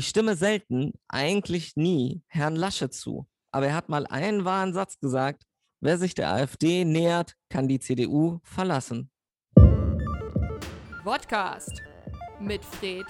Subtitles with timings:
[0.00, 3.26] Ich stimme selten, eigentlich nie, Herrn Laschet zu.
[3.52, 5.42] Aber er hat mal einen wahren Satz gesagt.
[5.82, 9.10] Wer sich der AfD nähert, kann die CDU verlassen.
[11.04, 11.82] Podcast
[12.40, 13.04] mit Fred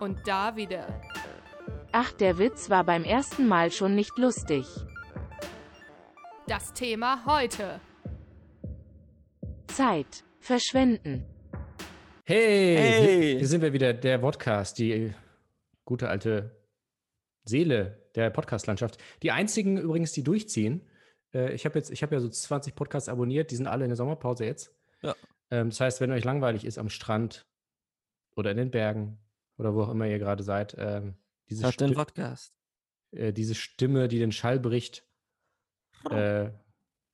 [0.00, 0.86] und Davide.
[1.92, 4.64] Ach, der Witz war beim ersten Mal schon nicht lustig.
[6.46, 7.78] Das Thema heute.
[9.66, 11.26] Zeit verschwenden.
[12.24, 13.38] Hey, Hey.
[13.38, 15.12] hier sind wir wieder, der Podcast, die
[15.92, 16.56] gute alte
[17.44, 18.96] Seele der Podcast-Landschaft.
[19.22, 20.88] Die einzigen übrigens, die durchziehen.
[21.34, 23.90] Äh, ich habe jetzt, ich habe ja so 20 Podcasts abonniert, die sind alle in
[23.90, 24.74] der Sommerpause jetzt.
[25.02, 25.14] Ja.
[25.50, 27.46] Ähm, das heißt, wenn euch langweilig ist am Strand
[28.36, 29.18] oder in den Bergen
[29.58, 31.14] oder wo auch immer ihr gerade seid, ähm,
[31.50, 32.54] diese, Hört den Podcast.
[33.10, 35.04] äh, diese Stimme, die den Schall bricht,
[36.10, 36.48] äh,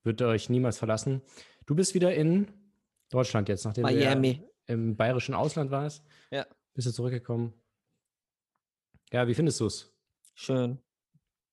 [0.04, 1.22] wird euch niemals verlassen.
[1.66, 2.46] Du bist wieder in
[3.10, 4.40] Deutschland jetzt, nachdem du Miami.
[4.40, 6.04] ja im bayerischen Ausland warst.
[6.30, 6.46] Ja.
[6.74, 7.54] Bist du zurückgekommen?
[9.10, 9.90] Ja, wie findest du es?
[10.34, 10.78] Schön.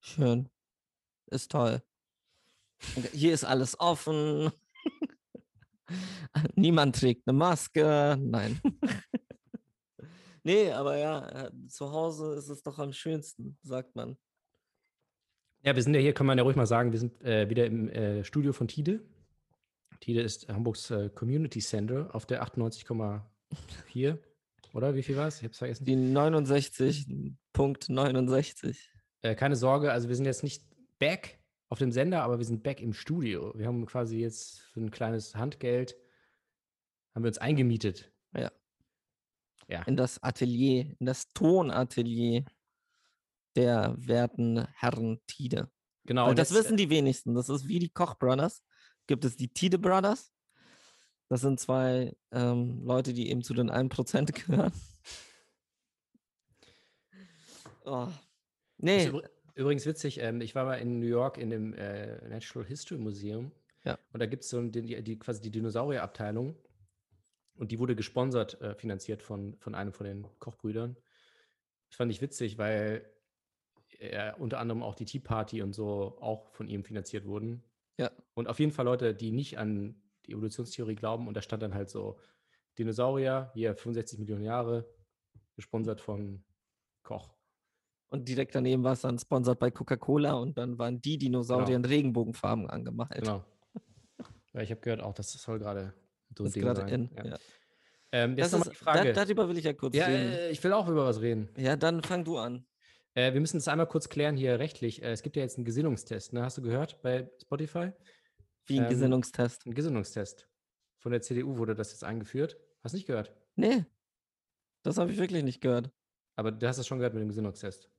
[0.01, 0.49] Schön.
[1.27, 1.81] Ist toll.
[3.13, 4.51] Hier ist alles offen.
[6.55, 8.17] Niemand trägt eine Maske.
[8.19, 8.59] Nein.
[10.43, 14.17] nee, aber ja, äh, zu Hause ist es doch am schönsten, sagt man.
[15.63, 17.65] Ja, wir sind ja hier, kann man ja ruhig mal sagen, wir sind äh, wieder
[17.65, 19.01] im äh, Studio von Tide.
[20.01, 24.19] Tide ist Hamburgs äh, Community Center auf der 98,4.
[24.73, 25.39] Oder wie viel war es?
[25.39, 25.83] Ich hab's vergessen.
[25.85, 28.77] Die 69.69.
[29.21, 30.63] Äh, keine Sorge, also wir sind jetzt nicht
[30.99, 33.53] back auf dem Sender, aber wir sind back im Studio.
[33.55, 35.95] Wir haben quasi jetzt für ein kleines Handgeld
[37.15, 38.11] haben wir uns eingemietet.
[38.35, 38.51] Ja.
[39.67, 39.81] Ja.
[39.83, 42.45] In das Atelier, in das Tonatelier
[43.55, 45.71] der werten Herren Tide.
[46.03, 46.23] Genau.
[46.23, 47.33] Weil und das jetzt, äh, wissen die wenigsten.
[47.33, 48.63] Das ist wie die Koch Brothers.
[49.07, 50.31] Gibt es die Tide Brothers.
[51.27, 54.71] Das sind zwei ähm, Leute, die eben zu den 1% gehören.
[57.83, 58.07] Oh.
[58.77, 62.67] Nee, übr- übrigens witzig, ähm, ich war mal in New York in dem äh, Natural
[62.67, 63.51] History Museum.
[63.83, 63.97] Ja.
[64.11, 66.55] Und da gibt es so die, die, quasi die Dinosaurierabteilung.
[67.57, 70.97] Und die wurde gesponsert, äh, finanziert von, von einem von den Kochbrüdern.
[71.89, 73.09] Das fand ich witzig, weil
[73.99, 77.63] äh, unter anderem auch die Tea Party und so auch von ihm finanziert wurden.
[77.97, 78.11] Ja.
[78.33, 81.27] Und auf jeden Fall Leute, die nicht an die Evolutionstheorie glauben.
[81.27, 82.19] Und da stand dann halt so
[82.77, 84.85] Dinosaurier, hier 65 Millionen Jahre,
[85.55, 86.43] gesponsert von
[87.03, 87.33] Koch.
[88.09, 91.77] und direkt daneben war es dann sponsert bei Coca-Cola und dann waren die Dinosaurier Genau.
[91.77, 93.11] in Regenbogenfarben angemalt.
[93.15, 93.45] Genau.
[94.53, 95.93] Ja, ich habe gehört auch, das soll gerade
[96.37, 96.87] so ein Ding sein.
[96.89, 97.09] in.
[97.15, 97.25] Ja.
[97.25, 97.37] Ja.
[98.11, 99.13] Ähm, jetzt Das nochmal ist, die Frage.
[99.13, 100.31] Da, darüber will ich ja kurz ja, reden.
[100.31, 101.49] äh, ich will auch über was reden.
[101.57, 102.65] ja, dann fang du an.
[103.13, 105.01] Äh, wir müssen es einmal kurz klären hier rechtlich.
[105.03, 106.41] Äh, es gibt ja jetzt einen Gesinnungstest, ne?
[106.43, 107.91] Hast du gehört bei Spotify?
[108.65, 109.65] Wie ein Ähm, Gesinnungstest.
[109.65, 110.47] Ein Gesinnungstest.
[110.99, 112.57] Von der CDU wurde das jetzt eingeführt.
[112.83, 113.33] Hast nicht gehört?
[113.55, 113.85] Nee,
[114.83, 115.91] das habe ich wirklich nicht gehört.
[116.35, 117.89] Aber du hast es schon gehört mit dem Gesinnungstest.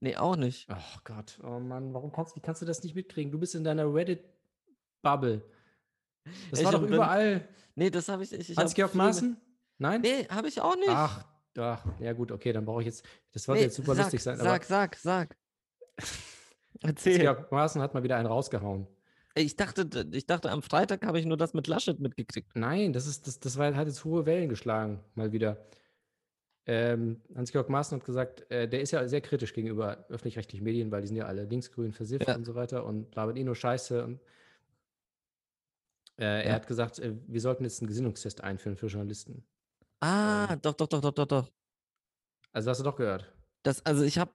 [0.00, 0.68] Nee, auch nicht.
[0.70, 3.30] Oh Gott, oh Mann, warum kannst, wie kannst du das nicht mitkriegen?
[3.32, 5.42] Du bist in deiner Reddit-Bubble.
[6.50, 7.48] Das Ich war doch bin- überall.
[7.74, 8.32] Nee, das habe ich.
[8.32, 9.36] ich, ich hab Hans-Georg Maaßen?
[9.78, 10.00] Nein?
[10.00, 10.88] Nee, habe ich auch nicht.
[10.88, 11.24] Ach,
[11.58, 14.22] ach, ja gut, okay, dann brauche ich jetzt, das sollte Nee, jetzt super sag, lustig
[14.22, 15.36] sein, Sag, sag, sag.
[16.82, 17.18] Erzähl.
[17.20, 18.86] Georg Maaßen hat mal wieder einen rausgehauen.
[19.36, 22.54] Ich dachte, ich dachte, am Freitag habe ich nur das mit Laschet mitgekriegt.
[22.54, 25.66] Nein, das ist, das, das war, hat jetzt hohe Wellen geschlagen, mal wieder.
[26.66, 31.02] Ähm, Hans-Georg Maaßen hat gesagt, äh, der ist ja sehr kritisch gegenüber öffentlich-rechtlichen Medien, weil
[31.02, 32.36] die sind ja alle linksgrün versifft Ja.
[32.36, 34.04] und so weiter und labern eh nur Scheiße.
[34.04, 34.20] Und,
[36.16, 36.52] äh, er Ja.
[36.54, 39.44] hat gesagt, äh, wir sollten jetzt einen Gesinnungstest einführen für Journalisten.
[40.00, 40.62] Ah, Ähm.
[40.62, 41.50] doch, doch, doch, doch, doch, doch.
[42.52, 43.30] Also hast du doch gehört.
[43.64, 44.30] Das, also ich habe,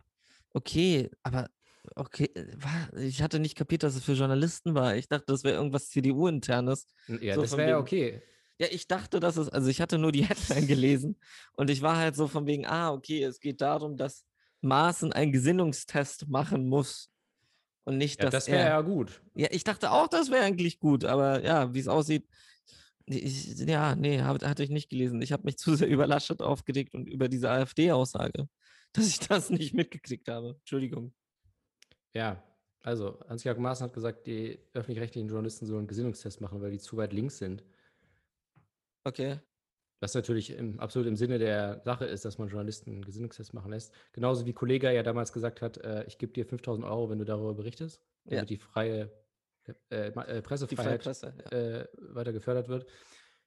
[0.53, 1.49] okay, aber
[1.95, 4.95] okay, äh, ich hatte nicht kapiert, dass es für Journalisten war.
[4.95, 6.87] Ich dachte, das wäre irgendwas CDU-internes.
[7.07, 8.21] Ja, So das wäre ja okay.
[8.59, 11.19] Ja, ich dachte, dass es, also ich hatte nur die Headline gelesen
[11.53, 14.25] und ich war halt so von wegen, ah, okay, es geht darum, dass
[14.61, 17.09] Maaßen einen Gesinnungstest machen muss
[17.85, 19.21] und nicht, Ja, dass das wäre ja gut.
[19.35, 22.27] Ja, ich dachte auch, das wäre eigentlich gut, aber ja, wie es aussieht,
[23.05, 25.21] ich, ja, nee, hab, hatte ich nicht gelesen.
[25.21, 28.47] Ich habe mich zu sehr über Laschet aufgeregt und über diese AfD-Aussage,
[28.93, 30.55] dass ich das nicht mitgekriegt habe.
[30.59, 31.13] Entschuldigung.
[32.13, 32.43] Ja,
[32.81, 36.97] also Hans-Georg Maaßen hat gesagt, die öffentlich-rechtlichen Journalisten sollen einen Gesinnungstest machen, weil die zu
[36.97, 37.63] weit links sind.
[39.03, 39.39] Okay.
[40.01, 43.71] Was natürlich im, absolut im Sinne der Sache ist, dass man Journalisten einen Gesinnungstest machen
[43.71, 43.93] lässt.
[44.13, 47.25] Genauso wie Kollega ja damals gesagt hat, äh, ich gebe dir 5000 Euro, wenn du
[47.25, 48.37] darüber berichtest, Ja.
[48.37, 49.11] damit die freie
[49.91, 51.33] äh, ma- äh, Die freie Pressefreiheit Presse.
[51.51, 51.57] Ja.
[51.57, 52.89] äh, weiter gefördert wird.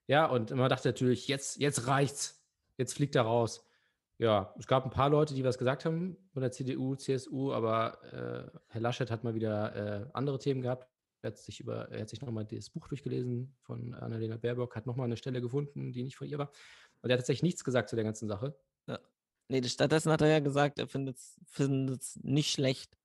[0.08, 2.44] Ja, und man dachte natürlich, jetzt, jetzt reicht's.
[2.76, 3.66] Jetzt fliegt er raus.
[4.22, 7.98] Ja, es gab ein paar Leute, die was gesagt haben von der CDU, CSU, aber
[8.12, 10.88] äh, Herr Laschet hat mal wieder äh, andere Themen gehabt.
[11.22, 14.86] Er hat sich über, er hat sich nochmal das Buch durchgelesen von Annalena Baerbock, hat
[14.86, 16.52] nochmal eine Stelle gefunden, die nicht von ihr war.
[17.00, 18.54] Und er hat tatsächlich nichts gesagt zu der ganzen Sache.
[18.86, 18.94] Nee,
[19.48, 22.96] Nee, stattdessen hat er ja gesagt, er findet es nicht schlecht,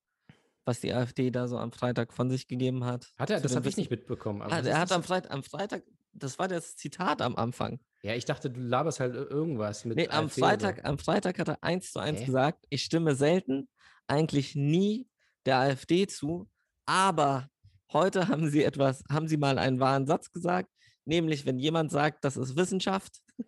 [0.64, 3.12] was die AfD da so am Freitag von sich gegeben hat.
[3.18, 3.40] Hat er?
[3.40, 4.40] Das habe ich nicht mitbekommen.
[4.40, 5.82] was er hat am Freitag, am Freitag,
[6.22, 7.80] das war das Zitat am Anfang.
[8.02, 10.28] Ja, ich dachte, du laberst halt ir- irgendwas mit Nee, am.
[10.28, 12.26] Freitag, am Freitag hat er eins zu eins Hä?
[12.26, 13.68] gesagt, ich stimme selten,
[14.06, 15.08] eigentlich nie
[15.46, 16.48] der AfD zu,
[16.86, 17.48] aber
[17.92, 20.70] heute haben sie etwas, haben sie mal einen wahren Satz gesagt,
[21.04, 23.18] nämlich wenn jemand sagt, das ist Wissenschaft,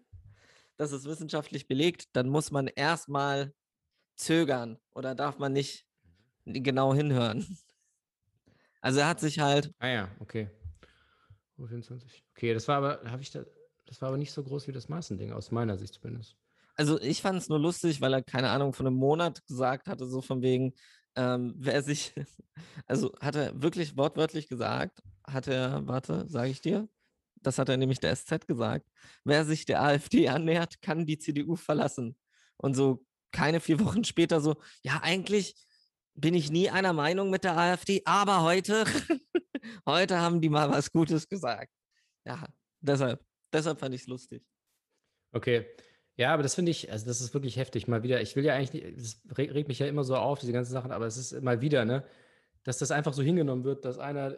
[0.77, 3.53] das ist wissenschaftlich belegt, dann muss man erstmal
[4.17, 5.87] zögern oder darf man nicht
[6.45, 7.47] genau hinhören.
[8.83, 10.49] Also er hat sich halt, Ah ja, okay.
[11.61, 12.25] Oh, 24.
[12.35, 13.45] Okay, das war aber, habe ich da,
[13.87, 16.37] das war aber nicht so groß wie das Maßending, aus meiner Sicht zumindest.
[16.77, 20.07] Also ich fand es nur lustig, weil er, keine Ahnung, von einem Monat gesagt hatte,
[20.07, 20.73] so von wegen,
[21.17, 22.15] ähm, wer sich,
[22.87, 26.89] also hat er wirklich wortwörtlich gesagt, hat er, warte, sage ich dir,
[27.43, 28.89] das hat er nämlich der SZ gesagt,
[29.25, 32.17] wer sich der AfD annähert, kann die CDU verlassen.
[32.57, 35.55] Und so keine vier Wochen später so, ja, eigentlich
[36.21, 38.85] bin ich nie einer Meinung mit der AfD, aber heute,
[39.87, 41.73] heute haben die mal was Gutes gesagt.
[42.27, 42.45] Ja,
[42.81, 44.43] deshalb, deshalb fand ich es lustig.
[45.33, 45.67] Okay.
[46.17, 47.89] Ja, aber das finde ich, also das ist wirklich heftig.
[47.89, 50.39] Mal wieder, ich will ja eigentlich, nicht- das reg, regt mich ja immer so auf,
[50.41, 52.05] diese ganzen Sachen, aber es ist mal wieder, ne,
[52.65, 54.37] dass das einfach so hingenommen wird, dass einer,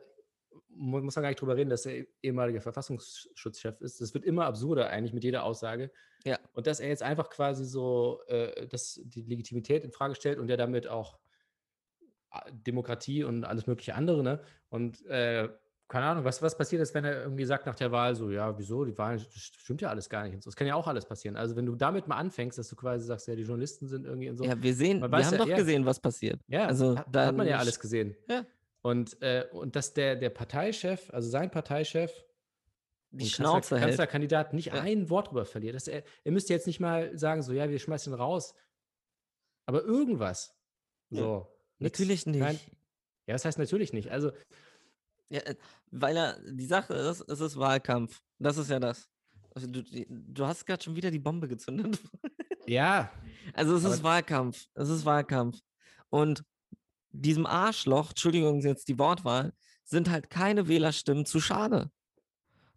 [0.68, 4.00] mu- muss man gar nicht drüber reden, dass er ehemaliger Verfassungsschutzchef ist.
[4.00, 5.90] Das wird immer absurder eigentlich mit jeder Aussage.
[6.24, 6.38] Ja.
[6.52, 10.48] Und dass er jetzt einfach quasi so äh, das, die Legitimität in Frage stellt und
[10.48, 11.18] ja damit auch
[12.50, 14.40] Demokratie und alles mögliche andere, ne?
[14.68, 15.48] Und äh,
[15.88, 18.56] keine Ahnung, was, was passiert ist, wenn er irgendwie sagt nach der Wahl so, ja,
[18.58, 20.48] wieso, die Wahl stimmt ja alles gar nicht und so.
[20.48, 21.36] Das kann ja auch alles passieren.
[21.36, 24.28] Also wenn du damit mal anfängst, dass du quasi sagst, ja, die Journalisten sind irgendwie
[24.28, 24.44] in so.
[24.44, 25.56] Ja, wir sehen, wir haben ja, doch ja.
[25.56, 26.40] gesehen, was passiert.
[26.48, 28.16] Ja, also hat, dann hat man ja alles gesehen.
[28.26, 28.46] Ja.
[28.80, 32.24] Und, äh, und dass der, der Parteichef, also sein Parteichef,
[33.10, 33.88] Die Schnauze Kanzler, hält.
[33.90, 34.80] Kanzlerkandidat nicht Ja.
[34.80, 35.74] ein Wort drüber verliert.
[35.74, 38.54] Dass er, er müsste jetzt nicht mal sagen, so, ja, wir schmeißen ihn raus.
[39.66, 40.56] Aber irgendwas.
[41.10, 41.51] So.
[41.82, 41.98] Nix.
[41.98, 42.40] Natürlich nicht.
[42.40, 42.58] Kein,
[43.26, 44.10] ja, das heißt natürlich nicht.
[44.10, 44.32] Also,
[45.28, 45.54] Ja, äh,
[45.90, 48.20] weil er, die Sache ist, es ist Wahlkampf.
[48.38, 49.08] Das ist ja das.
[49.54, 51.98] Also du, du hast gerade schon wieder die Bombe gezündet.
[52.66, 53.10] ja,
[53.52, 54.66] Also es ist Wahlkampf.
[54.74, 55.58] Es ist Wahlkampf.
[56.08, 56.42] Und
[57.10, 59.52] diesem Arschloch, Entschuldigung jetzt die Wortwahl,
[59.84, 61.90] sind halt keine Wählerstimmen zu schade.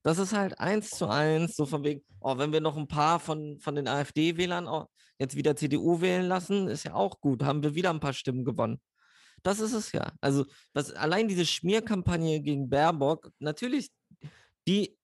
[0.03, 3.19] Das ist halt eins zu eins, so von wegen, oh, wenn wir noch ein paar
[3.19, 4.87] von, von den AfD-Wählern auch
[5.17, 7.43] jetzt wieder CDU wählen lassen, ist ja auch gut.
[7.43, 8.79] Haben wir wieder ein paar Stimmen gewonnen.
[9.45, 10.11] Das ist es ja.
[10.21, 13.91] Also, was, allein diese Schmierkampagne gegen Baerbock, natürlich,
[14.67, 14.97] die,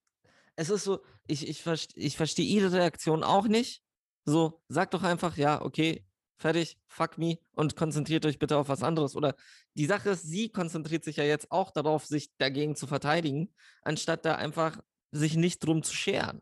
[0.56, 3.84] es ist so, ich, ich, ich verstehe ihre Reaktion auch nicht.
[4.26, 6.08] So, sagt doch einfach, ja, okay,
[6.38, 9.16] fertig, fuck me und konzentriert euch bitte auf was anderes.
[9.16, 9.36] Oder
[9.76, 13.54] die Sache ist, sie konzentriert sich ja jetzt auch darauf, sich dagegen zu verteidigen,
[13.84, 16.42] anstatt da einfach sich nicht drum zu scheren.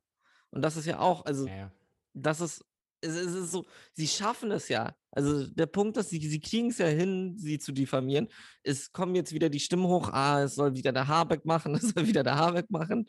[0.52, 1.72] Und das ist ja auch, also ja, ja.
[2.14, 2.64] das ist,
[3.02, 4.94] es, es ist so, sie schaffen es ja.
[5.12, 8.28] Also der Punkt ist, sie, sie kriegen es ja hin, sie zu diffamieren.
[8.64, 11.90] Es kommen jetzt wieder die Stimmen hoch, ah, es soll wieder der Habeck machen, es
[11.90, 13.06] soll wieder der Habeck machen.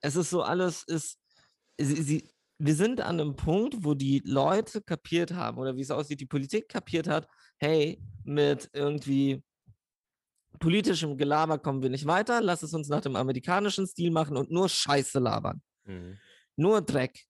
[0.00, 1.18] Es ist so alles, ist,
[1.78, 5.90] sie, sie, wir sind an einem Punkt, wo die Leute kapiert haben, oder wie es
[5.90, 7.26] aussieht, die Politik kapiert hat,
[7.58, 9.42] hey, mit irgendwie
[10.60, 14.50] politischem Gelaber kommen wir nicht weiter, lass es uns nach dem amerikanischen Stil machen und
[14.50, 16.18] nur Scheiße labern Mhm.
[16.56, 17.26] nur Dreck.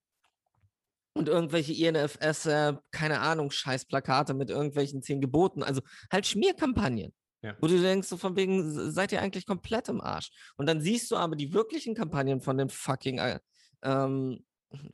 [1.14, 5.62] Und irgendwelche INFS, äh, keine Ahnung, Scheißplakate mit irgendwelchen zehn Geboten.
[5.62, 7.12] Also halt Schmierkampagnen.
[7.42, 7.56] Ja.
[7.60, 10.30] Wo du denkst, so von wegen, seid ihr eigentlich komplett im Arsch.
[10.56, 13.40] Und dann siehst du aber die wirklichen Kampagnen von den fucking, äh,
[13.82, 14.44] ähm,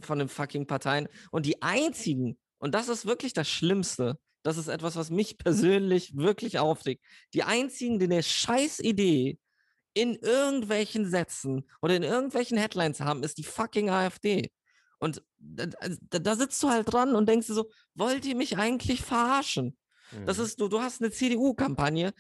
[0.00, 1.08] von den fucking Parteien.
[1.30, 6.16] Und die einzigen, und das ist wirklich das Schlimmste, das ist etwas, was mich persönlich
[6.16, 7.04] wirklich aufregt.
[7.34, 9.38] Die einzigen, die eine scheiß Idee
[9.94, 14.50] in irgendwelchen Sätzen oder in irgendwelchen Headlines haben, ist die fucking AfD.
[14.98, 18.56] Und da, da, da sitzt du halt dran und denkst dir so, wollt ihr mich
[18.58, 19.76] eigentlich verarschen?
[20.26, 20.44] Das Mhm.
[20.44, 22.12] ist, du, du hast eine CDU-Kampagne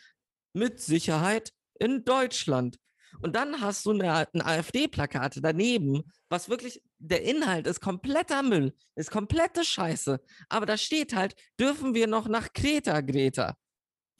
[0.52, 2.78] mit Sicherheit in Deutschland.
[3.22, 8.74] Und dann hast du eine, ein AfD-Plakat daneben, was wirklich, der Inhalt ist kompletter Müll,
[8.96, 10.20] ist komplette Scheiße.
[10.50, 13.56] Aber da steht halt, dürfen wir noch nach Kreta, Greta?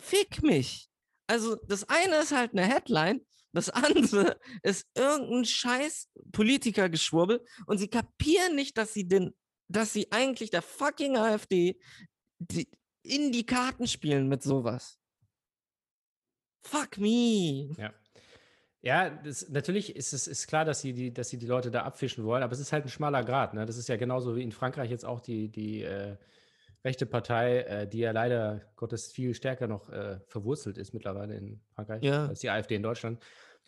[0.00, 0.88] Fick mich.
[1.26, 3.20] Also das eine ist halt eine Headline,
[3.52, 9.34] das andere ist irgendein scheiß Politikergeschwurbel und sie kapieren nicht, dass sie den,
[9.68, 11.78] dass sie eigentlich der fucking AfD
[12.38, 12.68] die,
[13.02, 14.98] in die Karten spielen mit sowas.
[16.62, 17.74] Fuck me.
[17.78, 17.94] Ja.
[18.80, 21.82] Ja, das, natürlich ist es ist klar, dass sie, die, dass sie die Leute da
[21.82, 23.52] abfischen wollen, aber es ist halt ein schmaler Grad.
[23.54, 23.66] Ne?
[23.66, 26.16] Das ist ja genauso wie in Frankreich jetzt auch die, die äh,
[26.84, 31.60] rechte Partei, äh, die ja leider Gottes viel stärker noch äh, verwurzelt ist mittlerweile in
[31.74, 32.26] Frankreich Ja.
[32.26, 33.22] als die AfD in Deutschland.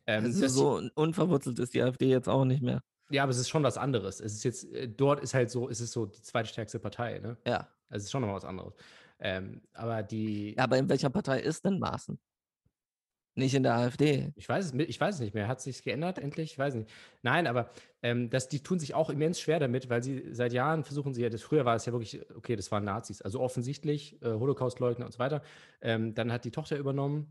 [0.06, 2.80] Ähm, Also so un- unverwurzelt ist die AfD jetzt auch nicht mehr.
[3.10, 4.20] ja, aber es ist schon was anderes.
[4.20, 7.18] Es ist jetzt, äh, dort ist halt so, es ist so die zweitstärkste Partei.
[7.18, 7.36] Ne?
[7.46, 7.68] Ja.
[7.88, 8.74] Also es ist schon nochmal was anderes.
[9.18, 12.18] Ähm, aber die, Ja, aber in welcher Partei ist denn Maaßen?
[13.40, 14.32] Nicht in der AfD.
[14.36, 15.48] ich weiß es, ich weiß es nicht mehr.
[15.48, 16.52] Hat sich geändert endlich?
[16.52, 16.90] Ich weiß nicht.
[17.22, 17.70] Nein, aber
[18.02, 21.22] ähm, das, die tun sich auch immens schwer damit, weil sie seit Jahren versuchen sie
[21.22, 25.06] ja, das, früher war es ja wirklich, okay, das waren Nazis, also offensichtlich äh, Holocaustleugner
[25.06, 25.42] und so weiter.
[25.80, 27.26] Ähm, dann hat die Tochter übernommen,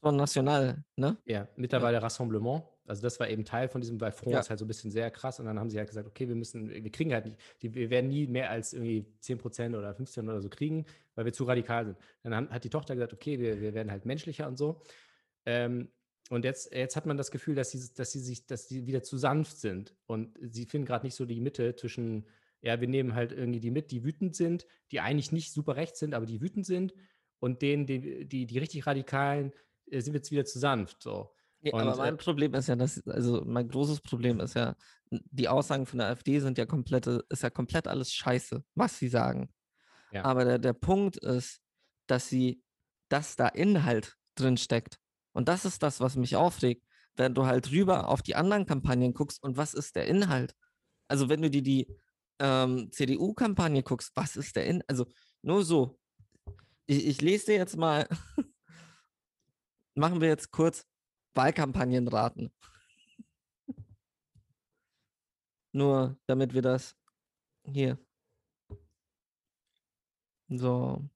[0.00, 1.16] Front National, ne?
[1.24, 2.62] Ja, mittlerweile Rassemblement.
[2.86, 4.40] Also das war eben Teil von diesem, weil Front Ja.
[4.40, 5.40] ist halt so ein bisschen sehr krass.
[5.40, 7.90] Und dann haben sie halt gesagt, okay, wir müssen, wir kriegen halt nicht, die, wir
[7.90, 10.86] werden nie mehr als irgendwie 10% oder 15 oder so kriegen,
[11.16, 11.98] weil wir zu radikal sind.
[12.22, 14.80] Dann hat die Tochter gesagt, okay, wir, wir werden halt menschlicher und so.
[15.46, 15.90] Ähm,
[16.30, 19.02] und jetzt, jetzt hat man das Gefühl, dass sie, dass sie sich, dass sie wieder
[19.02, 19.94] zu sanft sind.
[20.06, 22.26] Und sie finden gerade nicht so die Mitte zwischen,
[22.60, 26.00] ja, wir nehmen halt irgendwie die mit, die wütend sind, die eigentlich nicht super rechts
[26.00, 26.92] sind, aber die wütend sind.
[27.40, 29.52] Und denen, die, die, die richtig radikalen,
[29.86, 31.02] äh, sind jetzt wieder zu sanft.
[31.02, 31.30] So.
[31.60, 34.76] Nee, Und, aber äh, mein Problem ist ja, dass, also mein großes Problem ist ja,
[35.10, 39.08] die Aussagen von der AfD sind ja komplette, ist ja komplett alles scheiße, was sie
[39.08, 39.52] sagen.
[40.12, 40.24] Ja.
[40.24, 41.60] Aber der, der Punkt ist,
[42.06, 42.62] dass sie,
[43.08, 44.98] dass da Inhalt drin steckt.
[45.38, 49.14] Und das ist das, was mich aufregt, wenn du halt rüber auf die anderen Kampagnen
[49.14, 50.52] guckst und was ist der Inhalt?
[51.06, 51.86] Also wenn du dir die
[52.40, 54.90] ähm, CDU-Kampagne guckst, was ist der Inhalt?
[54.90, 55.06] Also
[55.42, 55.96] nur so.
[56.86, 58.08] Ich, ich lese dir jetzt mal,
[59.94, 60.84] machen wir jetzt kurz
[61.34, 62.52] Wahlkampagnen raten.
[65.72, 66.96] Nur damit wir das
[67.64, 67.96] hier.
[70.48, 71.08] So.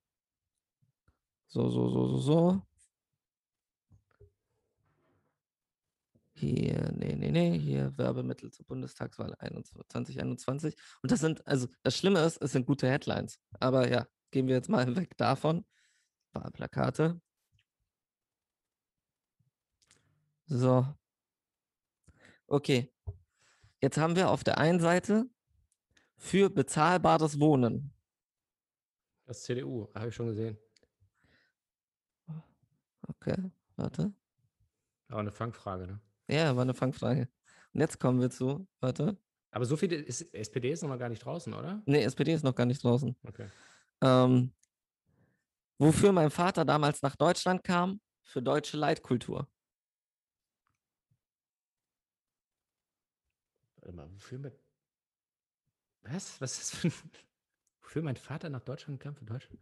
[1.49, 2.72] So, so, so, so, so.
[6.43, 10.77] Hier, nee, nee, nee, hier Werbemittel zur Bundestagswahl 21 2021.
[11.01, 13.39] Und das sind, also das Schlimme ist, es sind gute Headlines.
[13.61, 15.65] Aber ja, gehen wir jetzt mal weg davon.
[16.33, 17.21] Wahlplakate.
[20.47, 20.85] So.
[22.49, 22.93] Okay.
[23.81, 25.27] Jetzt haben wir auf der einen Seite
[26.17, 27.95] für bezahlbares Wohnen.
[29.27, 30.59] Das CDU, habe ich schon gesehen.
[33.07, 33.37] Okay,
[33.77, 34.13] warte.
[35.07, 36.01] Aber eine Fangfrage, ne?
[36.29, 37.29] Ja, war eine Fangfrage.
[37.73, 39.17] Und jetzt kommen wir zu, warte.
[39.51, 41.83] Aber so viel ist SPD ist noch mal gar nicht draußen, oder?
[41.87, 43.15] Nee, SPD ist noch gar nicht draußen.
[43.23, 43.49] Okay.
[44.01, 44.53] Ähm,
[45.79, 48.01] wofür mein Vater damals nach Deutschland kam?
[48.23, 49.49] Für deutsche Leitkultur.
[53.77, 54.59] Warte mal, wofür mit.
[56.03, 56.41] Was?
[56.41, 56.93] Was ist das für ein.
[57.83, 59.61] Wofür mein Vater nach Deutschland kam für Deutschland?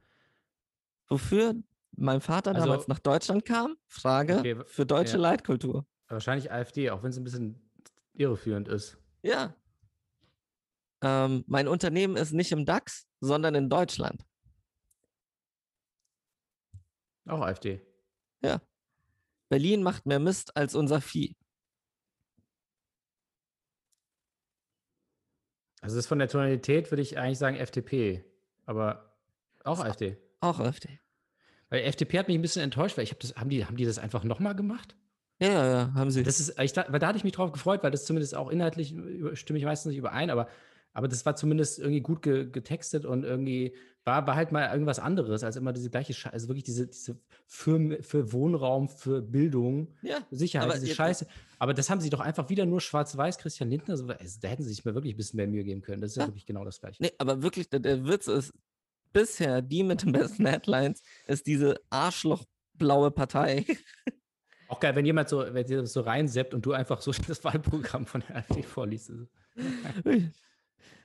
[1.08, 1.54] Wofür
[1.96, 3.76] mein Vater Also- damals nach Deutschland kam?
[3.88, 4.38] Frage.
[4.38, 5.22] Okay, für deutsche ja.
[5.22, 5.84] Leitkultur.
[6.10, 7.70] Wahrscheinlich AfD, auch wenn es ein bisschen
[8.14, 8.98] irreführend ist.
[9.22, 9.54] Ja.
[11.02, 14.26] Ähm, mein Unternehmen ist nicht im DAX, sondern in Deutschland.
[17.26, 17.80] Auch AfD.
[19.50, 21.36] Berlin macht mehr Mist als unser Vieh.
[25.82, 28.24] Also das ist von der Tonalität, würde ich eigentlich sagen FDP.
[28.64, 29.16] Aber
[29.64, 30.16] auch AfD.
[30.40, 31.00] Auch AfD.
[31.68, 33.84] Weil FDP hat mich ein bisschen enttäuscht, weil ich habe das, haben die, haben die
[33.84, 34.96] das einfach nochmal gemacht?
[35.40, 36.22] Ja, ja, ja, haben sie.
[36.22, 38.50] Das ist, ich, da, weil da hatte ich mich drauf gefreut, weil das zumindest auch
[38.50, 38.94] inhaltlich
[39.34, 40.48] stimme ich meistens nicht überein, aber,
[40.92, 44.98] aber das war zumindest irgendwie gut ge, getextet und irgendwie war, war halt mal irgendwas
[44.98, 49.94] anderes als immer diese gleiche Scheiße, also wirklich diese, diese für, für Wohnraum, für Bildung,
[50.02, 50.18] ja.
[50.30, 51.26] Sicherheit, Aber diese jetzt- Scheiße.
[51.58, 54.62] Aber das haben sie doch einfach wieder nur schwarz-weiß, Christian Lindner, so, also, da hätten
[54.62, 56.00] sie sich mal wirklich ein bisschen mehr Mühe geben können.
[56.02, 56.28] Das ist ja, Ja.
[56.28, 57.02] wirklich genau das Gleiche.
[57.02, 58.52] Nee, aber wirklich, der, der Witz ist,
[59.12, 63.64] bisher die mit den besten Headlines ist diese arschlochblaue Partei.
[64.70, 68.06] Auch geil, wenn jemand so, wenn das so reinseppt und du einfach so das Wahlprogramm
[68.06, 69.10] von der AfD vorliest.
[69.10, 69.26] Also,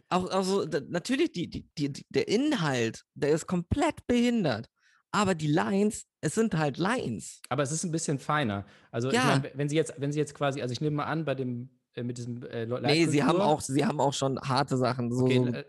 [0.09, 4.67] auch, auch so, da, natürlich, die, die, die, der Inhalt, der ist komplett behindert.
[5.11, 7.41] Aber die Lines, es sind halt Lines.
[7.49, 8.65] Aber es ist ein bisschen feiner.
[8.91, 9.19] Also Ja.
[9.19, 11.33] ich meine, wenn sie jetzt, wenn sie jetzt quasi, also ich nehme mal an, bei
[11.33, 14.77] dem, äh, mit diesem äh, Le- Nee, sie haben auch, sie haben auch schon harte
[14.77, 15.11] Sachen.
[15.11, 15.65] So, Okay, Le-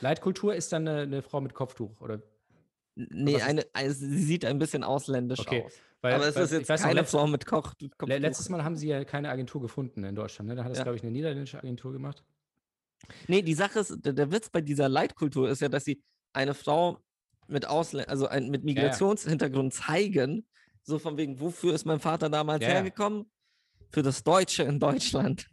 [0.00, 2.22] Leitkultur ist dann eine, eine Frau mit Kopftuch, oder?
[2.96, 5.74] nee, eine, eine, sie sieht ein bisschen ausländisch Okay, aus.
[6.06, 7.72] Weil, aber es ist ich jetzt weiß keine Frau mit Koch.
[8.06, 10.48] Letztes Mal haben sie ja keine Agentur gefunden in Deutschland.
[10.48, 10.56] Ne?
[10.56, 10.84] Da hat das, Ja.
[10.84, 12.24] glaube ich, eine niederländische Agentur gemacht.
[13.28, 16.54] Nee, die Sache ist, der, der Witz bei dieser Leitkultur ist ja, dass sie eine
[16.54, 16.98] Frau
[17.46, 20.46] mit Ausländ also ein, mit Migrationshintergrund zeigen,
[20.82, 22.74] so von wegen, wofür ist mein Vater damals Ja, ja.
[22.76, 23.26] hergekommen?
[23.90, 25.46] Für das Deutsche in Deutschland.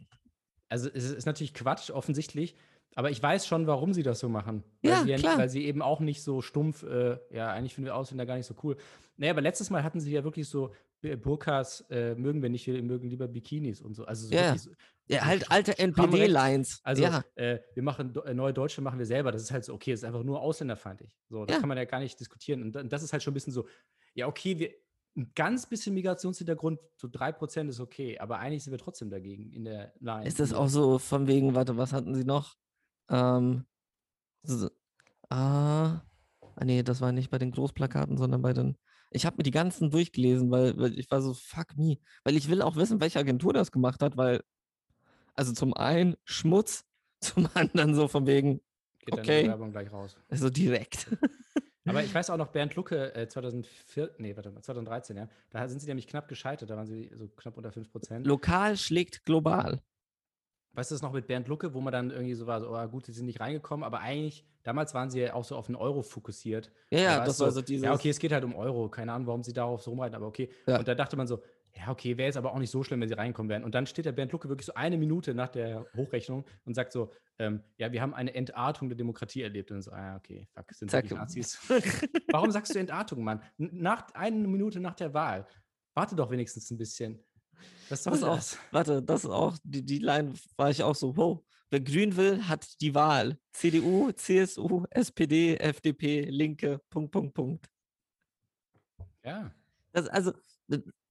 [0.68, 2.56] Also es ist natürlich Quatsch, offensichtlich.
[2.96, 4.62] Aber ich weiß schon, warum sie das so machen.
[4.82, 5.38] Weil Ja, sie nicht- klar.
[5.38, 8.46] weil sie eben auch nicht so stumpf, äh, ja, eigentlich finden wir Ausländer gar nicht
[8.46, 8.76] so cool.
[9.16, 12.66] Naja, aber letztes Mal hatten sie ja wirklich so, äh, Burkas äh, mögen wir nicht,
[12.66, 14.04] wir mögen lieber Bikinis und so.
[14.04, 14.70] Also so Ja, wirklich so,
[15.06, 15.78] Ja, halt alte.
[15.78, 16.80] NPD-Lines.
[16.82, 19.30] Also ja, äh, wir machen äh, neue Deutsche machen wir selber.
[19.32, 21.16] Das ist halt so, okay, das ist einfach nur ausländerfeindlich.
[21.28, 21.60] So, das Ja.
[21.60, 22.62] kann man ja gar nicht diskutieren.
[22.62, 23.68] Und da- das ist halt schon ein bisschen so,
[24.14, 24.70] ja, okay, wir
[25.16, 29.64] ein ganz bisschen Migrationshintergrund, so 3% ist okay, aber eigentlich sind wir trotzdem dagegen in
[29.64, 30.26] der Line.
[30.26, 32.56] ist das auch so von wegen, warte, was hatten sie noch?
[33.08, 33.64] Ähm,
[34.42, 34.68] so,
[35.30, 35.73] Ah,
[36.64, 38.76] nee, das war nicht bei den Großplakaten, sondern bei den.
[39.10, 41.98] Ich habe mir die ganzen durchgelesen, weil, weil ich war so, fuck me.
[42.24, 44.42] Weil ich will auch wissen, welche Agentur das gemacht hat, weil.
[45.34, 46.84] Also zum einen Schmutz,
[47.20, 48.60] zum anderen so von wegen,
[49.00, 49.42] Geht dann Okay.
[49.42, 50.16] die Werbung gleich raus.
[50.28, 51.08] also direkt.
[51.86, 55.28] Aber ich weiß auch noch, Bernd Lucke äh, 2004, nee, warte mal, 2013, ja.
[55.50, 58.26] Da sind sie nämlich knapp gescheitert, da waren sie so knapp unter 5%.
[58.26, 59.82] Lokal schlägt global.
[60.74, 62.88] Weißt du das noch mit Bernd Lucke, wo man dann irgendwie so war, so, oh,
[62.88, 65.76] gut, sie sind nicht reingekommen, aber eigentlich, damals waren sie ja auch so auf den
[65.76, 66.72] Euro fokussiert.
[66.90, 67.84] Ja, ja, war das war so dieses.
[67.84, 68.88] Ja, okay, es geht halt um Euro.
[68.88, 70.50] Keine Ahnung, warum sie darauf so rumreiten, aber okay.
[70.66, 70.78] Ja.
[70.78, 71.40] Und da dachte man so,
[71.76, 73.64] ja, okay, wäre jetzt aber auch nicht so schlimm, wenn sie reinkommen wären.
[73.64, 76.92] Und dann steht der Bernd Lucke wirklich so eine Minute nach der Hochrechnung und sagt
[76.92, 79.70] so, ähm, ja, wir haben eine Entartung der Demokratie erlebt.
[79.70, 81.04] Und so, ah, ja, okay, fuck, sind Zack.
[81.04, 81.58] wirklich Nazis.
[82.30, 83.42] warum sagst du Entartung, Mann?
[83.58, 85.46] Nach, eine Minute nach der Wahl.
[85.94, 87.20] Warte doch wenigstens ein bisschen.
[87.88, 88.58] Was soll Das auch, das?
[88.70, 92.46] warte, das ist auch, die, die Line war ich auch so, wow, wer grün will,
[92.46, 93.38] hat die Wahl.
[93.52, 97.66] CDU, CSU, SPD, FDP, Linke, Punkt, Punkt, Punkt.
[99.24, 99.52] Ja.
[99.92, 100.32] Das, also,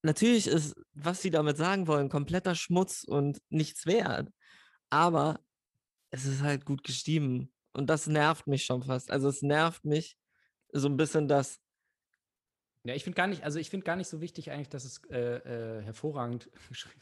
[0.01, 4.29] natürlich ist, was sie damit sagen wollen, kompletter Schmutz und nichts wert.
[4.89, 5.39] Aber
[6.11, 7.51] es ist halt gut geschrieben.
[7.73, 9.09] Und das nervt mich schon fast.
[9.09, 10.17] Also, es nervt mich
[10.71, 11.59] so ein bisschen, dass
[12.85, 15.01] Ja, ich finde gar nicht, also ich finde gar nicht so wichtig eigentlich, dass es
[15.09, 17.01] äh, äh, hervorragend geschrieben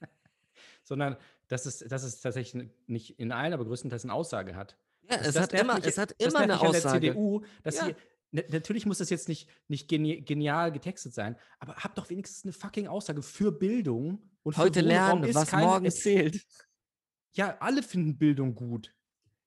[0.82, 1.16] sondern
[1.48, 4.76] dass es, dass es tatsächlich nicht in allen, aber größtenteils eine Aussage hat.
[5.02, 7.08] ja, Das- es, das hat immer, mich- es hat immer eine an der Aussage.
[7.08, 7.90] CDU, dass Ja.
[8.30, 12.44] na- natürlich muss das jetzt nicht, nicht geni genial getextet sein, aber habt doch wenigstens
[12.44, 15.96] eine fucking Aussage für Bildung und für Heute Wohnraum lernen, ist was keine- morgen es-
[15.96, 16.46] zählt.
[17.34, 18.94] Ja, alle finden Bildung gut.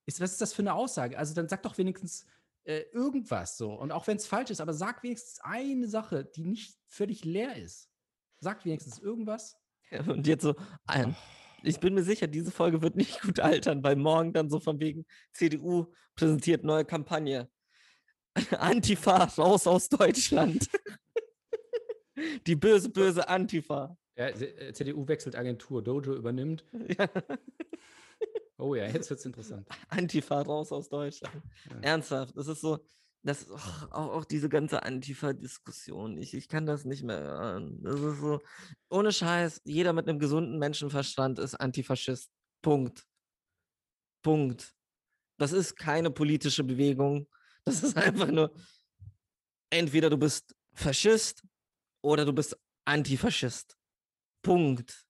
[0.05, 1.17] Ist, was ist das für eine Aussage?
[1.17, 2.25] Also dann sag doch wenigstens
[2.65, 3.73] äh, irgendwas so.
[3.73, 7.55] Und auch wenn es falsch ist, aber sag wenigstens eine Sache, die nicht völlig leer
[7.57, 7.89] ist.
[8.39, 9.57] Sag wenigstens irgendwas.
[10.07, 10.55] Und jetzt so,
[10.87, 11.15] ein,
[11.61, 14.79] ich bin mir sicher, diese Folge wird nicht gut altern, weil morgen dann so von
[14.79, 17.49] wegen CDU präsentiert neue Kampagne.
[18.51, 20.69] Antifa raus aus Deutschland.
[22.47, 23.97] Die böse, böse Antifa.
[24.15, 26.65] Ja, äh, CDU wechselt Agentur, Dojo übernimmt.
[26.97, 27.09] Ja.
[28.57, 29.67] Oh ja, jetzt wird's interessant.
[29.89, 31.35] Antifa raus aus Deutschland.
[31.69, 31.79] Ja.
[31.81, 32.79] Ernsthaft, das ist so,
[33.23, 36.17] das ist auch, auch, auch diese ganze Antifa-Diskussion.
[36.17, 37.81] Ich, ich kann das nicht mehr hören.
[37.81, 38.41] Das ist so,
[38.89, 42.31] ohne Scheiß, jeder mit einem gesunden Menschenverstand ist Antifaschist.
[42.61, 43.05] Punkt.
[44.21, 44.73] Punkt.
[45.37, 47.27] Das ist keine politische Bewegung.
[47.65, 48.53] Das ist einfach nur,
[49.69, 51.43] entweder du bist Faschist
[52.01, 53.77] oder du bist Antifaschist.
[54.41, 55.05] Punkt.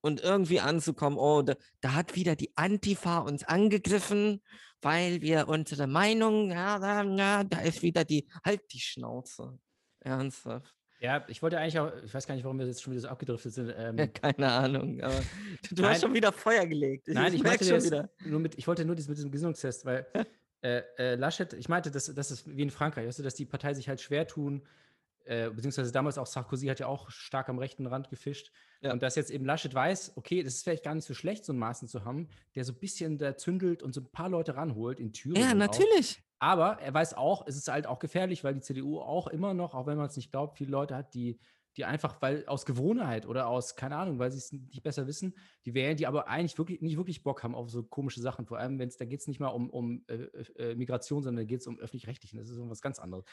[0.00, 4.42] Und irgendwie anzukommen, oh, da, da hat wieder die Antifa uns angegriffen,
[4.80, 9.58] weil wir unsere Meinung, ja, da, ja, da ist wieder die, halt die Schnauze.
[10.00, 10.74] Ernsthaft.
[11.00, 13.08] Ja, ich wollte eigentlich auch, ich weiß gar nicht, warum wir jetzt schon wieder so
[13.08, 13.74] abgedriftet sind.
[13.76, 15.14] Ähm, Ja, keine Ahnung, aber
[15.68, 15.92] du, du Nein.
[15.92, 17.08] hast schon wieder Feuer gelegt.
[17.08, 18.10] Nein, ich, merk meinte schon wieder.
[18.24, 20.06] nur mit, ich wollte nur dies mit diesem Gesinnungstest, weil
[20.62, 23.46] äh, äh, Laschet, ich meinte, das, das ist wie in Frankreich, weißt du, dass die
[23.46, 24.66] Partei sich halt schwer tun,
[25.24, 28.52] äh, beziehungsweise damals auch Sarkozy hat ja auch stark am rechten Rand gefischt.
[28.82, 28.92] Ja.
[28.92, 31.52] Und dass jetzt eben Laschet weiß, okay, das ist vielleicht gar nicht so schlecht, so
[31.52, 34.56] einen Maßen zu haben, der so ein bisschen da zündelt und so ein paar Leute
[34.56, 35.42] ranholt in Thüringen.
[35.42, 35.54] Ja, auch.
[35.54, 36.22] natürlich.
[36.38, 39.74] Aber er weiß auch, es ist halt auch gefährlich, weil die CDU auch immer noch,
[39.74, 41.38] auch wenn man es nicht glaubt, viele Leute hat, die,
[41.76, 45.34] die einfach, weil aus Gewohnheit oder aus, keine Ahnung, weil sie es nicht besser wissen,
[45.66, 48.46] die wählen, die aber eigentlich wirklich nicht wirklich Bock haben auf so komische Sachen.
[48.46, 50.14] Vor allem, wenn es, da geht es nicht mal um, um äh,
[50.56, 52.38] äh, Migration, sondern da geht es um öffentlich-rechtlichen.
[52.38, 53.24] Das ist irgendwas ganz anderes.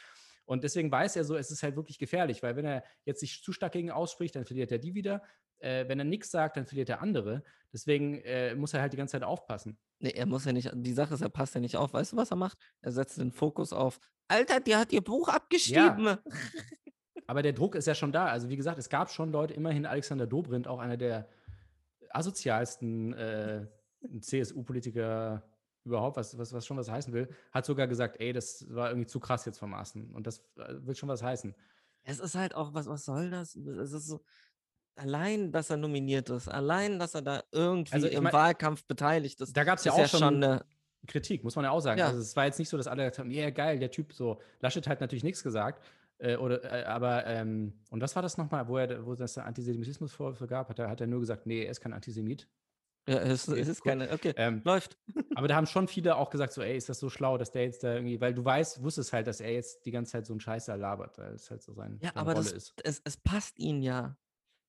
[0.47, 3.43] Und deswegen weiß er so, es ist halt wirklich gefährlich, weil wenn er jetzt sich
[3.43, 5.21] zu stark gegen ausspricht, dann verliert er die wieder.
[5.59, 7.43] Äh, wenn er nichts sagt, dann verliert er andere.
[7.73, 9.77] Deswegen äh, muss er halt die ganze Zeit aufpassen.
[9.99, 11.93] Nee, er muss ja nicht, die Sache ist, er passt ja nicht auf.
[11.93, 12.57] Weißt du, was er macht?
[12.81, 16.17] Er setzt den Fokus auf, Alter, die hat ihr Buch abgeschrieben.
[17.27, 18.27] Aber der Druck ist ja schon da.
[18.27, 21.27] Also wie gesagt, es gab schon Leute, immerhin Alexander Dobrindt, auch einer der
[22.09, 23.67] asozialsten äh,
[24.21, 25.43] CSU-Politiker
[25.87, 29.07] überhaupt, was, was, was schon was heißen will, hat sogar gesagt, ey, das war irgendwie
[29.07, 30.11] zu krass jetzt vom Maßen.
[30.11, 31.55] Und das äh, will schon was heißen.
[32.03, 33.55] Es ist halt auch, was, was soll das?
[33.55, 34.21] Es ist so,
[34.95, 39.41] allein, dass er nominiert ist, allein, dass er da irgendwie Also im mein- Wahlkampf beteiligt
[39.41, 40.65] ist, Da gab es ja auch schon, eine,
[41.07, 41.99] Kritik, muss man ja auch sagen.
[41.99, 42.07] Ja.
[42.07, 44.39] Also es war jetzt nicht so, dass alle gesagt haben, ja geil, der Typ so.
[44.59, 45.83] Laschet hat natürlich nichts gesagt.
[46.17, 49.37] Äh, oder, äh, aber, ähm, und was war das nochmal, wo er, wo es das
[49.37, 50.69] Antisemitismus vorwürfe gab?
[50.69, 52.47] Hat er, hat er nur gesagt, nee, er ist kein Antisemit.
[53.07, 53.91] Ja, es, Okay, es ist cool.
[53.91, 54.97] keine, okay, Ähm, läuft.
[55.33, 57.63] Aber da haben schon viele auch gesagt, so, ey, ist das so schlau, dass der
[57.63, 60.33] jetzt da irgendwie, weil du weißt, wusstest halt, dass er jetzt die ganze Zeit so
[60.33, 62.75] einen Scheiß da labert, weil es halt so sein, Ja, aber Rolle das, ist.
[62.83, 64.17] es, es passt ihnen ja.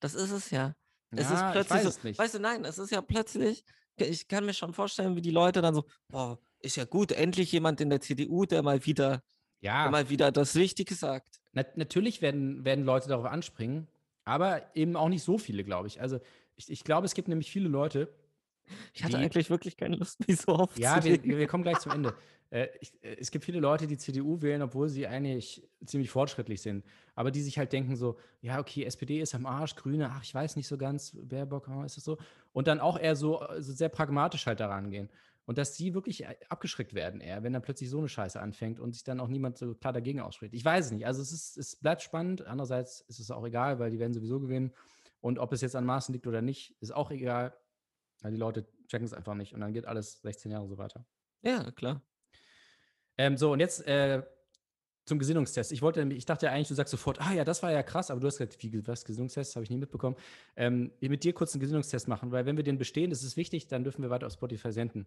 [0.00, 0.74] Das ist es ja.
[1.14, 2.18] Es Ja, ist ich plötzlich weiß so, es nicht.
[2.18, 3.64] weißt du, nein, es ist ja plötzlich,
[3.96, 7.52] ich kann mir schon vorstellen, wie die Leute dann so, boah, ist ja gut, endlich
[7.52, 9.22] jemand in der CDU, der mal wieder,
[9.84, 11.40] der Ja, mal wieder das Richtige sagt.
[11.52, 13.88] nat natürlich werden, werden Leute darauf anspringen,
[14.24, 16.00] aber eben auch nicht so viele, glaube ich.
[16.00, 16.20] Also
[16.56, 18.14] ich, ich glaube, es gibt nämlich viele Leute,
[18.94, 21.92] Ich hatte Die- eigentlich wirklich keine Lust, mich so Ja, wir, wir kommen gleich zum
[21.92, 22.14] Ende.
[22.50, 26.62] Äh, ich, äh, es gibt viele Leute, die CDU wählen, obwohl sie eigentlich ziemlich fortschrittlich
[26.62, 26.84] sind.
[27.14, 30.34] Aber die sich halt denken so, ja, okay, SPD ist am Arsch, Grüne, ach, ich
[30.34, 32.16] weiß nicht so ganz, Baerbock, ist das so?
[32.52, 35.10] Und dann auch eher so, so sehr pragmatisch halt daran gehen.
[35.44, 38.80] Und dass die wirklich äh, abgeschreckt werden eher, wenn dann plötzlich so eine Scheiße anfängt
[38.80, 40.52] und sich dann auch niemand so klar dagegen ausspricht.
[40.52, 41.06] Ich weiß es nicht.
[41.06, 42.46] Also es, ist, es bleibt spannend.
[42.46, 44.72] Andererseits ist es auch egal, weil die werden sowieso gewinnen.
[45.22, 47.54] Und ob es jetzt an Maßen liegt oder nicht, ist auch egal.
[48.20, 49.54] Weil die Leute checken es einfach nicht.
[49.54, 51.04] Und dann geht alles 16 Jahre so weiter.
[51.42, 52.02] Ja, klar.
[53.16, 54.22] Ähm, so, und jetzt äh,
[55.08, 55.72] zum Gesinnungstest.
[55.72, 58.10] Ich wollte, ich dachte ja eigentlich, du sagst sofort, ah ja, das war ja krass,
[58.10, 60.16] aber du hast gesagt, wie was Gesinnungstest, habe ich nie mitbekommen.
[60.54, 63.66] Ähm, mit dir kurz einen Gesinnungstest machen, weil wenn wir den bestehen, das ist wichtig,
[63.66, 65.06] dann dürfen wir weiter auf Spotify senden.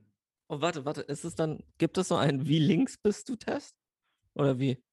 [0.49, 3.75] Oh, warte, warte, ist es dann, gibt es so einen Wie links bist du Test?
[4.33, 4.83] Oder wie?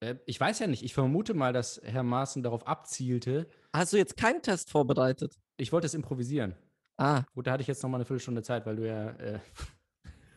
[0.00, 3.46] Äh, ich weiß ja nicht, ich vermute mal, dass Herr Maaßen darauf abzielte.
[3.72, 5.38] Hast du jetzt keinen Test vorbereitet?
[5.56, 6.56] Ich wollte es improvisieren.
[6.96, 7.24] Ah.
[7.34, 9.40] Gut, da hatte ich jetzt noch mal eine Viertelstunde Zeit, weil du ja äh,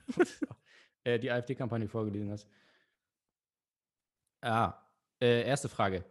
[1.04, 2.48] äh, die AfD-Kampagne vorgelesen hast.
[4.42, 4.74] Ah,
[5.20, 6.04] äh, erste Frage.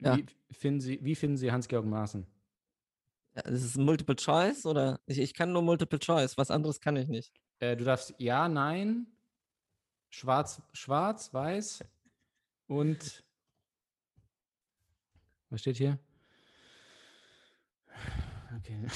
[0.00, 0.16] Ja.
[0.16, 2.26] Wie, finden Sie, wie finden Sie Hans-Georg Maaßen?
[3.34, 5.00] Ja, ist Multiple Choice oder?
[5.06, 7.32] Ich, ich kann nur Multiple Choice, was anderes kann ich nicht.
[7.60, 9.06] Äh, du darfst ja, nein,
[10.10, 11.84] schwarz, schwarz, weiß
[12.68, 13.24] und
[15.50, 15.98] was steht hier?
[18.56, 18.86] Okay.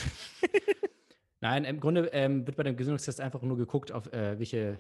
[1.40, 4.78] Nein, im Grunde ähm, wird bei dem Gesinnungstest einfach nur geguckt, auf äh, welche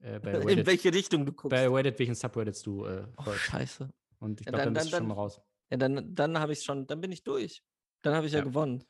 [0.00, 1.50] äh, bei, In Reddit, welche Richtung du guckst.
[1.50, 3.88] bei Reddit, welchen Subreddits du äh, oh, scheiße.
[4.18, 5.40] Und ich Ja, glaube, dann, dann- bist du schon mal raus.
[5.70, 7.62] Ja, dann, dann habe ich schon, dann bin ich durch.
[8.02, 8.40] Dann habe ich ja.
[8.40, 8.44] Ja.
[8.44, 8.84] gewonnen.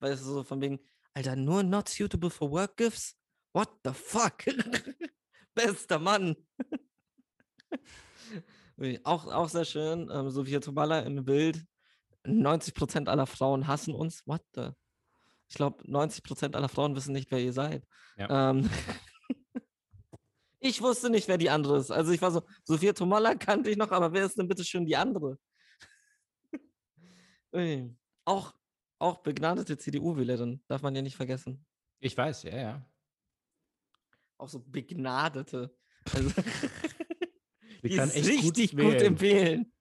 [0.00, 0.80] Weil es so von wegen,
[1.14, 3.16] Alter, nur not suitable for work gifts?
[3.52, 4.44] What the fuck?
[5.54, 6.36] Bester Mann.
[9.04, 11.64] Auch, auch sehr schön, ähm, Sophia Tomala im Bild.
[12.26, 14.26] 90% aller Frauen hassen uns.
[14.26, 14.70] What the?
[15.48, 17.86] Ich glaube, 90% aller Frauen wissen nicht, wer ihr seid.
[18.16, 18.50] Ja.
[18.50, 18.68] Ähm,
[20.60, 21.90] ich wusste nicht, wer die andere ist.
[21.90, 24.86] Also ich war so, Sophia Tomala kannte ich noch, aber wer ist denn bitte schön
[24.86, 25.38] die andere?
[28.24, 28.52] Auch,
[28.98, 31.64] auch begnadete CDU-Wählerin, darf man ja nicht vergessen.
[32.00, 32.86] Ich weiß, ja, ja.
[34.36, 35.74] Auch so begnadete.
[36.12, 36.30] Also,
[37.82, 39.04] Die die kann ist echt gut richtig gut, wählen.
[39.04, 39.72] empfehlen.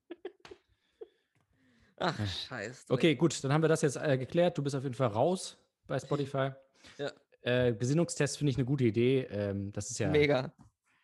[1.97, 2.85] Ach, scheiße.
[2.89, 4.57] Okay, gut, dann haben wir das jetzt äh, geklärt.
[4.57, 6.51] Du bist auf jeden Fall raus bei Spotify.
[6.97, 7.11] Ja.
[7.41, 9.21] Äh, Gesinnungstest finde ich eine gute Idee.
[9.29, 10.51] Ähm, das ist ja, Mega.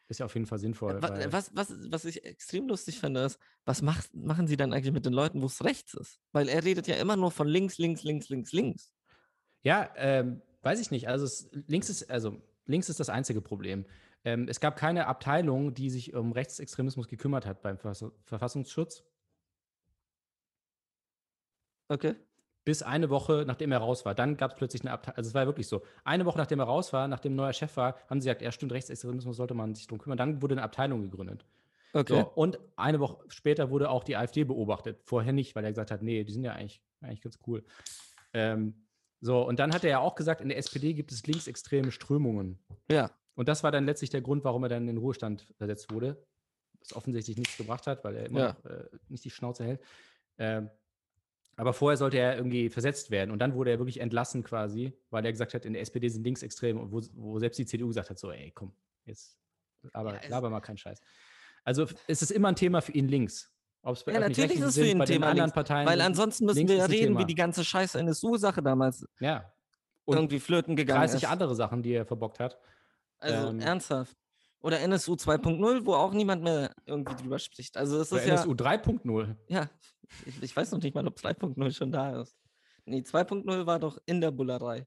[0.09, 1.01] ist ja auf jeden Fall sinnvoll.
[1.01, 4.73] Wa- weil- Was, was, was ich extrem lustig finde, ist, was macht, machen sie dann
[4.73, 6.19] eigentlich mit den Leuten, wo es rechts ist?
[6.31, 8.91] Weil er redet ja immer nur von links, links, links, links, links.
[9.61, 11.07] Ja, ähm, weiß ich nicht.
[11.07, 13.85] Also es, links ist, also links ist das einzige Problem.
[14.23, 19.03] Ähm, es gab keine Abteilung, die sich um Rechtsextremismus gekümmert hat beim Verfass Verfassungsschutz,
[21.91, 22.15] Okay.
[22.63, 24.13] bis eine Woche nachdem er raus war.
[24.15, 25.17] Dann gab es plötzlich eine Abteilung.
[25.17, 25.81] Also es war wirklich so.
[26.03, 28.51] Eine Woche nachdem er raus war, nachdem ein neuer Chef war, haben sie gesagt, ja
[28.51, 30.17] stimmt, Rechtsextremismus sollte man sich drum kümmern.
[30.17, 31.45] Dann wurde eine Abteilung gegründet.
[31.93, 32.21] Okay.
[32.21, 35.01] So, und eine Woche später wurde auch die AfD beobachtet.
[35.03, 37.63] Vorher nicht, weil er gesagt hat, nee, die sind ja eigentlich, eigentlich ganz cool.
[38.33, 38.85] Ähm,
[39.19, 42.59] so, und dann hat er ja auch gesagt, in der SPD gibt es linksextreme Strömungen.
[42.89, 43.11] Ja.
[43.35, 46.23] Und das war dann letztlich der Grund, warum er dann in den Ruhestand versetzt wurde.
[46.79, 48.47] Was offensichtlich nichts gebracht hat, weil er immer Ja.
[48.63, 49.81] noch äh, nicht die Schnauze hält.
[50.37, 50.69] Ähm,
[51.55, 53.31] aber vorher sollte er irgendwie versetzt werden.
[53.31, 56.23] Und dann wurde er wirklich entlassen quasi, weil er gesagt hat, in der SPD sind
[56.23, 56.79] Linksextreme.
[56.79, 58.73] Und wo, wo selbst die CDU gesagt hat, so, ey, komm,
[59.05, 59.37] jetzt
[59.93, 60.99] aber Ja, laber mal keinen Scheiß.
[61.63, 63.51] Also es ist immer ein Thema für ihn links.
[63.83, 65.87] Ob es bei Ja, natürlich ist es für ihn ein Thema anderen links, Parteien.
[65.87, 69.51] Weil ansonsten müssen wir reden, wie die ganze scheiß NSU-Sache damals ja.
[70.05, 71.29] Und irgendwie flöten gegangen 30 ist.
[71.29, 72.57] andere Sachen, die er verbockt hat.
[73.19, 74.17] Also ähm, ernsthaft.
[74.61, 77.77] Oder NSU 2.0, wo auch niemand mehr irgendwie drüber spricht.
[77.77, 79.35] Also es Oder ist ja, NSU 3.0.
[79.47, 79.69] ja,
[80.25, 82.35] ich, ich weiß noch nicht mal, ob 3.0 schon da ist.
[82.85, 84.85] Nee, 2.0 war doch in der Bullerei.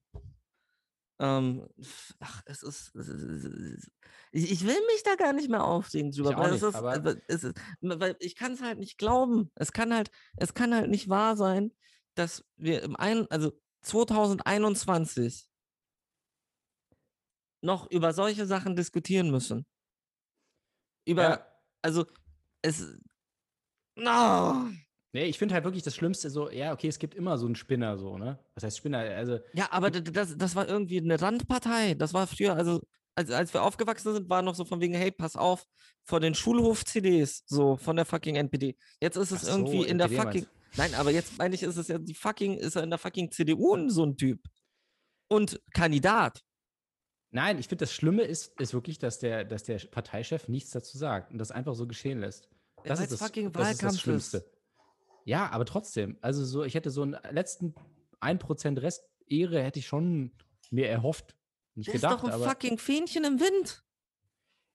[1.17, 1.65] Ähm,
[2.19, 3.91] ach, es ist, es ist, es ist
[4.33, 7.17] ich, ich will mich da gar nicht mehr aufregen drüber, auch weil, nicht, ist, aber-
[7.29, 9.49] ist, weil ich kann es halt nicht glauben.
[9.55, 11.71] Es kann halt, es kann halt nicht wahr sein,
[12.15, 15.47] dass wir im ein, also 2021
[17.65, 19.65] noch über solche Sachen diskutieren müssen.
[21.05, 21.47] Über, Ja.
[21.81, 22.05] also
[22.61, 22.97] es,
[23.95, 24.69] no.
[25.13, 27.55] Nee, ich finde halt wirklich das Schlimmste so, ja, okay, es gibt immer so einen
[27.55, 28.37] Spinner, so, ne?
[28.53, 28.99] Was heißt Spinner?
[28.99, 31.93] Also, Ja, aber das, das war irgendwie eine Randpartei.
[31.93, 32.81] Das war früher, also
[33.15, 35.65] als, als wir aufgewachsen sind, war noch so von wegen, hey, pass auf,
[36.03, 38.75] vor den Schulhof-CDs, so von der fucking NPD.
[38.99, 40.49] Jetzt ist es so, irgendwie in der NPD meinst fucking.
[40.77, 43.31] Nein, aber jetzt meine ich, ist es ja die fucking, ist er in der fucking
[43.31, 44.41] CDU so ein Typ.
[45.29, 46.41] Und Kandidat.
[47.35, 50.97] Nein, ich finde, das Schlimme ist, ist wirklich, dass der, dass der Parteichef nichts dazu
[50.97, 52.49] sagt und das einfach so geschehen lässt.
[52.85, 54.45] Das ist das, fucking das, ist das Schlimmste.
[55.25, 57.75] Ja, aber trotzdem, also so, ich hätte so einen letzten
[58.21, 60.31] 1% Rest Ehre hätte ich schon
[60.71, 61.35] mir erhofft.
[61.73, 62.23] nicht Der gedacht.
[62.23, 63.83] ist doch ein fucking Fähnchen im Wind.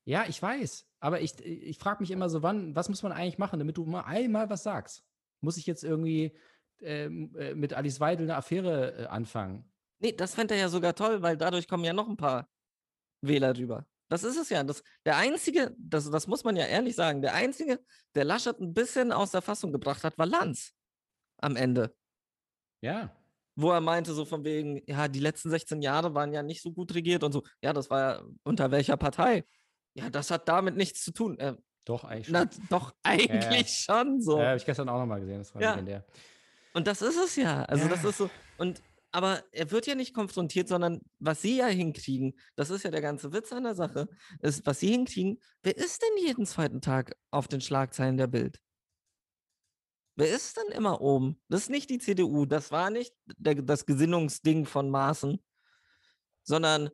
[0.04, 0.86] ja, ich weiß.
[0.98, 3.86] Aber ich, ich frage mich immer so, wann, was muss man eigentlich machen, damit du
[3.86, 5.04] mal einmal was sagst?
[5.40, 6.36] Muss ich jetzt irgendwie
[6.82, 9.69] ähm, äh, mit Alice Weidel eine Affäre äh, anfangen?
[10.00, 12.48] Nee, das fände er ja sogar toll, weil dadurch kommen ja noch ein paar
[13.22, 13.86] Wähler rüber.
[14.08, 14.64] Das ist es ja.
[14.64, 17.78] Das, der Einzige, das, das muss man ja ehrlich sagen, der Einzige,
[18.14, 20.72] der Laschet ein bisschen aus der Fassung gebracht hat, war Lanz
[21.38, 21.94] am Ende.
[22.82, 23.14] Ja.
[23.56, 26.72] Wo er meinte, so von wegen, ja, die letzten 16 Jahre waren ja nicht so
[26.72, 27.42] gut regiert und so.
[27.62, 29.44] Ja, das war ja unter welcher Partei?
[29.94, 31.38] Ja, das hat damit nichts zu tun.
[31.38, 32.32] Äh, Doch, eigentlich schon.
[32.32, 34.38] na, doch, eigentlich schon so.
[34.38, 35.38] Ja, habe ich gestern auch nochmal gesehen.
[35.38, 35.70] Das war Ja.
[35.72, 36.04] legendär.
[36.72, 37.64] Und das ist es ja.
[37.64, 38.08] Also das Ja.
[38.08, 38.30] ist so.
[38.56, 38.80] Und
[39.12, 43.00] aber er wird ja nicht konfrontiert, sondern was sie ja hinkriegen, das ist ja der
[43.00, 44.08] ganze Witz an der Sache,
[44.40, 48.60] ist, was sie hinkriegen, wer ist denn jeden zweiten Tag auf den Schlagzeilen der Bild?
[50.16, 51.40] Wer ist denn immer oben?
[51.48, 55.42] Das ist nicht die CDU, das war nicht der, das Gesinnungsding von Maaßen,
[56.42, 56.90] sondern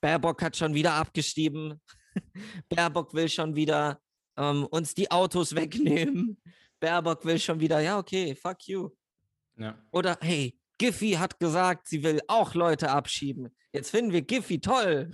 [0.00, 1.80] Baerbock hat schon wieder abgestiegen.
[2.68, 4.00] Baerbock will schon wieder
[4.36, 6.40] ähm, uns die Autos wegnehmen.
[6.80, 8.90] Baerbock will schon wieder, ja, okay, fuck you.
[9.56, 9.80] Ja.
[9.90, 13.54] Oder hey, Giffy hat gesagt, sie will auch Leute abschieben.
[13.72, 15.10] Jetzt finden wir Giffy toll.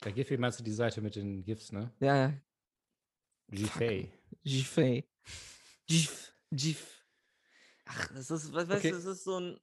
[0.00, 1.92] Bei Giphy meinst du die Seite mit den GIFs, ne?
[2.00, 2.32] Ja,
[3.48, 4.10] Giphy.
[4.42, 5.08] Giffy.
[5.86, 7.04] Gif, Gif.
[7.86, 8.90] Ach, das ist, weißt Okay.
[8.90, 9.58] du, das ist so ein.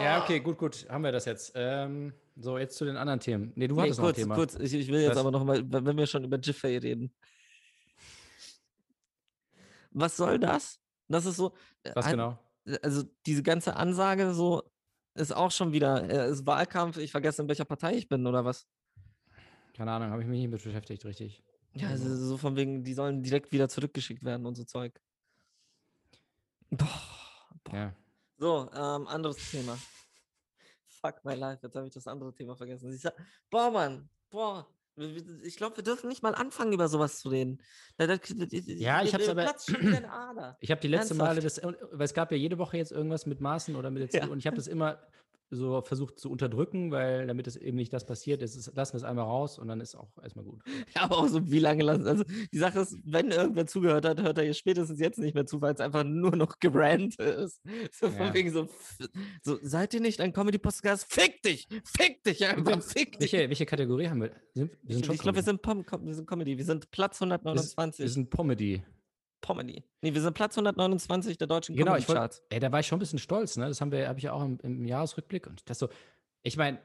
[0.00, 0.88] Ja, okay, gut, gut.
[0.88, 1.52] Haben wir das jetzt.
[1.54, 3.52] Ähm, so, jetzt zu den anderen Themen.
[3.54, 4.34] Nee, du Nee, hattest noch ein kurz, Thema.
[4.34, 5.18] kurz, ich, ich will jetzt Was?
[5.18, 7.14] aber noch mal, wenn wir schon über Giffey reden.
[9.90, 10.80] Was soll das?
[11.08, 11.54] Das ist so.
[11.94, 12.38] Was hat- genau?
[12.82, 14.62] Also diese ganze Ansage so
[15.14, 18.44] ist auch schon wieder, äh, ist Wahlkampf, ich vergesse, in welcher Partei ich bin oder
[18.44, 18.66] was.
[19.74, 21.42] Keine Ahnung, habe ich mich nicht mit beschäftigt, richtig.
[21.72, 25.00] Ja, Also- so von wegen, die sollen direkt wieder zurückgeschickt werden und so Zeug.
[26.70, 26.88] Boah.
[27.64, 27.74] boah.
[27.74, 27.94] Ja.
[28.38, 29.78] So, ähm, anderes Thema.
[30.86, 32.96] Fuck my life, jetzt habe ich das andere Thema vergessen.
[32.96, 33.14] Sag,
[33.50, 34.66] boah, Mann, boah.
[35.44, 37.60] Ich glaube, wir dürfen nicht mal anfangen, über sowas zu reden.
[37.98, 40.56] Ja, ich aber- wieder eine Ader.
[40.60, 41.92] Ich habe die letzte Male, das, Ernsthaft?
[41.92, 44.20] weil es gab ja jede Woche jetzt irgendwas mit Maßen oder mit der Ja.
[44.20, 44.98] CDU und ich habe das immer
[45.52, 48.98] so versucht zu unterdrücken, weil damit es eben nicht das passiert, ist, es- lassen wir
[48.98, 50.62] es einmal raus und dann ist auch erstmal gut.
[50.94, 52.06] Ja, aber auch so, wie lange lassen.
[52.06, 55.46] Also, die Sache ist, wenn irgendwer zugehört hat, hört er jetzt spätestens jetzt nicht mehr
[55.46, 57.60] zu, weil es einfach nur noch gerannt ist.
[57.92, 58.34] So von Ja.
[58.34, 58.68] wegen so,
[59.42, 61.12] so, seid ihr nicht ein Comedy-Podcast?
[61.12, 61.66] Fick dich!
[61.84, 62.80] Fick dich einfach!
[62.82, 63.32] Fick dich!
[63.32, 64.30] Welche, welche Kategorie haben wir?
[64.54, 65.62] Sind, wir sind Ich, schon ich glaube, wir Comedy.
[65.82, 66.58] sind, Pom wir sind Comedy.
[66.58, 68.12] Wir sind Platz wir 129.
[68.12, 68.82] sind Pomedy.
[69.40, 69.84] Comedy.
[70.02, 72.42] Nee, wir sind Platz 129 der deutschen Genau, ich wollte, Comedy-Charts.
[72.50, 73.66] ey, da war ich schon ein bisschen stolz, ne?
[73.66, 75.88] Das haben wir, habe ich ja auch im, im Jahresrückblick und das so,
[76.42, 76.78] ich meine,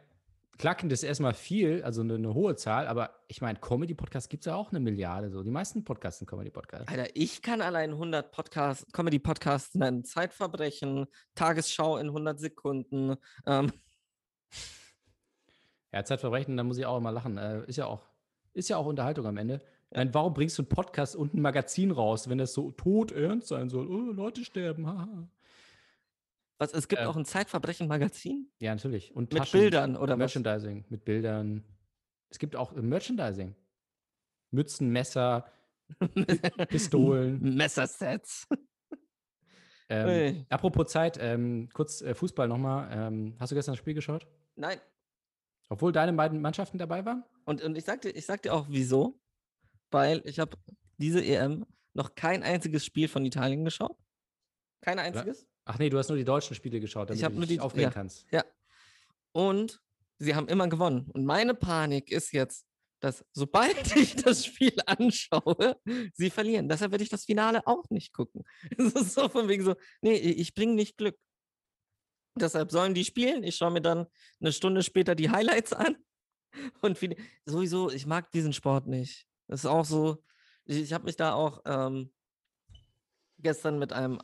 [0.58, 4.46] klingt das erstmal viel, also eine, eine hohe Zahl, aber ich meine, Comedy-Podcast gibt es
[4.46, 5.44] ja auch eine Milliarde, so.
[5.44, 6.88] Die meisten Podcasts sind Comedy-Podcasts.
[6.88, 10.04] Alter, ich kann allein 100 Podcast, Comedy-Podcasts nennen.
[10.06, 13.16] Zeitverbrechen, Tagesschau in 100 Sekunden.
[13.46, 13.72] Ähm,
[15.92, 17.38] Ja, Zeitverbrechen, da muss ich auch immer lachen.
[17.38, 18.02] Äh, ist ja auch,
[18.54, 19.62] ist ja auch Unterhaltung am Ende.
[19.96, 23.48] Ich meine, warum bringst du einen Podcast und ein Magazin raus, wenn das so todernst
[23.48, 23.88] sein soll?
[23.88, 25.30] Oh, Leute sterben, haha.
[26.58, 29.16] was, es gibt Ähm, auch ein Zeitverbrechen-Magazin Ja, natürlich.
[29.16, 30.18] Und mit Taschen, Bildern oder was?
[30.18, 31.64] Merchandising, mit Bildern.
[32.30, 33.56] Es gibt auch äh, Merchandising.
[34.52, 35.46] Mützen, Messer,
[36.70, 37.56] Pistolen.
[37.56, 38.50] Messersets.
[39.88, 40.46] Ähm, Ui.
[40.50, 42.90] apropos Zeit, ähm, kurz äh, Fußball nochmal.
[42.92, 44.28] Ähm, hast du gestern das Spiel geschaut?
[44.58, 44.78] Nein.
[45.70, 47.24] Obwohl deine beiden Mannschaften dabei waren?
[47.46, 49.22] Und, und ich, sag dir, ich sag dir auch wieso.
[49.92, 50.58] Weil ich habe
[50.98, 53.98] diese EM noch kein einziges Spiel von Italien geschaut.
[54.82, 55.48] Kein einziges.
[55.66, 57.62] Ach nee, du hast nur die deutschen Spiele geschaut, damit hab du nur dich die-
[57.62, 57.92] aufregen ja.
[57.92, 58.28] kannst.
[59.32, 59.82] Und
[60.20, 61.10] sie haben immer gewonnen.
[61.12, 62.66] Und meine Panik ist jetzt,
[63.02, 65.80] dass sobald ich das Spiel anschaue,
[66.14, 66.70] sie verlieren.
[66.70, 68.44] Deshalb werde ich das Finale auch nicht gucken.
[68.78, 71.18] Es ist so von wegen so, nee, ich bringe nicht Glück.
[72.38, 73.44] Deshalb sollen die spielen.
[73.44, 74.08] Ich schaue mir dann
[74.42, 75.98] eine Stunde später die Highlights an.
[76.82, 79.26] Und fin- sowieso, ich mag diesen Sport nicht.
[79.48, 80.24] Das ist auch so,
[80.66, 82.12] ich, ich habe mich da auch ähm,
[83.40, 84.20] gestern mit einem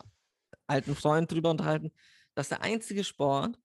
[0.67, 1.91] alten Freund drüber unterhalten,
[2.33, 3.59] dass der einzige Sport,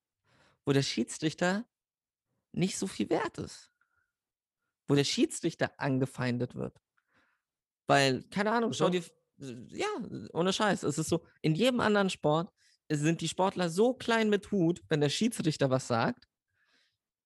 [0.65, 1.65] wo der Schiedsrichter
[2.53, 3.71] nicht so viel wert ist.
[4.89, 6.81] Wo der Schiedsrichter angefeindet wird.
[7.87, 9.03] Weil, keine Ahnung, schau dir,
[9.39, 9.87] ja,
[10.33, 12.53] ohne Scheiß, es ist so, in jedem anderen Sport
[12.89, 16.27] sind die Sportler so klein mit Hut, wenn der Schiedsrichter was sagt.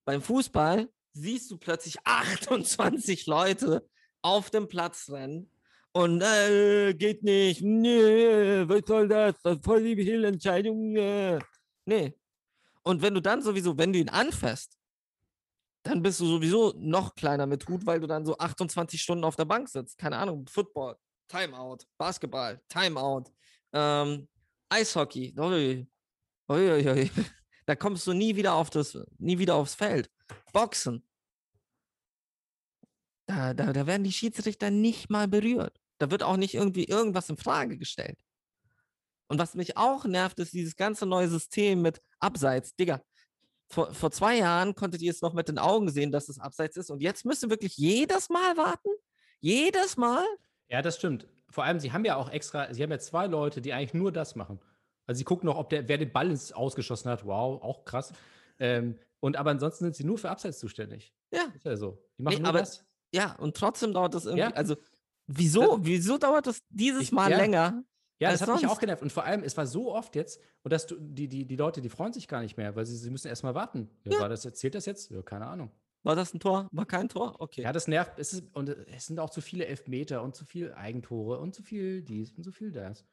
[0.05, 3.89] Beim Fußball siehst du plötzlich 28 Leute
[4.23, 5.51] auf dem Platz rennen
[5.93, 11.39] und äh, geht nicht, nee, was soll das, das ist voll die Fehlentscheidung, äh.
[11.85, 12.15] nee.
[12.83, 14.77] Und wenn du dann sowieso, wenn du ihn anfasst,
[15.83, 19.37] dann bist du sowieso noch kleiner mit Hut, weil du dann so 28 Stunden auf
[19.37, 19.99] der Bank sitzt.
[19.99, 20.97] Keine Ahnung, Football,
[21.29, 23.25] Timeout, Basketball, Timeout,
[23.73, 24.29] ähm,
[24.69, 25.35] Eishockey.
[25.39, 25.87] Ui,
[26.49, 27.11] ui, ui.
[27.67, 30.11] Da kommst du nie wieder auf das, nie wieder aufs Feld.
[30.53, 31.07] Boxen.
[33.31, 35.81] Da, da, da werden die Schiedsrichter nicht mal berührt.
[35.99, 38.19] Da wird auch nicht irgendwie irgendwas in Frage gestellt.
[39.29, 42.75] Und was mich auch nervt, ist dieses ganze neue System mit Abseits.
[42.75, 43.01] Digga,
[43.69, 46.77] vor, vor zwei Jahren konntet ihr es noch mit den Augen sehen, dass es Abseits
[46.77, 46.91] ist.
[46.91, 48.89] Und jetzt müsst ihr wirklich jedes Mal warten?
[49.39, 50.25] Jedes Mal?
[50.69, 51.29] Ja, das stimmt.
[51.51, 54.11] Vor allem, sie haben ja auch extra, sie haben ja zwei Leute, die eigentlich nur
[54.11, 54.59] das machen.
[55.07, 57.25] Also sie gucken noch, ob der, wer den Ball ins Ausgeschossen hat.
[57.25, 58.13] Wow, auch krass.
[58.59, 61.15] Ähm, und aber ansonsten sind sie nur für Abseits zuständig.
[61.33, 61.45] Ja.
[61.55, 62.03] Ist ja so.
[62.19, 62.85] Die machen Nee, nur aber- das.
[63.13, 64.41] Ja, und trotzdem dauert das irgendwie.
[64.41, 64.51] Ja.
[64.53, 64.77] Also,
[65.27, 65.79] wieso?
[65.83, 67.37] Wieso dauert das dieses Ich- Mal ja.
[67.39, 67.85] länger?
[68.19, 68.73] Ja, das hat mich sonst.
[68.73, 69.03] auch genervt.
[69.03, 71.81] Und vor allem, es war so oft jetzt, und dass du, die, die, die Leute,
[71.81, 73.89] die freuen sich gar nicht mehr, weil sie, sie müssen erst mal warten.
[74.05, 74.21] Ja, Ja.
[74.21, 75.11] War das, zählt das jetzt?
[75.11, 75.71] Ja, keine Ahnung.
[76.03, 76.69] War das ein Tor?
[76.73, 77.37] War kein Tor?
[77.39, 77.63] Okay.
[77.63, 78.19] Ja, das nervt.
[78.19, 81.63] Es ist, und es sind auch zu viele Elfmeter und zu viel Eigentore und zu
[81.63, 83.05] viel dies und zu viel das.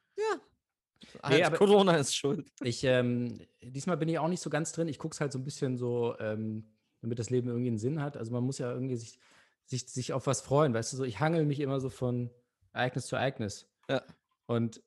[1.22, 2.50] Halt, aber- Corona ist schuld.
[2.62, 4.88] Ich, ähm, diesmal bin ich auch nicht so ganz drin.
[4.88, 6.66] Ich gucke es halt so ein bisschen so, ähm,
[7.00, 8.16] damit das Leben irgendwie einen Sinn hat.
[8.16, 9.18] Also man muss ja irgendwie sich,
[9.68, 12.30] sich, sich auf was freuen, weißt du, so ich hangel mich immer so von
[12.72, 13.70] Ereignis zu Ereignis.
[13.88, 14.02] Ja.
[14.46, 14.82] Und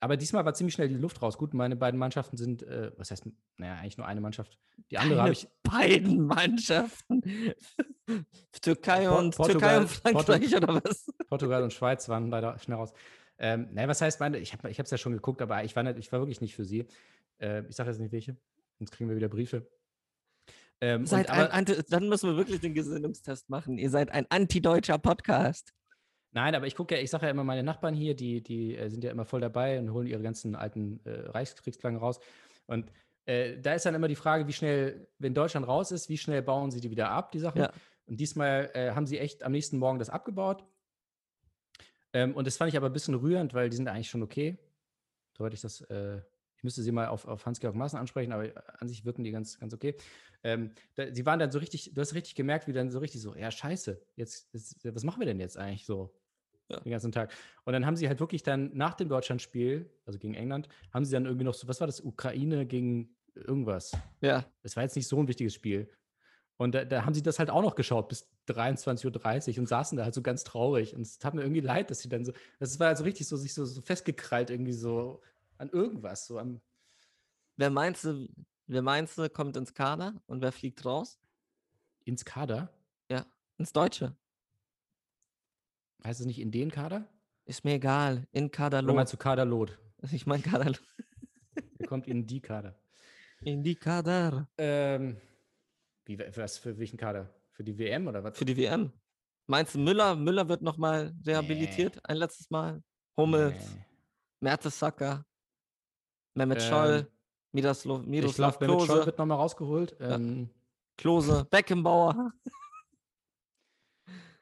[0.00, 1.38] aber diesmal war ziemlich schnell die Luft raus.
[1.38, 3.24] Gut, meine beiden Mannschaften sind, äh, was heißt,
[3.56, 4.58] naja, eigentlich nur eine Mannschaft.
[4.90, 7.22] Die andere habe ich, beiden Mannschaften.
[8.62, 11.06] Türkei und Portugal- Türkei und Frankreich oder was?
[11.28, 12.92] Portugal und Schweiz waren leider schnell raus.
[13.38, 15.98] Ähm, naja, was heißt meine, ich habe es ja schon geguckt, aber ich war, nicht,
[15.98, 16.88] ich war wirklich nicht für sie.
[17.38, 18.36] Äh, ich sage jetzt nicht welche,
[18.78, 19.68] sonst kriegen wir wieder Briefe.
[20.82, 23.78] Ähm, Seid und, ein aber, Anti dann müssen wir wirklich den Gesinnungstest machen.
[23.78, 25.72] Ihr seid ein antideutscher Podcast.
[26.32, 28.88] Nein, aber ich gucke ja, ich sage ja immer, meine Nachbarn hier, die, die äh,
[28.88, 32.18] sind ja immer voll dabei und holen ihre ganzen alten äh, Reichskriegsflaggen raus.
[32.66, 32.90] Und
[33.26, 36.42] äh, da ist dann immer die Frage, wie schnell, wenn Deutschland raus ist, wie schnell
[36.42, 37.60] bauen sie die wieder ab, die Sachen.
[37.60, 37.72] Ja.
[38.06, 40.64] Und diesmal äh, haben sie echt am nächsten Morgen das abgebaut.
[42.12, 44.58] Ähm, und das fand ich aber ein bisschen rührend, weil die sind eigentlich schon okay.
[45.38, 46.18] Soweit ich das, äh,
[46.56, 49.60] ich müsste sie mal auf, auf Hans-Georg Maaßen ansprechen, aber an sich wirken die ganz,
[49.60, 49.94] ganz okay.
[50.44, 53.20] Ähm, da, sie waren dann so richtig, du hast richtig gemerkt, wie dann so richtig
[53.20, 56.14] so, ja, scheiße, jetzt, jetzt was machen wir denn jetzt eigentlich so?
[56.68, 56.80] Ja.
[56.80, 57.32] Den ganzen Tag.
[57.64, 61.12] Und dann haben sie halt wirklich dann nach dem Deutschlandspiel, also gegen England, haben sie
[61.12, 63.92] dann irgendwie noch so, was war das, Ukraine gegen irgendwas.
[64.20, 64.46] Ja.
[64.62, 65.90] Das war jetzt nicht so ein wichtiges Spiel.
[66.56, 69.98] Und da, da haben sie das halt auch noch geschaut bis 23.30 Uhr und saßen
[69.98, 70.94] da halt so ganz traurig.
[70.94, 73.36] Und es tat mir irgendwie leid, dass sie dann so, das war also richtig so,
[73.36, 75.20] sich so, so festgekrallt irgendwie so
[75.58, 76.60] an irgendwas, so am,
[77.56, 78.28] Wer meinst du,
[78.72, 81.18] wer meinst du, kommt ins Kader und wer fliegt raus?
[82.04, 82.68] ins Kader.
[83.08, 83.24] Ja,
[83.58, 84.16] ins Deutsche.
[86.04, 87.06] Heißt es nicht in den Kader?
[87.44, 88.26] Ist mir egal.
[88.32, 88.96] In Oder Kaderlot.
[88.96, 89.78] meinst du Kaderlot?
[90.10, 90.82] Ich meine Kaderlot.
[91.78, 92.76] Der kommt in die Kader.
[93.42, 94.48] In die Kader.
[94.58, 95.16] Ähm,
[96.06, 97.32] wie, was für welchen Kader?
[97.52, 98.36] Für die WM oder was?
[98.36, 98.92] Für die WM.
[99.46, 102.00] Meinst du, Müller, Müller wird nochmal rehabilitiert?
[102.08, 102.82] Ein letztes Mal?
[103.16, 103.84] Hummels, Nee.
[104.40, 105.24] Mertesacker,
[106.34, 107.12] Mehmet Ähm, Scholl,
[107.52, 109.96] Miroslav, Ich Miroslav Mehmet Scholl Klose, wird nochmal rausgeholt.
[110.00, 110.48] Ähm,
[110.96, 112.32] Klose, Beckenbauer.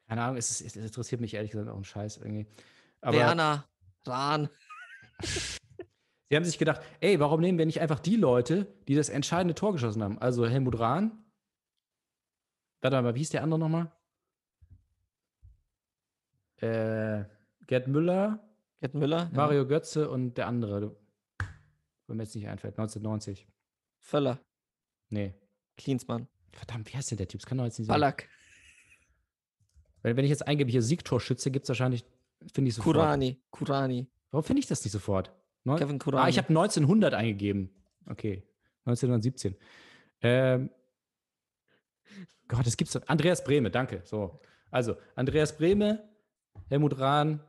[0.09, 2.47] keine Ahnung, es, ist, es interessiert mich ehrlich gesagt auch ein Scheiß irgendwie.
[3.01, 3.65] Aber Werner,
[4.07, 4.49] Rahn.
[5.21, 9.55] sie haben sich gedacht, ey, warum nehmen wir nicht einfach die Leute, die das entscheidende
[9.55, 10.19] Tor geschossen haben?
[10.19, 11.25] Also Helmut Rahn.
[12.83, 13.93] Warte mal, wie hieß der andere nochmal?
[16.57, 17.25] Äh,
[17.67, 18.41] Gerd Müller,
[18.81, 19.19] Gerd Müller.
[19.19, 19.31] ja.
[19.33, 20.97] Mario Götze und der andere.
[22.11, 23.47] Wenn mir jetzt nicht einfällt, 1990.
[24.01, 24.41] Völler.
[25.11, 25.33] Nee.
[25.77, 26.27] Klinsmann.
[26.53, 27.41] Verdammt, wie heißt denn der Typ?
[27.41, 27.95] Das kann doch jetzt nicht sein.
[27.95, 28.29] Ballack.
[30.03, 32.05] Wenn, wenn ich jetzt eingebe, hier Siegtorschütze, gibt es wahrscheinlich,
[32.53, 32.97] finde ich sofort.
[32.97, 33.41] Kurani.
[33.51, 34.09] Kurani.
[34.33, 35.31] Warum finde ich das nicht sofort?
[35.63, 36.31] Neun- Kevin ah, Kurani.
[36.31, 37.71] ich habe 1900 eingegeben.
[38.07, 38.43] Okay,
[38.87, 39.55] 1917.
[40.23, 40.71] Ähm,
[42.49, 43.07] Gott, das gibt's doch.
[43.07, 44.03] Andreas Brehme, danke.
[44.05, 44.41] So,
[44.73, 46.09] also Andreas Brehme,
[46.69, 47.41] Helmut Rahn,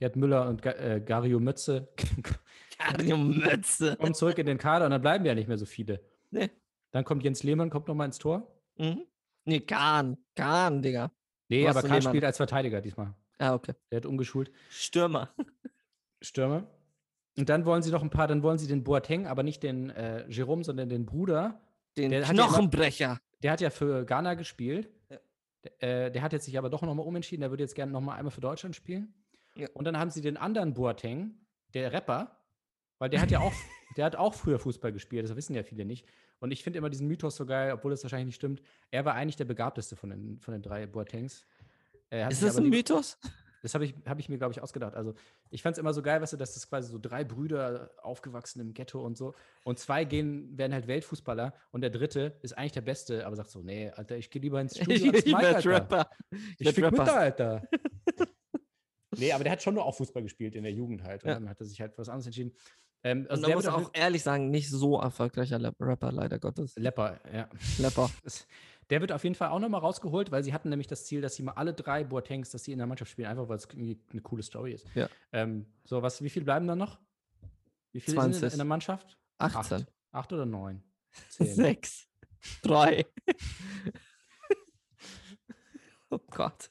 [0.00, 1.92] Gerd Müller und Ga äh, Gario Mötze
[2.92, 3.96] Mario Mötze.
[3.96, 6.00] kommen zurück in den Kader und dann bleiben ja nicht mehr so viele.
[6.30, 6.50] Nee.
[6.92, 8.46] Dann kommt Jens Lehmann, kommt nochmal ins Tor.
[8.78, 9.04] Mhm.
[9.44, 10.16] Nee, Kahn.
[10.36, 11.10] Kahn, Digga.
[11.48, 13.14] Nee, aber Kahn spielt als Verteidiger diesmal.
[13.38, 13.72] Ah, okay.
[13.90, 14.50] Der hat umgeschult.
[14.68, 15.30] Stürmer.
[16.20, 16.66] Stürmer.
[17.38, 19.90] Und dann wollen sie noch ein paar, dann wollen sie den Boateng, aber nicht den
[19.90, 21.60] äh, Jerome, sondern den Bruder.
[21.96, 23.18] Den Der hat ja immer- Knochenbrecher.
[23.42, 24.90] Der hat ja für Ghana gespielt.
[25.08, 25.18] Ja.
[25.80, 27.40] Der, äh, der hat jetzt sich aber doch nochmal umentschieden.
[27.40, 29.14] Der würde jetzt gerne nochmal einmal für Deutschland spielen.
[29.54, 29.68] Ja.
[29.74, 31.34] Und dann haben sie den anderen Boateng,
[31.72, 32.36] der Rapper,
[33.00, 33.52] weil der hat ja auch,
[33.96, 35.24] der hat auch früher Fußball gespielt.
[35.28, 36.06] Das wissen ja viele nicht.
[36.38, 38.62] Und ich finde immer diesen Mythos so geil, obwohl das wahrscheinlich nicht stimmt.
[38.92, 41.44] Er war eigentlich der begabteste von den, von den drei Boatengs.
[42.10, 43.18] Ist das ein lieber- Mythos?
[43.62, 44.94] das habe ich, hab ich mir, glaube ich, ausgedacht.
[44.94, 45.14] Also,
[45.50, 48.58] ich fand es immer so geil, weißt du, dass das quasi so drei Brüder aufgewachsen
[48.60, 49.34] im Ghetto und so.
[49.64, 53.50] Und zwei gehen, werden halt Weltfußballer und der dritte ist eigentlich der Beste, aber sagt
[53.50, 55.70] so: Nee, Alter, ich gehe lieber ins Studio als ich Mike, werd Alter.
[55.70, 56.10] Rapper.
[56.58, 57.04] Ich Rapper.
[57.04, 57.68] da, Alter.
[59.18, 61.22] nee, aber der hat schon nur auch Fußball gespielt in der Jugend halt.
[61.24, 61.34] Und Ja.
[61.34, 62.52] dann hat er sich halt was anderes entschieden.
[63.02, 66.74] Ähm, also man der muss auch ehrlich sagen, nicht so erfolgreicher Rapper, leider Gottes.
[66.76, 67.48] Lepper, ja.
[68.24, 68.46] Das-
[68.90, 71.36] der wird auf jeden Fall auch nochmal rausgeholt, weil sie hatten nämlich das Ziel, dass
[71.36, 74.00] sie mal alle drei Boatengs, dass sie in der Mannschaft spielen, einfach weil es irgendwie
[74.10, 74.84] eine coole Story ist.
[74.96, 75.08] Ja.
[75.32, 76.98] Ähm, so, was, wie viel bleiben da noch?
[77.92, 78.52] Wie viele sind in, 20.
[78.54, 79.16] in der Mannschaft?
[79.38, 79.76] 18.
[79.82, 79.92] Acht.
[80.10, 80.82] Acht oder neun?
[81.28, 81.54] Zehn.
[81.54, 82.08] 6.
[82.62, 83.06] 3.
[86.10, 86.70] oh Gott.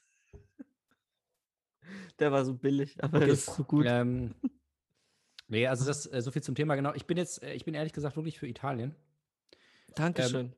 [2.18, 3.28] Der war so billig, aber Okay.
[3.28, 3.86] das ist so gut.
[3.88, 4.34] Ähm,
[5.50, 6.94] nee, also das äh, so viel zum Thema, genau.
[6.94, 8.94] Ich bin jetzt, äh, ich bin ehrlich gesagt wirklich für Italien.
[9.94, 10.54] Dankeschön.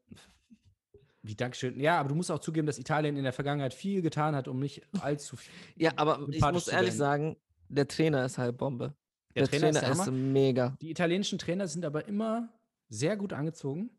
[1.22, 1.78] Wie Dankeschön.
[1.78, 4.58] Ja, aber du musst auch zugeben, dass Italien in der Vergangenheit viel getan hat, um
[4.58, 5.52] nicht allzu viel.
[5.76, 7.36] ja, aber ich muss ehrlich sagen,
[7.68, 8.94] der Trainer ist halt Bombe.
[9.34, 10.10] Der, Trainer, ist, der ist Hammer.
[10.12, 10.76] mega.
[10.82, 12.48] Die italienischen Trainer sind aber immer
[12.88, 13.90] sehr gut angezogen.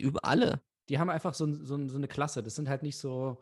[0.00, 0.60] Über alle.
[0.88, 2.42] Die haben einfach so, so, so eine Klasse.
[2.42, 3.40] Das sind halt nicht so,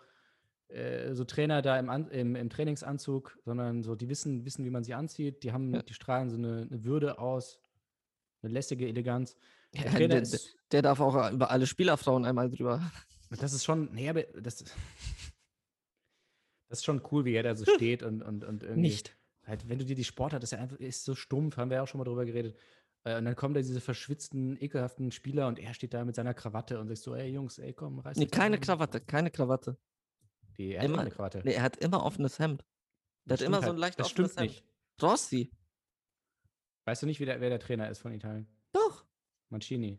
[0.71, 4.85] äh, so Trainer da im, im, im Trainingsanzug, sondern so, die wissen, wissen, wie man
[4.85, 5.43] sie anzieht.
[5.43, 5.83] Die haben, Ja.
[5.83, 7.61] die strahlen so eine, eine Würde aus,
[8.43, 9.37] eine lässige Eleganz.
[9.75, 12.91] Der Ja, Trainer der, ist, der darf auch über alle Spielerfrauen einmal drüber.
[13.31, 14.65] das ist schon, nee, aber das,
[16.69, 18.81] das ist schon cool, wie er da so steht und, und, und irgendwie.
[18.81, 19.17] Nicht.
[19.47, 21.79] Halt, wenn du dir die Sportart, das ist ja einfach ist so stumpf, haben wir
[21.79, 22.57] ja auch schon mal drüber geredet.
[23.05, 26.35] Äh, und dann kommen da diese verschwitzten, ekelhaften Spieler und er steht da mit seiner
[26.35, 29.77] Krawatte und sagt so, ey Jungs, ey komm, reiß Nee, keine mal." Krawatte, keine Krawatte.
[30.61, 31.41] Die, er Krawatte.
[31.43, 32.67] Nee, er hat immer offenes Hemd.
[33.25, 34.63] Der hat immer stimmt so ein leicht Das offenes stimmt Hemd.
[34.63, 34.65] nicht.
[35.03, 35.51] Rossi.
[36.85, 38.47] Weißt du nicht, der, wer der Trainer ist von Italien?
[38.73, 39.07] Doch.
[39.49, 39.99] Mancini.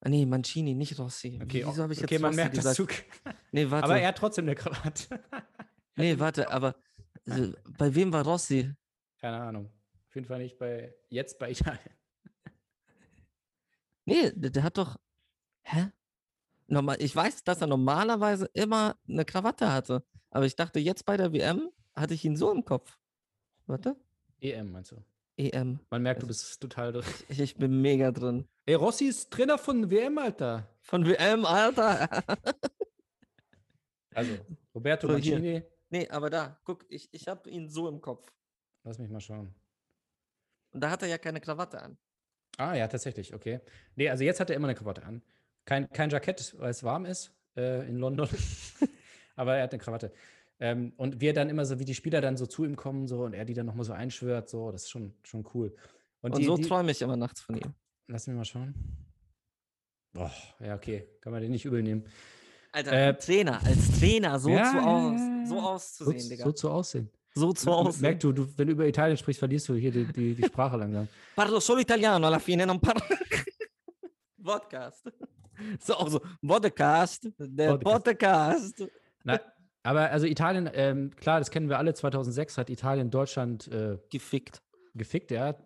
[0.00, 1.40] Ah, nee, Mancini, nicht Rossi.
[1.42, 3.04] Okay, Wieso habe ich okay jetzt man Rossi merkt das gesagt?
[3.22, 3.30] zu.
[3.52, 3.84] Nee, warte.
[3.84, 5.24] Aber er hat trotzdem eine Krawatte.
[5.96, 6.76] nee, warte, aber
[7.24, 8.70] äh, bei wem war Rossi?
[9.18, 9.72] Keine Ahnung.
[10.08, 11.80] Auf jeden Fall nicht bei, jetzt bei Italien.
[14.04, 14.98] Nee, der, der hat doch.
[15.62, 15.90] Hä?
[16.70, 20.04] Normal, ich weiß, dass er normalerweise immer eine Krawatte hatte.
[20.30, 22.96] Aber ich dachte, jetzt bei der WM hatte ich ihn so im Kopf.
[23.66, 23.96] Warte.
[24.40, 25.04] EM meinst du?
[25.36, 25.80] EM.
[25.90, 27.04] Man merkt, du bist total drin.
[27.28, 28.46] Ich, ich bin mega drin.
[28.66, 30.68] Ey, Rossi ist Trainer von WM, Alter.
[30.80, 32.08] Von WM, Alter.
[34.12, 34.32] Also,
[34.74, 35.36] Roberto So, hier.
[35.36, 35.62] Mancini.
[35.90, 38.26] nee, aber da, guck, ich, ich habe ihn so im Kopf.
[38.82, 39.54] Lass mich mal schauen.
[40.72, 41.96] Und da hat er ja keine Krawatte an.
[42.56, 43.60] Ah, ja, tatsächlich, okay.
[43.94, 45.22] Nee, also jetzt hat er immer eine Krawatte an.
[45.64, 48.28] Kein, kein Jackett, weil es warm ist äh, in London.
[49.36, 50.12] Aber er hat eine Krawatte.
[50.58, 53.22] Ähm, und wir dann immer so, wie die Spieler dann so zu ihm kommen, so
[53.22, 55.74] und er die dann nochmal so einschwört, so, das ist schon, schon cool.
[56.20, 57.72] Und, die, so die, träume ich immer nachts von ihm.
[58.08, 58.74] Lass mich mal schauen.
[60.12, 61.06] Boah, ja, okay.
[61.20, 62.04] Kann man den nicht übel nehmen.
[62.72, 66.44] Alter, Äh, Trainer, als Trainer so ja, zu aus, so auszusehen, so, Digga.
[66.44, 67.10] so zu aussehen.
[67.34, 68.02] so zu aussehen.
[68.02, 70.76] Merk du, du, wenn du über Italien sprichst, verlierst du hier die, die, die Sprache
[70.76, 71.08] langsam.
[71.34, 73.00] Parlo solo italiano alla fine, non parlo.
[74.42, 75.10] Podcast.
[75.80, 78.84] So, auch so, Podcast, der Podcast.
[79.82, 81.94] Aber also Italien, ähm, klar, das kennen wir alle.
[81.94, 84.62] 2006 hat Italien Deutschland äh, Gefickt.
[84.94, 85.56] gefickt, ja.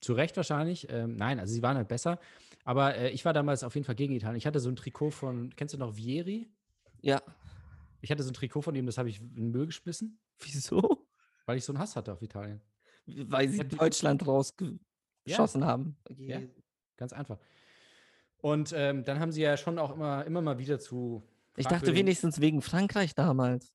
[0.00, 0.86] Zu Recht wahrscheinlich.
[0.90, 2.18] Ähm, nein, also sie waren halt besser.
[2.64, 4.36] Aber äh, ich war damals auf jeden Fall gegen Italien.
[4.36, 6.48] Ich hatte so ein Trikot von, kennst du noch Vieri?
[7.02, 7.20] Ja.
[8.00, 11.06] Ich hatte so ein Trikot von ihm, das habe ich in den Müll geschmissen, Wieso?
[11.44, 12.62] weil ich so einen Hass hatte auf Italien.
[13.06, 15.96] Weil sie Ja, Deutschland rausgeschossen haben.
[16.16, 16.40] Ja.
[16.96, 17.38] Ganz einfach.
[18.42, 21.22] Und ähm, dann haben sie ja schon auch immer, immer mal wieder zu.
[21.56, 23.72] Ich dachte wenigstens wegen Frankreich damals.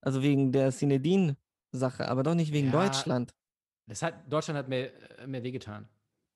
[0.00, 2.84] Also wegen der Sinedin-Sache, aber doch nicht wegen Ja.
[2.84, 3.34] Deutschland.
[3.86, 5.88] Das hat, Deutschland hat mir, äh, mir wehgetan.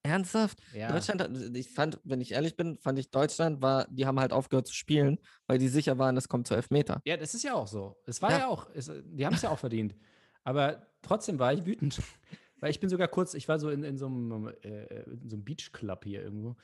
[0.05, 0.61] Ernsthaft?
[0.75, 0.91] Ja.
[0.91, 4.33] Deutschland, hat, ich fand, wenn ich ehrlich bin, fand ich Deutschland war, die haben halt
[4.33, 7.01] aufgehört zu spielen, weil die sicher waren, es kommt zu Elfmeter.
[7.05, 7.97] Ja, das ist ja auch so.
[8.07, 8.49] Es war ja, Ja.
[8.49, 9.95] auch, es, die haben es ja auch verdient.
[10.43, 12.01] Aber trotzdem war ich wütend.
[12.61, 15.37] Weil ich bin sogar kurz, ich war so in, in so einem, äh, in so
[15.37, 16.57] einem Beachclub hier irgendwo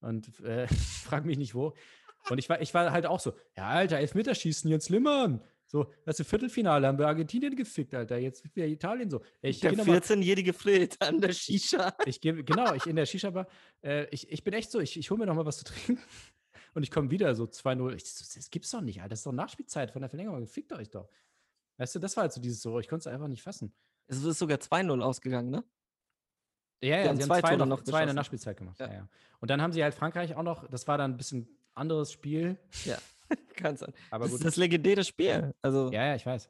[0.00, 0.66] und äh,
[1.04, 1.74] frag mich nicht wo.
[2.30, 5.42] Und ich war, ich war halt auch so, ja, Alter, Elfmeterschießen, Jens Limmern.
[5.66, 8.16] So, das ist Viertelfinale, haben wir Argentinien gefickt, Alter.
[8.16, 9.22] Jetzt wieder Italien so.
[9.42, 11.94] Ich der geh noch mal- 14-jährige Fred an der Shisha.
[12.06, 13.46] ich gehe, genau, ich in der Shisha-Bar.
[13.82, 16.02] Äh, ich, ich bin echt so, ich, ich hole mir noch mal was zu trinken.
[16.74, 17.94] Und ich komme wieder so 2-0.
[17.94, 19.10] Ich so, Das gibt's doch nicht, Alter.
[19.10, 20.46] Das ist doch Nachspielzeit von der Verlängerung.
[20.46, 21.08] Fickt euch doch.
[21.76, 23.72] Weißt du, das war halt so dieses so, ich konnte es einfach nicht fassen.
[24.06, 25.64] Es ist sogar 2-0 ausgegangen, ne?
[26.82, 28.14] Ja, haben sie zwei zwei, Tore noch, zwei in der.
[28.14, 28.78] Nachspielzeit gemacht.
[28.78, 28.86] Ja.
[28.86, 28.92] Ja.
[28.94, 29.08] Ja,
[29.40, 32.56] Und dann haben sie halt Frankreich auch noch, das war dann ein bisschen anderes Spiel.
[33.56, 33.92] Kann sein.
[34.10, 35.54] Aber Das ist das legendäre Spiel.
[35.62, 36.48] Also, Ja, ja, ich weiß.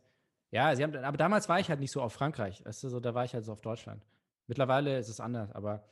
[0.50, 2.64] Ja, sie haben, aber damals war ich halt nicht so auf Frankreich.
[2.64, 4.02] Weißt du, so, da war ich halt so auf Deutschland.
[4.46, 5.84] Mittlerweile ist es anders, aber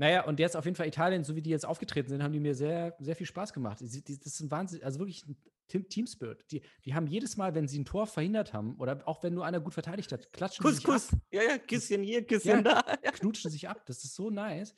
[0.00, 2.40] naja, und jetzt auf jeden Fall Italien, so wie die jetzt aufgetreten sind, haben die
[2.40, 3.78] mir sehr, sehr viel Spaß gemacht.
[3.82, 5.36] Die- Das sind wahnsinnig, also wirklich ein
[5.68, 6.50] Team Teamspirit.
[6.50, 9.44] Die, die haben jedes Mal, wenn sie ein Tor verhindert haben, oder auch wenn nur
[9.44, 11.12] einer gut verteidigt hat, klatschen die Kuss, sich Kuss.
[11.12, 12.82] ab, Ja, ja, Küsschen hier, Küsschen da.
[13.04, 13.10] Ja.
[13.12, 13.84] knutschen sich ab.
[13.86, 14.74] Das ist so nice.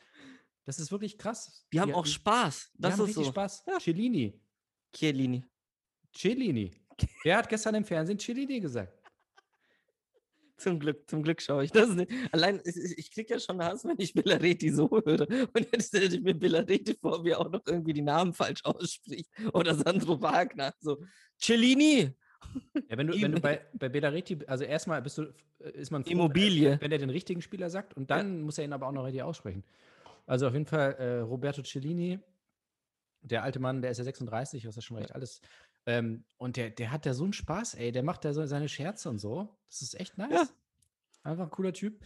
[0.65, 1.67] Das ist wirklich krass.
[1.73, 2.73] Die haben auch die, Spaß.
[2.75, 3.31] Die Das haben ist richtig so.
[3.31, 3.65] Spaß.
[3.81, 4.41] Cellini.
[4.93, 5.45] Chiellini.
[6.13, 6.71] Cellini.
[7.25, 9.02] Der hat gestern im Fernsehen Cellini gesagt.
[10.63, 12.11] Zum Glück, zum Glück schaue ich das nicht.
[12.33, 15.29] Allein, ich, ich- kriege ja schon Hass, wenn ich Bellareti so höre.
[15.29, 18.65] Und jetzt stelle ich mir Bellareti vor, wie er auch noch irgendwie die Namen falsch
[18.65, 19.31] ausspricht.
[19.53, 20.73] Oder Sandro Wagner.
[20.81, 21.03] So,
[21.39, 22.13] Cellini,
[22.89, 26.11] Ja, wenn du, wenn du bei, bei Belareti, also erstmal bist du, ist man froh,
[26.13, 26.79] Immobilie.
[26.81, 29.23] Wenn, er den richtigen Spieler sagt und dann muss er ihn aber auch noch richtig
[29.23, 29.65] aussprechen.
[30.27, 32.19] Also auf jeden Fall äh, Roberto Cellini,
[33.23, 35.41] der alte Mann, der ist ja 36, was ja schon recht alles.
[35.87, 38.69] Ähm, und der, der hat da so einen Spaß, ey, der macht da so seine
[38.69, 39.49] Scherze und so.
[39.69, 40.31] Das ist echt nice.
[40.33, 40.49] Ja.
[41.25, 42.05] Einfach ein cooler Typ.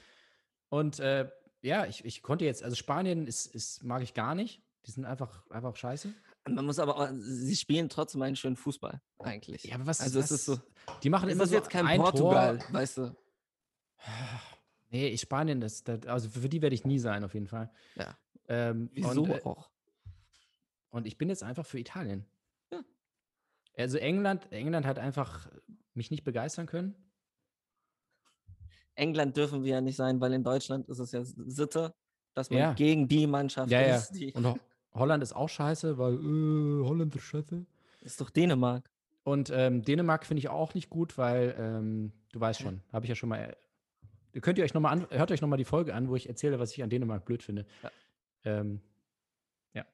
[0.68, 4.62] Und äh, ja, ich, ich konnte jetzt, also Spanien ist, ist, mag ich gar nicht.
[4.86, 6.12] Die sind einfach, einfach scheiße.
[6.48, 9.64] Man muss aber auch, sie spielen trotzdem einen schönen Fußball, eigentlich.
[9.64, 10.60] Ja, aber was also was, es ist so,
[11.02, 13.16] Die machen immer ist so jetzt kein ein Portugal, Tor, weißt du.
[14.88, 17.72] Nee, ich Spanien, das, das, also für die werde ich nie sein, auf jeden Fall.
[17.96, 18.16] Ja.
[18.46, 19.68] Ähm, Wieso Und, äh, auch?
[20.90, 22.24] und ich bin jetzt einfach für Italien.
[23.76, 25.48] Also England, England hat einfach
[25.94, 26.94] mich nicht begeistern können.
[28.94, 31.94] England dürfen wir ja nicht sein, weil in Deutschland ist es ja Sitte,
[32.34, 32.72] dass man Ja.
[32.72, 33.96] gegen die Mannschaft Ja, ja.
[33.96, 34.12] ist.
[34.12, 34.58] Die, Und Ho
[34.94, 37.66] Holland ist auch scheiße, weil äh, Holland ist scheiße.
[38.00, 38.90] ist doch Dänemark.
[39.24, 43.10] Und ähm, Dänemark finde ich auch nicht gut, weil ähm, du weißt schon, habe ich
[43.10, 43.54] ja schon mal.
[44.32, 46.28] äh, könnt ihr euch noch mal an, hört euch nochmal die Folge an, wo ich
[46.30, 47.66] erzähle, was ich an Dänemark blöd finde.
[47.82, 47.90] Ja.
[48.44, 48.80] Ähm,
[49.74, 49.84] Ja,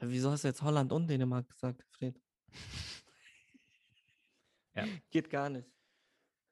[0.00, 2.20] Wieso hast du jetzt Holland und Dänemark gesagt, Fred?
[4.74, 4.84] Ja.
[5.10, 5.68] Geht gar nicht.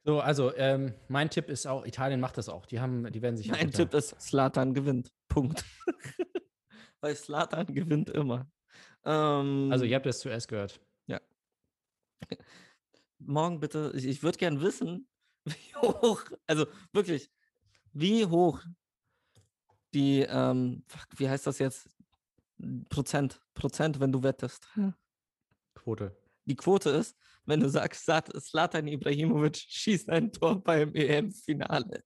[0.05, 2.67] so, also ähm, mein Tipp ist auch, Italien macht das auch.
[2.67, 3.49] Die haben, die werden sich.
[3.51, 5.13] Mein unter- Tipp ist, Slatan gewinnt.
[5.29, 5.65] Punkt.
[7.01, 8.51] Weil Slatan gewinnt immer.
[9.05, 10.81] Ähm, Also ihr habt das zuerst gehört.
[13.19, 15.09] morgen bitte, ich, ich würde gern wissen,
[15.45, 17.31] wie hoch, also wirklich,
[17.93, 18.61] wie hoch
[19.95, 20.85] die, ähm,
[21.17, 21.89] wie heißt das jetzt?
[22.89, 24.69] Prozent, Prozent, wenn du wettest.
[25.75, 26.17] Quote.
[26.45, 32.03] Die Quote ist, wenn du sagst, Zlatan Ibrahimovic schießt ein Tor beim EM-Finale.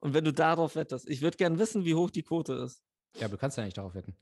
[0.00, 2.82] Und wenn du darauf wettest, ich würde gern wissen, wie hoch die Quote ist.
[3.16, 4.16] Ja, aber du kannst ja nicht darauf wetten.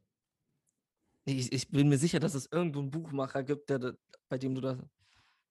[1.24, 3.96] Ich, ich bin mir sicher, dass es irgendwo einen Buchmacher gibt, der,
[4.28, 4.78] bei dem du da,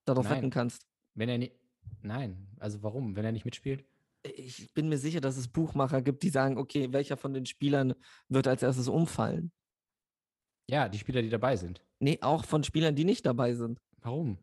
[0.04, 0.38] darauf Nein.
[0.38, 0.86] wetten kannst.
[1.14, 1.54] Wenn er nicht.
[2.02, 3.16] Nein, also warum?
[3.16, 3.84] Wenn er nicht mitspielt?
[4.22, 7.94] Ich bin mir sicher, dass es Buchmacher gibt, die sagen, okay, welcher von den Spielern
[8.28, 9.50] wird als erstes umfallen?
[10.68, 11.84] Ja, die Spieler, die dabei sind.
[11.98, 13.80] Nee, auch von Spielern, die nicht dabei sind.
[14.02, 14.38] Warum?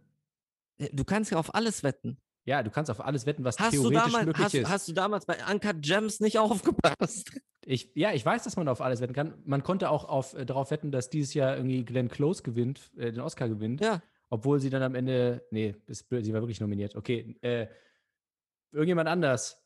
[0.78, 2.18] Äh, Du kannst ja auf alles wetten.
[2.46, 4.70] Ja, du kannst auf alles wetten, was Hast du, theoretisch damals, möglich hast, ist.
[4.70, 7.32] hast du damals bei Uncut Gems nicht aufgepasst?
[7.66, 9.34] Ich, ja, ich weiß, dass man auf alles wetten kann.
[9.46, 13.12] Man konnte auch auf, äh, darauf wetten, dass dieses Jahr irgendwie Glenn Close gewinnt, äh,
[13.12, 14.02] den Oscar gewinnt, Ja.
[14.30, 16.96] obwohl sie dann am Ende, nee, ist, sie war wirklich nominiert.
[16.96, 17.68] Okay, äh,
[18.72, 19.62] irgendjemand anders.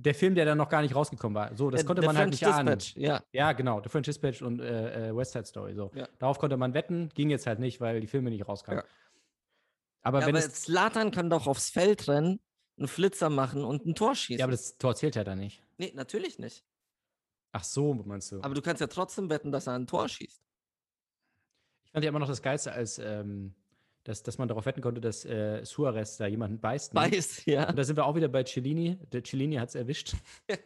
[0.00, 1.56] Der Film, der dann noch gar nicht rausgekommen war.
[1.56, 2.78] So, das Äh, konnte The man halt French nicht ahnen.
[2.78, 5.74] Dispatch, Ja, Ja, genau, The French Dispatch und äh, äh, West Side Story.
[5.74, 5.90] So.
[5.94, 6.08] Ja.
[6.20, 8.82] Darauf konnte man wetten, ging jetzt halt nicht, weil die Filme nicht rauskamen.
[8.84, 8.88] Ja.
[10.02, 10.54] Aber ja, wenn aber es.
[10.62, 12.38] Zlatan kann doch aufs Feld rennen,
[12.78, 14.38] einen Flitzer machen und ein Tor schießen.
[14.38, 15.62] Ja, aber das Tor zählt ja dann nicht.
[15.78, 16.64] nee, natürlich nicht.
[17.50, 18.40] Ach so, meinst du?
[18.42, 20.40] Aber du kannst ja trotzdem wetten, dass er ein Tor schießt.
[21.86, 23.54] Ich fand ja immer noch das Geilste, als ähm,
[24.08, 26.94] dass, dass man darauf wetten konnte, dass äh, Suarez da jemanden beißt.
[26.94, 27.00] ne?
[27.00, 27.68] Weiß, ja.
[27.68, 28.96] Und da sind wir auch wieder bei Cellini.
[29.12, 30.16] Der Cellini hat es erwischt.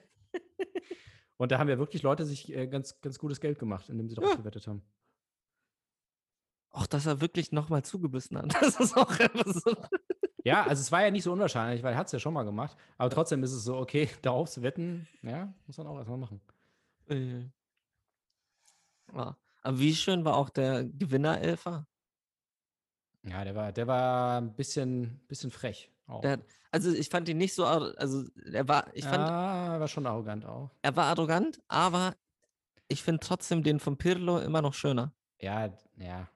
[1.38, 4.14] Und da haben ja wirklich Leute sich äh, ganz, ganz gutes Geld gemacht, indem sie
[4.14, 4.36] darauf Ja.
[4.36, 4.82] gewettet haben.
[6.70, 8.54] Auch, dass er wirklich nochmal zugebissen hat.
[8.62, 9.74] Das ist auch einfach so.
[10.44, 12.44] Ja, also es war ja nicht so unwahrscheinlich, weil er hat es ja schon mal
[12.44, 12.76] gemacht.
[12.96, 16.40] Aber trotzdem ist es so, okay, darauf zu wetten, ja, muss man auch erstmal machen.
[17.08, 17.40] Äh.
[19.12, 19.36] Ja.
[19.62, 21.88] Aber wie schön war auch der Gewinner-Elfer?
[23.24, 25.90] Ja, der war, der war ein bisschen, bisschen frech.
[26.22, 29.88] Der Also ich fand ihn nicht so, also er war, ich fand, ja, er war
[29.88, 30.70] schon arrogant auch.
[30.82, 32.14] er war arrogant, aber
[32.88, 35.12] ich finde trotzdem den von Pirlo immer noch schöner.
[35.40, 36.28] Ja, ja.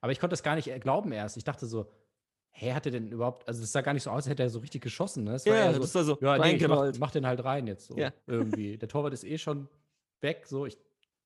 [0.00, 1.36] Aber ich konnte das gar nicht äh, glauben erst.
[1.36, 1.90] Ich dachte so,
[2.50, 4.50] hä, hat er denn überhaupt, also es sah gar nicht so aus, als hätte er
[4.50, 5.24] so richtig geschossen.
[5.24, 5.34] Ne?
[5.34, 7.88] Es war eher das war so ja, nee, ich mach, mach den halt rein jetzt
[7.88, 7.96] so.
[7.96, 8.12] Ja.
[8.26, 8.78] Irgendwie.
[8.78, 9.68] Der Torwart ist eh schon
[10.20, 10.66] weg, so.
[10.66, 10.78] Ich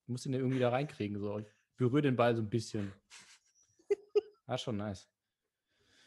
[0.06, 1.38] muss ihn ja irgendwie da reinkriegen, so.
[1.38, 1.46] Ich
[1.76, 2.92] berühre den Ball so ein bisschen.
[4.52, 5.08] War schon nice.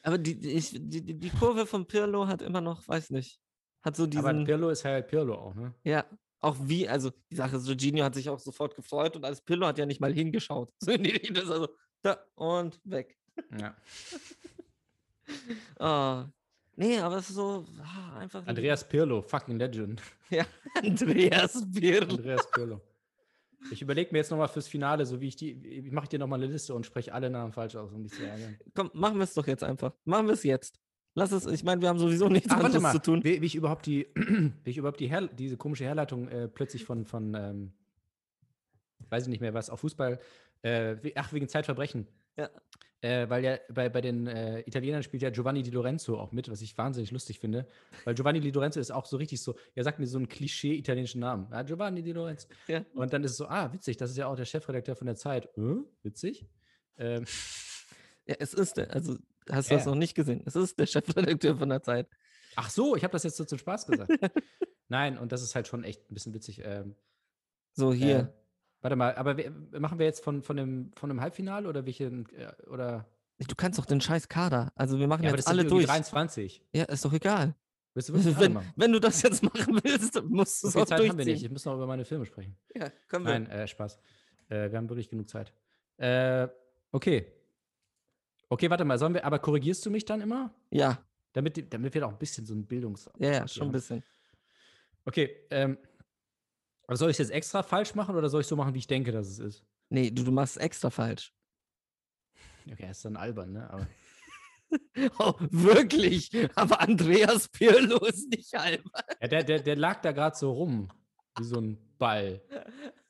[0.04, 3.40] Aber die, die, ich, die, die Kurve von Pirlo hat immer noch, weiß nicht,
[3.82, 5.74] hat so Aber diesen, Pirlo ist halt Pirlo auch, ne?
[5.84, 6.06] ja,
[6.42, 9.66] auch wie, also die Sache ist, Jorginho hat sich auch sofort gefreut und als Pirlo
[9.66, 10.72] hat ja nicht mal hingeschaut.
[10.80, 11.70] So in die das also
[12.04, 13.18] da und weg.
[13.60, 13.76] Ja.
[15.80, 16.30] Ah,
[16.76, 18.46] nee, aber es ist so ah, einfach.
[18.46, 20.00] Andreas Pirlo, fucking Legend.
[20.84, 22.14] Andreas Pirlo.
[22.14, 22.80] Andreas Pirlo.
[23.72, 26.42] Ich überlege mir jetzt nochmal fürs Finale, so wie ich die, ich mache dir nochmal
[26.42, 28.58] eine Liste und spreche alle Namen falsch aus, um dich zu ärgern.
[28.74, 29.94] Komm, machen wir es doch jetzt einfach.
[30.06, 30.80] Machen wir es jetzt.
[31.16, 33.24] Lass es, ich meine, wir haben sowieso nichts Ach, anderes mal, zu tun.
[33.24, 34.08] Wie, wie ich überhaupt die,
[34.64, 37.74] wie ich überhaupt die Her diese komische Herleitung äh, plötzlich von, von ähm,
[39.10, 40.20] weiß ich nicht mehr was, auf Fußball,
[40.62, 42.08] äh, ach, wegen Zeitverbrechen.
[42.38, 42.50] Ja.
[43.02, 46.50] Äh, weil ja bei, bei den äh, Italienern spielt ja Giovanni Di Lorenzo auch mit,
[46.50, 47.68] was ich wahnsinnig lustig finde.
[48.04, 51.20] Weil Giovanni Di Lorenzo ist auch so richtig so, er sagt mir so einen Klischee-italienischen
[51.20, 51.48] Namen.
[51.52, 52.48] Ja, Giovanni Di Lorenzo.
[52.68, 52.84] Ja.
[52.96, 55.16] Und dann ist es so, ah, witzig, das ist ja auch der Chefredakteur von der
[55.16, 55.46] Zeit.
[55.58, 56.48] Äh, witzig.
[56.98, 57.26] Ähm,
[58.26, 58.92] ja, es ist der.
[58.92, 59.18] Also,
[59.52, 59.92] hast du das Ja.
[59.92, 60.42] noch nicht gesehen?
[60.46, 62.08] Es ist der Chefredakteur von der Zeit.
[62.56, 64.10] ach so, ich habe das jetzt so zum Spaß gesagt.
[64.88, 66.62] Nein, und das ist halt schon echt ein bisschen witzig.
[66.64, 66.96] Ähm,
[67.74, 68.34] So, hier.
[68.86, 72.30] Warte mal, aber wir, machen wir jetzt von, von, dem, von dem Halbfinale oder welchen,
[72.36, 73.10] äh, oder?
[73.40, 74.72] Du kannst doch den scheiß Kader.
[74.76, 75.88] Also, wir machen Ja, jetzt alle durch.
[75.88, 76.62] 23.
[76.72, 77.56] Ja, ist doch egal.
[77.96, 80.82] Willst du wirklich Wenn, wenn du das jetzt machen willst, musst du So es viel
[80.84, 81.26] auch Zeit haben wir nicht.
[81.30, 81.42] durchziehen.
[81.42, 82.56] Wir müssen noch über meine Filme sprechen.
[82.76, 83.40] Ja, können wir.
[83.40, 83.98] Nein, äh, Spaß.
[84.50, 85.52] Äh, wir haben wirklich genug Zeit.
[85.98, 86.48] Äh,
[86.92, 87.26] okay.
[88.50, 90.54] Okay, warte mal, sollen wir, aber korrigierst du mich dann immer?
[90.70, 93.10] Ja, Damit, damit wir da auch ein bisschen so ein Bildungs...
[93.18, 93.48] ja, ja, haben.
[93.48, 94.04] schon ein bisschen.
[95.06, 95.80] Okay, ähm,
[96.88, 98.88] aber soll ich es jetzt extra falsch machen oder soll ich so machen, wie ich
[98.88, 99.66] denke, dass es ist?
[99.90, 101.34] Nee, du, du machst extra falsch.
[102.72, 103.70] Okay, ist dann albern, ne?
[103.70, 103.88] Aber,
[105.20, 106.32] Oh, wirklich?
[106.56, 108.84] Aber Andreas Pirlo ist nicht halb.
[109.22, 110.90] ja, der, der, der lag da gerade so rum,
[111.38, 112.42] wie so ein Ball.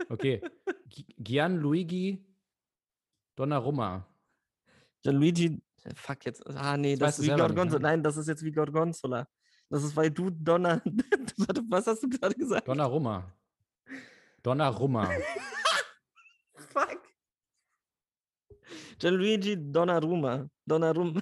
[0.10, 0.42] Okay.
[0.90, 2.26] Gi- Gianluigi
[3.36, 4.06] Donnarumma.
[5.02, 5.62] Gianluigi,
[5.96, 6.46] fuck jetzt.
[6.48, 7.80] Ah, nee, Das das, ist wie Gorgonzola.
[7.80, 7.84] ne?
[7.84, 9.28] Nein, das ist jetzt wie Gorgonzola.
[9.70, 10.82] Das ist, weil du Donner.
[11.38, 12.68] Warte, was hast du gerade gesagt?
[12.68, 13.32] Donnarumma.
[14.46, 15.10] Donnarumma.
[16.70, 17.02] Fuck.
[19.00, 20.48] Gianluigi Donnarumma.
[20.68, 21.22] Donnarumma.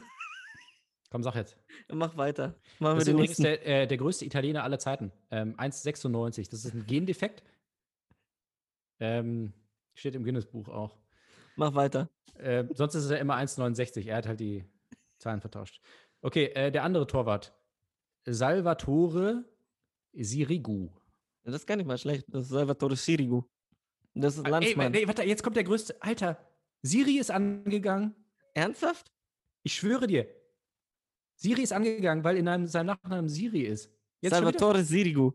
[1.10, 1.58] Komm, sag jetzt.
[1.90, 2.60] Mach weiter.
[2.80, 5.14] Machen wir Das ist übrigens der, äh, der größte Italiener aller Zeiten.
[5.32, 6.50] Ähm, 1,96.
[6.50, 7.44] Das ist ein Gendefekt.
[9.00, 9.54] Ähm,
[9.94, 10.98] steht im Guinness-Buch auch.
[11.56, 12.10] Mach weiter.
[12.36, 14.08] Äh, sonst ist er immer 1,69.
[14.08, 14.66] Er hat halt die
[15.18, 15.80] Zahlen vertauscht.
[16.22, 17.54] Okay, äh, der andere Torwart.
[18.26, 19.46] Salvatore
[20.14, 20.90] Sirigu.
[21.44, 22.26] Das ist gar nicht mal schlecht.
[22.30, 23.44] Das ist Salvatore Sirigu.
[24.14, 24.92] Das ist Ey, Landsmann.
[24.92, 26.02] nee, warte, jetzt kommt der größte.
[26.02, 26.38] Alter,
[26.82, 28.16] Siri ist angegangen.
[28.54, 29.12] Ernsthaft?
[29.64, 30.28] Ich schwöre dir.
[31.36, 33.92] Siri ist angegangen, weil in einem, seinem Nachnamen Siri ist.
[34.22, 34.34] Jetzt?
[34.34, 35.32] Salvatore Sirigu.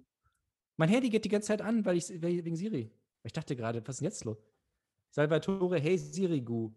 [0.76, 2.90] Mein Handy geht die ganze Zeit an, weil ich wegen Siri.
[3.24, 4.38] Ich dachte gerade, was ist denn jetzt los?
[5.10, 6.72] Salvatore Hey Sirigu.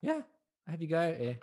[0.00, 0.26] Ja,
[0.64, 1.40] ah, wie geil, ey.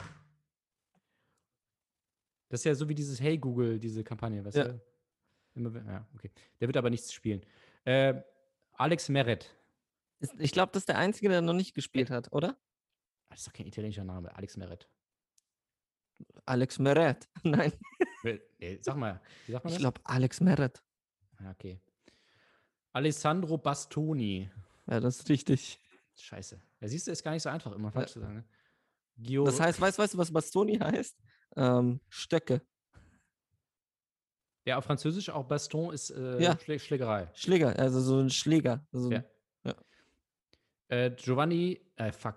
[2.50, 4.68] Das ist ja so wie dieses Hey Google, diese Kampagne, weißt Ja.
[4.70, 4.82] du?
[5.58, 6.32] Immer, ja, okay.
[6.60, 7.46] Der wird aber nichts spielen.
[7.84, 8.22] Äh,
[8.74, 9.54] Alex Meret.
[10.40, 12.58] Ich glaube, das ist der Einzige, der noch nicht gespielt hat, oder?
[13.30, 14.34] Das ist doch kein italienischer Name.
[14.36, 14.88] Alex Meret.
[16.46, 17.28] Alex Meret.
[17.44, 17.72] Nein,
[18.60, 19.82] Nee, sag mal, wie sagt man ich das?
[19.82, 20.84] glaube Alex Meret.
[21.40, 21.80] Ja, okay.
[22.94, 24.50] Alessandro Bastoni.
[24.88, 25.80] Ja, das ist richtig.
[26.16, 26.60] Scheiße.
[26.82, 28.36] Ja, siehst du, ist gar nicht so einfach, immer falsch zu sagen.
[28.36, 29.44] Ne?
[29.46, 31.16] Das heißt, weißt, weißt du, was Bastoni heißt?
[31.56, 32.62] Ähm, Stöcke.
[34.68, 36.58] Ja, auf Französisch auch Baston ist äh, Ja.
[36.62, 37.30] Schlä Schlägerei.
[37.34, 38.86] Schläger, also so ein Schläger.
[38.92, 39.24] Also Ja.
[39.64, 39.76] ja.
[40.90, 42.36] Äh, Giovanni, äh, fuck.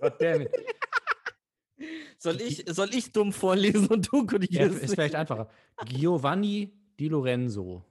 [0.00, 0.50] Goddammit.
[2.18, 4.90] Soll, ich, soll ich dumm vorlesen und du Ja, korrigierst ist mich?
[4.92, 5.50] vielleicht einfacher.
[5.84, 7.84] Giovanni Di Lorenzo.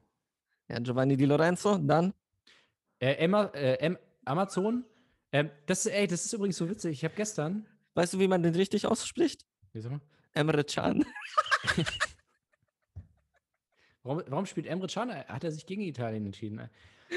[0.67, 2.11] Ja, Giovanni Di Lorenzo, dann
[2.99, 3.95] Äh, Emma, äh,
[4.25, 4.83] Amazon.
[5.31, 6.93] Ähm, das, ist- ey, das ist übrigens so witzig.
[6.93, 7.67] Ich habe gestern.
[7.93, 9.45] Weißt du, wie man den richtig ausspricht?
[9.73, 10.01] Wie sag mal,
[10.33, 11.05] Emre Can.
[14.05, 15.09] warum, warum spielt Emre Can?
[15.09, 16.59] Äh, Hat er sich gegen Italien entschieden?
[16.59, 16.67] ey?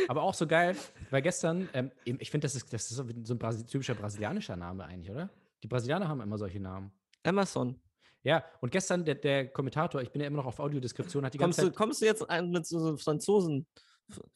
[0.09, 0.77] Aber auch so geil,
[1.11, 4.85] weil gestern, ähm, ich finde, das ist, das ist so ein Brasi typischer brasilianischer Name
[4.85, 5.31] eigentlich, oder?
[5.63, 6.93] Die Brasilianer haben immer solche Namen.
[7.23, 7.81] Emerson.
[8.23, 11.39] Ja, und gestern der, der Kommentator, ich bin ja immer noch auf Audiodeskription, hat die
[11.39, 11.77] ganze Kommst du, Zeit.
[11.77, 13.67] kommst du jetzt ein mit so Franzosen?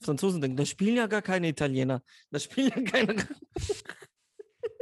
[0.00, 2.02] Franzosen denken, da spielen ja gar keine Italiener.
[2.30, 3.16] Da spielen ja keine.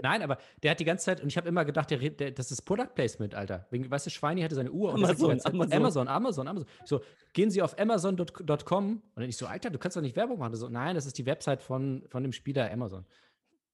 [0.02, 2.50] Nein, aber der hat die ganze Zeit, und ich habe immer gedacht, der, der, das
[2.50, 3.66] ist Product Placement, Alter.
[3.70, 5.72] Wegen, weißt du, Schweini hatte seine Uhr Amazon, Zeit, Amazon.
[5.72, 6.68] Amazon, Amazon, Amazon.
[6.84, 7.00] So,
[7.32, 10.54] gehen Sie auf Amazon.com und dann ich so, Alter, du kannst doch nicht Werbung machen.
[10.56, 13.04] So, nein, das ist die Website von, von dem Spieler Amazon.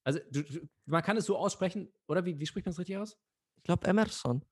[0.05, 2.97] Also, du, du, man kann es so aussprechen, oder wie, wie spricht man es richtig
[2.97, 3.19] aus?
[3.57, 4.43] Ich glaube Emerson.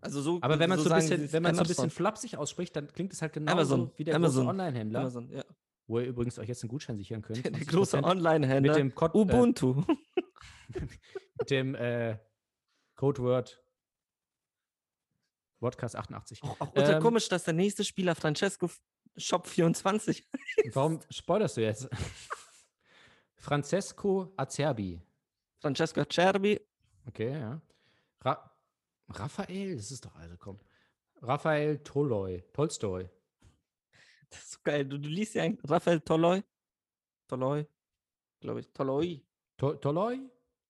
[0.00, 0.38] Also so.
[0.40, 2.88] Aber wenn man so so ein bisschen, wenn man so ein bisschen flapsig ausspricht, dann
[2.88, 5.44] klingt es halt genauso Amazon, wie der Amazon, große Online-Händler, Amazon, ja.
[5.86, 7.44] wo ihr übrigens euch jetzt einen Gutschein sichern könnt.
[7.44, 8.72] Der, der 50% große Online-Händler.
[8.72, 9.82] mit dem Code, äh, Ubuntu.
[11.38, 12.18] Mit dem äh,
[12.96, 13.62] Codeword
[15.60, 16.42] Podcast 88.
[16.42, 18.68] Auch, auch Ähm, komisch, dass der nächste Spieler Francesco
[19.16, 20.28] Shop 24.
[20.72, 21.88] Warum spoilerst du jetzt?
[23.36, 25.00] Francesco Acerbi.
[25.60, 26.60] Francesco Cerbi.
[27.06, 27.60] Okay, ja.
[28.20, 28.48] Ra
[29.08, 30.58] Raphael, das ist doch also komm.
[31.20, 33.08] Raphael Toloi, Tolstoi.
[34.30, 34.84] Das ist so geil.
[34.86, 36.42] Du, du liest ja eigentlich Raphael Toloi.
[37.28, 37.66] Toloi.
[38.40, 38.72] Glaube ich.
[38.72, 39.22] Toloi.
[39.62, 40.18] To Toloi?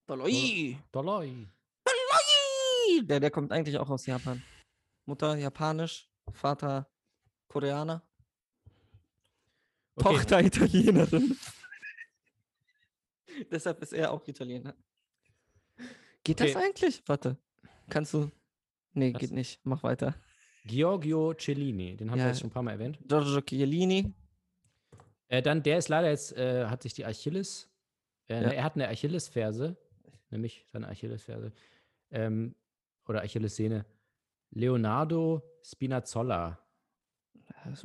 [0.05, 0.77] Toloi.
[0.91, 1.47] Toloi.
[1.83, 3.01] Toloi.
[3.07, 4.43] Der, der kommt eigentlich auch aus Japan.
[5.05, 6.87] Mutter japanisch, Vater
[7.47, 8.03] Koreaner,
[9.95, 10.03] Okay.
[10.15, 11.35] Tochter Italienerin.
[13.51, 14.75] Deshalb ist er auch Italiener.
[16.23, 16.65] Geht das Okay.
[16.65, 17.01] eigentlich?
[17.07, 17.37] Warte.
[17.89, 18.29] Kannst du.
[18.93, 19.19] Nee, Was?
[19.21, 19.59] geht nicht.
[19.65, 20.13] Mach weiter.
[20.65, 22.29] Giorgio Cellini, den haben wir Ja.
[22.29, 22.99] jetzt schon ein paar Mal erwähnt.
[23.07, 24.13] Giorgio Chiellini.
[25.29, 27.72] Äh, dann, der ist leider jetzt, äh, hat sich die Achilles,
[28.27, 28.47] äh, Ja.
[28.47, 29.77] ne, er hat eine Achillesferse,
[30.29, 31.51] nämlich seine Achillesferse,
[32.11, 32.55] ähm,
[33.07, 33.85] oder Achillessehne.
[34.51, 36.59] Leonardo Spinazzola.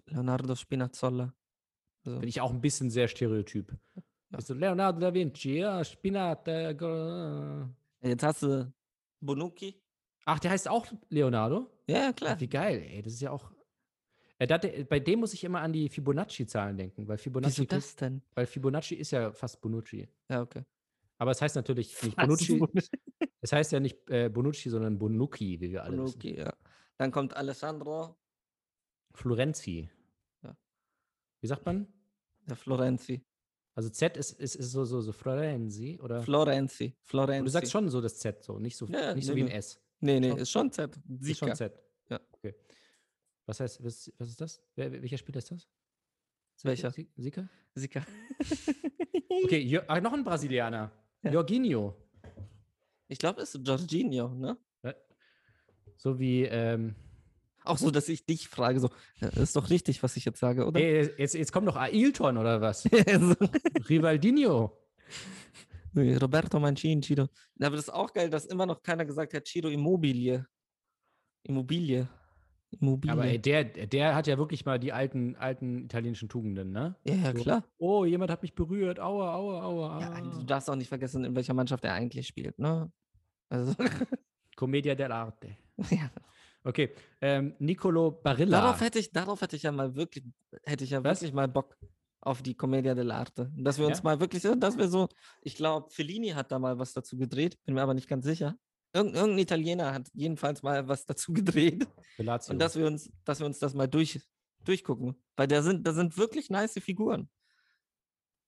[0.07, 1.35] Leonardo Spinazzola.
[2.05, 3.73] Also, Bin ich auch ein bisschen sehr stereotyp.
[4.31, 4.39] Ja.
[4.39, 6.45] Ist so Leonardo da Vinci, ja, Spinat.
[6.79, 7.69] go-
[8.03, 8.73] jetzt hast du
[9.21, 9.81] Bonucci.
[10.27, 11.71] Ach, der heißt auch Leonardo?
[11.87, 12.39] Ja, ja, Ach, klar.
[12.41, 13.51] wie geil, ey, das ist ja auch.
[14.39, 14.59] Äh, da,
[14.89, 18.23] bei dem muss ich immer an die Fibonacci-Zahlen denken, weil Fibonacci, Wieso das denn?
[18.35, 20.09] weil Fibonacci ist ja fast Bonucci.
[20.29, 20.65] Ja, okay.
[21.19, 22.17] Aber es heißt natürlich nicht?
[22.17, 22.63] Bonucci,
[23.41, 26.19] es heißt ja nicht äh, Bonucci, sondern Bonucci, wie wir alle wissen.
[26.19, 26.53] Bonucci, ja.
[26.97, 28.17] Dann kommt Alessandro
[29.15, 29.91] Florenzi.
[30.43, 30.57] Ja.
[31.41, 31.89] Wie sagt man?
[32.49, 33.25] der Florenzi.
[33.75, 36.23] Also Z ist, ist, ist so, so, so Florenzi oder?
[36.23, 36.97] Florenzi.
[37.03, 37.39] Florenzi.
[37.41, 39.45] Und du sagst schon so das Z, so, nicht so, Ja, nicht so nee, wie
[39.45, 39.51] ein.
[39.51, 39.81] S.
[40.01, 40.39] Nee, nee, schon.
[40.39, 40.99] ist schon Z.
[41.21, 41.55] Ist schon.
[41.55, 41.73] Z.
[42.09, 42.21] Ja.
[42.33, 42.55] Okay.
[43.49, 44.63] Was heißt, was, was ist das?
[44.77, 45.67] Wer, welcher Spieler ist das?
[46.63, 46.93] Welcher?
[47.17, 47.49] Sika?
[47.75, 48.05] Sika.
[49.45, 50.91] Okay, Jo- ah, noch ein Brasilianer.
[51.23, 51.31] Ja.
[51.31, 51.95] Jorginho.
[53.07, 54.57] Ich glaube, es ist Jorginho, ne?
[55.97, 56.95] So wie, ähm,
[57.65, 58.91] Auch so, dass ich dich frage, so,
[59.21, 60.81] ja, ist doch richtig, was ich jetzt sage, oder?
[60.81, 62.85] ey, jetzt, jetzt kommt noch Ailton oder was?
[63.89, 64.77] Rivaldinho.
[65.95, 67.01] Roberto Mancini.
[67.15, 67.27] Ja,
[67.61, 70.47] Aber das ist auch geil, dass immer noch keiner gesagt hat, Ciro Immobilie.
[71.45, 72.09] Immobilie.
[72.71, 73.13] Immobilie.
[73.13, 76.97] Aber ey, der, der hat ja wirklich mal die alten, alten italienischen Tugenden, ne?
[77.05, 77.65] ja, ja, so- klar.
[77.79, 79.01] Oh, jemand hat mich berührt.
[79.01, 80.01] Aua, aua, aua.
[80.01, 80.21] Ja, ah.
[80.21, 82.93] du darfst auch nicht vergessen, in welcher Mannschaft er eigentlich spielt, ne?
[83.49, 83.75] Also,
[84.57, 85.57] Commedia dell'arte.
[85.91, 86.11] ja.
[86.65, 88.61] Okay, ähm, Nicolo Barilla.
[88.61, 90.25] Darauf hätte ich, darauf hätte ich ja mal wirklich,
[90.65, 91.21] hätte ich ja Was?
[91.21, 91.79] wirklich mal Bock
[92.21, 93.51] auf die Commedia dell'arte.
[93.57, 94.05] Dass wir uns Ja?
[94.05, 95.09] mal wirklich, dass wir so,
[95.41, 98.59] ich glaube, Fellini hat da mal was dazu gedreht, bin mir aber nicht ganz sicher.
[98.99, 101.87] Irgend, irgendein Italiener hat jedenfalls mal was dazu gedreht.
[102.17, 102.53] Bellatio.
[102.53, 104.21] Und dass wir uns, dass wir uns das mal durch,
[104.65, 105.15] durchgucken.
[105.37, 107.29] Weil da sind, da sind wirklich nice Figuren.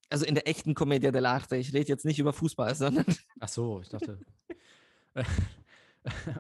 [0.09, 1.55] Also in der echten Commedia dell'arte.
[1.57, 3.05] Ich rede jetzt nicht über Fußball, sondern
[3.39, 4.19] Ach so, ich dachte.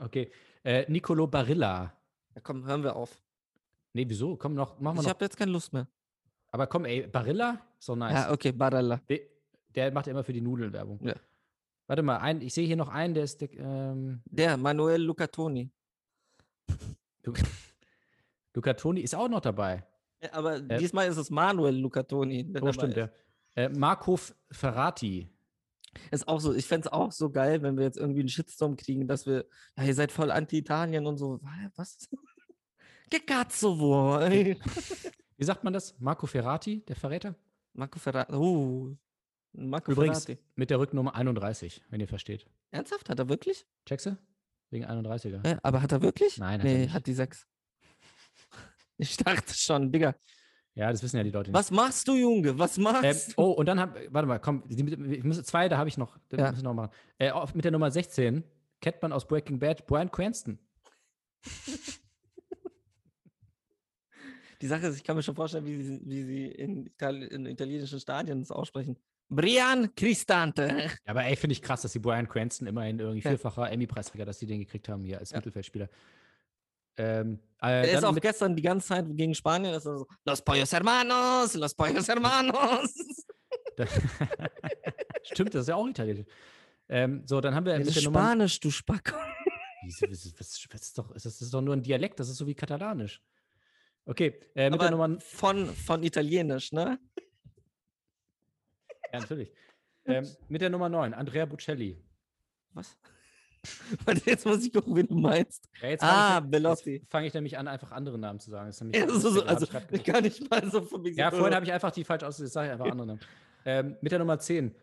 [0.02, 0.30] okay,
[0.64, 1.92] äh, Nicolo Barilla.
[2.34, 3.22] ja, komm, hören wir auf.
[3.92, 4.36] Nee, wieso?
[4.36, 5.14] Komm noch, machen wir Ich noch.
[5.14, 5.88] habe jetzt keine Lust mehr.
[6.52, 7.60] Aber komm, ey, Barilla?
[7.78, 8.12] So nice.
[8.14, 9.00] Ja, okay, Barella.
[9.08, 9.20] Der,
[9.74, 10.98] der macht ja immer für die Nudeln Werbung.
[11.06, 11.14] Ja.
[11.90, 15.72] Warte mal, ein, ich sehe hier noch einen, der ist der, ähm, Der, Manuel Lucatoni.
[17.24, 17.32] Lu-
[18.54, 19.84] Luca Toni ist auch noch dabei.
[20.22, 22.44] Ja, aber Äh, diesmal ist es Manuel Lucatoni.
[22.52, 23.10] der Oh, stimmt, ist.
[23.56, 23.64] ja.
[23.64, 24.16] Äh, Marco
[24.52, 25.28] Ferrati.
[26.12, 28.76] Ist auch so, ich fände es auch so geil, wenn wir jetzt irgendwie einen Shitstorm
[28.76, 31.40] kriegen, dass wir, ja, ihr seid voll anti-Italien und so.
[31.74, 32.08] Was?
[33.26, 34.56] Cazzo vuoi?
[35.36, 35.98] Wie sagt man das?
[35.98, 37.34] Marco Ferrati, der Verräter?
[37.72, 38.32] Marco Ferrati.
[38.32, 38.94] Uh,
[39.52, 40.42] Marco Übrigens Ferrati.
[40.54, 42.46] mit der Rücknummer 31, wenn ihr versteht.
[42.70, 43.08] Ernsthaft?
[43.08, 43.66] Hat er wirklich?
[43.86, 44.18] Checkst du?
[44.70, 45.44] Wegen 31er.
[45.44, 46.38] Äh, aber hat er wirklich?
[46.38, 46.92] Nein, hat er nee, nicht.
[46.94, 47.46] hat die sechs.
[49.02, 50.14] Ich dachte schon, Digga.
[50.74, 51.58] Ja, das wissen ja die Leute nicht.
[51.58, 52.58] Was machst du, Junge?
[52.58, 53.42] Was machst du?
[53.42, 56.18] oh, und dann hab, warte mal, komm, ich muss, zwei, da habe ich noch.
[56.30, 56.50] Ja.
[56.50, 56.92] müssen wir noch machen.
[57.18, 58.44] Äh, mit der Nummer 16
[58.80, 60.58] kennt man aus Breaking Bad Brian Cranston.
[64.60, 67.46] Die Sache ist, ich kann mir schon vorstellen, wie sie, wie sie in, Itali in
[67.46, 68.98] italienischen Stadien das aussprechen.
[69.30, 70.66] Brian Cristante.
[70.84, 73.30] Ja, aber ey, finde ich krass, dass die Brian Cranston immerhin irgendwie Ja.
[73.30, 75.36] vierfacher Emmy-Preisträger, dass die den gekriegt haben hier als Ja.
[75.38, 75.88] Mittelfeldspieler.
[76.96, 79.72] Ähm, äh, Er ist auch gestern die ganze Zeit gegen Spanien.
[79.74, 82.92] Ist so, Los Pollos Hermanos, Los Pollos Hermanos.
[85.22, 86.26] Stimmt, das ist ja auch italienisch.
[86.88, 88.18] Ähm, so, dann haben wir Das der Nummer.
[88.20, 89.16] Spanisch, du Spacko.
[89.84, 92.46] Wieso, was, was, was ist doch, das ist doch nur ein Dialekt, das ist so
[92.46, 93.22] wie Katalanisch.
[94.04, 95.20] Okay, äh, mit der Aber Nummer.
[95.20, 96.98] von, von Italienisch, ne?
[99.12, 99.52] Ja, natürlich.
[100.04, 102.02] ähm, mit der Nummer 9, Andrea Bocelli.
[102.72, 102.96] Was?
[104.24, 105.68] Jetzt muss ich gucken, wen du meinst.
[105.82, 106.42] Ja, Ah.
[106.50, 108.66] Jetzt fange ich nämlich an, einfach andere Namen zu sagen.
[108.68, 109.66] Das ist nämlich Ja, so, so, also,
[110.04, 111.12] gar nicht mal so von mir.
[111.12, 112.22] ja, vorhin habe ich einfach die falsch.
[112.22, 113.20] Jetzt sage ich einfach andere Namen.
[113.66, 114.74] Ähm, mit der Nummer 10,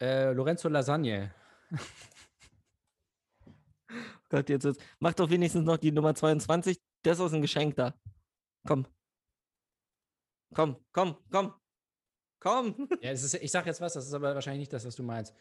[0.00, 1.34] äh, Lorenzo Lasagne.
[4.30, 4.80] Gott, jetzt, jetzt.
[5.00, 6.80] Mach doch wenigstens noch die Nummer 22.
[7.02, 7.94] Das ist ein Geschenk da.
[8.66, 8.86] Komm.
[10.54, 11.54] Komm, komm, komm.
[12.40, 12.88] Komm.
[13.02, 15.02] Ja, es ist, ich sage jetzt was, das ist aber wahrscheinlich nicht das, was du
[15.02, 15.34] meinst.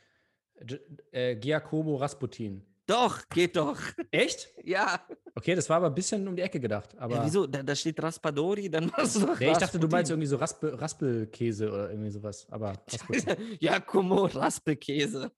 [0.62, 0.78] G
[1.12, 2.66] äh, Giacomo Rasputin.
[2.86, 3.80] Doch, geht doch.
[4.12, 4.50] Echt?
[4.64, 5.06] Ja.
[5.36, 6.97] Okay, das war aber ein bisschen um die Ecke gedacht.
[6.97, 7.45] Aber ja wieso?
[7.45, 10.38] Da, da steht Raspadori, dann machst du doch Nee, ich dachte, du meinst irgendwie so
[10.38, 12.47] Raspel, Raspelkäse oder irgendwie sowas.
[12.50, 12.74] Aber.
[13.60, 15.32] Giacomo Raspekäse.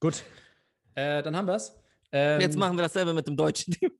[0.00, 0.24] Gut.
[0.94, 1.78] Äh, dann haben wir es.
[2.10, 3.90] Ähm, Jetzt machen wir dasselbe mit dem deutschen Team.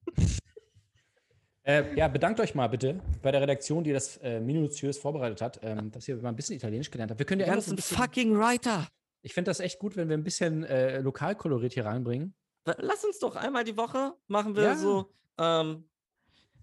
[1.66, 5.58] Äh, ja, bedankt euch mal bitte bei der Redaktion, die das äh, minutiös vorbereitet hat,
[5.62, 7.18] ähm, dass ihr mal ein bisschen Italienisch gelernt habt.
[7.18, 8.86] Wir können ja so ein bisschen, fucking Writer.
[9.22, 12.34] Ich finde das echt gut, wenn wir ein bisschen äh, Lokalkolorit hier reinbringen.
[12.78, 14.76] Lass uns doch einmal die Woche machen wir Ja.
[14.76, 15.88] so ähm,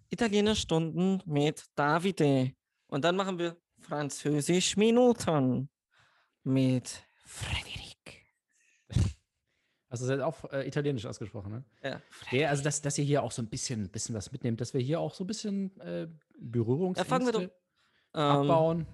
[0.09, 2.53] Italienisch-Stunden mit Davide.
[2.87, 5.67] Und dann machen wir Französisch-Minuten
[6.43, 7.82] mit Frederik.
[9.93, 11.63] Hast du das jetzt auch äh, italienisch ausgesprochen, ne?
[11.83, 12.01] Ja.
[12.31, 14.81] Ja, also dass, dass ihr hier auch so ein bisschen, bisschen was mitnehmt, dass wir
[14.81, 16.07] hier auch so ein bisschen äh,
[16.39, 17.51] Berührungsängste fangen wir doch- Ähm,
[18.15, 18.87] abbauen.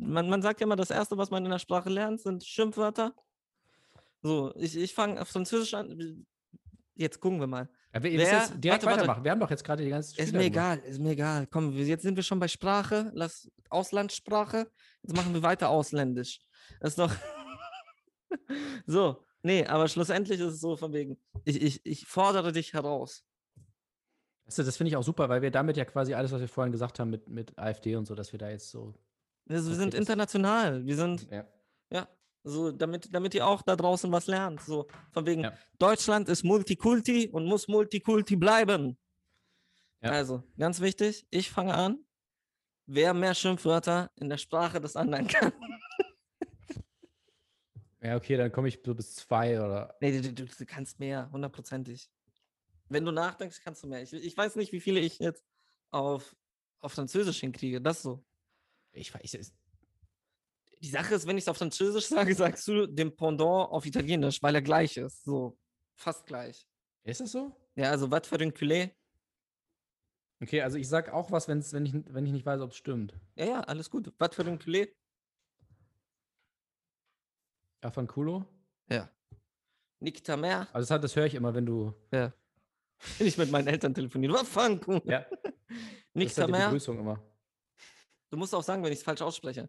[0.00, 3.14] man, man sagt ja immer, das Erste, was man in der Sprache lernt, sind Schimpfwörter.
[4.22, 6.26] So, ich, ich fange auf Französisch an.
[6.94, 7.68] Jetzt gucken wir mal.
[7.94, 9.00] Ja, wir, wer- jetzt direkt warte, warte.
[9.00, 9.24] weitermachen.
[9.24, 10.78] Wir haben doch jetzt gerade die ganze Ist Spieler mir gemacht.
[10.80, 11.46] egal, ist mir egal.
[11.46, 14.70] Komm, wir, jetzt sind wir schon bei Sprache, lass Auslandssprache.
[15.02, 16.40] Jetzt machen wir weiter ausländisch.
[16.80, 17.12] Das ist doch.
[18.86, 23.24] so, nee, aber schlussendlich ist es so von wegen, ich, ich, ich fordere dich heraus.
[24.46, 26.48] Weißt du, das finde ich auch super, weil wir damit ja quasi alles, was wir
[26.48, 28.94] vorhin gesagt haben mit, mit AfD und so, dass wir da jetzt so.
[29.48, 30.84] Also, wir sind international.
[30.86, 31.46] Wir sind, Ja.
[31.90, 32.08] ja,
[32.44, 34.60] so, damit, damit ihr auch da draußen was lernt.
[34.62, 35.52] So, von wegen, Ja.
[35.78, 38.96] Deutschland ist Multikulti und muss Multikulti bleiben.
[40.02, 40.10] Ja.
[40.12, 41.98] Also, ganz wichtig, ich fange an.
[42.86, 45.52] Wer mehr Schimpfwörter in der Sprache des anderen kann.
[48.08, 49.96] Ja, okay, dann komme ich so bis zwei oder.
[50.00, 52.10] Nee, du, du, du kannst mehr, hundertprozentig.
[52.88, 54.02] Wenn du nachdenkst, kannst du mehr.
[54.02, 55.44] Ich, ich weiß nicht, wie viele ich jetzt
[55.90, 56.34] auf,
[56.80, 57.80] auf Französisch hinkriege.
[57.80, 58.24] Das so.
[58.92, 59.54] Ich weiß es.
[60.80, 64.42] Die Sache ist, wenn ich es auf Französisch sage, sagst du dem Pendant auf Italienisch,
[64.42, 65.24] weil er gleich ist.
[65.24, 65.58] So,
[65.94, 66.66] fast gleich.
[67.04, 67.54] Ist das so?
[67.74, 68.92] Ja, also, was für ein Culé?
[70.40, 72.76] Okay, also ich sag auch was, wenn's, wenn, ich, wenn ich nicht weiß, ob es
[72.76, 73.12] stimmt.
[73.36, 74.12] Ja, ja, alles gut.
[74.18, 74.92] Was für ein Culé?
[77.82, 78.44] Ja, von Kulo.
[78.90, 79.08] Ja.
[80.00, 80.68] Nikta mehr.
[80.72, 81.94] Also das, das höre ich immer, wenn du.
[82.12, 82.32] Ja.
[83.18, 84.44] Wenn ich mit meinen Eltern telefoniere.
[84.44, 84.80] Fang?
[85.04, 85.24] Ja,
[86.14, 86.66] Nikta halt die mehr.
[86.66, 87.22] Begrüßung immer.
[88.30, 89.68] Du musst auch sagen, wenn ich es falsch ausspreche.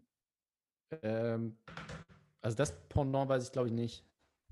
[1.02, 1.56] Ähm,
[2.40, 4.04] also das Pendant weiß ich, glaube ich, nicht.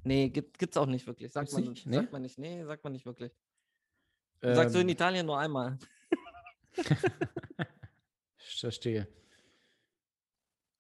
[0.05, 1.33] Nee, gibt, gibt's auch nicht wirklich.
[1.33, 1.87] Sagt man, nicht?
[1.87, 1.97] Nee?
[1.97, 2.39] sagt man nicht.
[2.39, 3.33] Nee, sagt man nicht wirklich.
[4.41, 5.79] Sagst du in Ähm, Italien nur einmal.
[8.51, 9.07] Ich verstehe.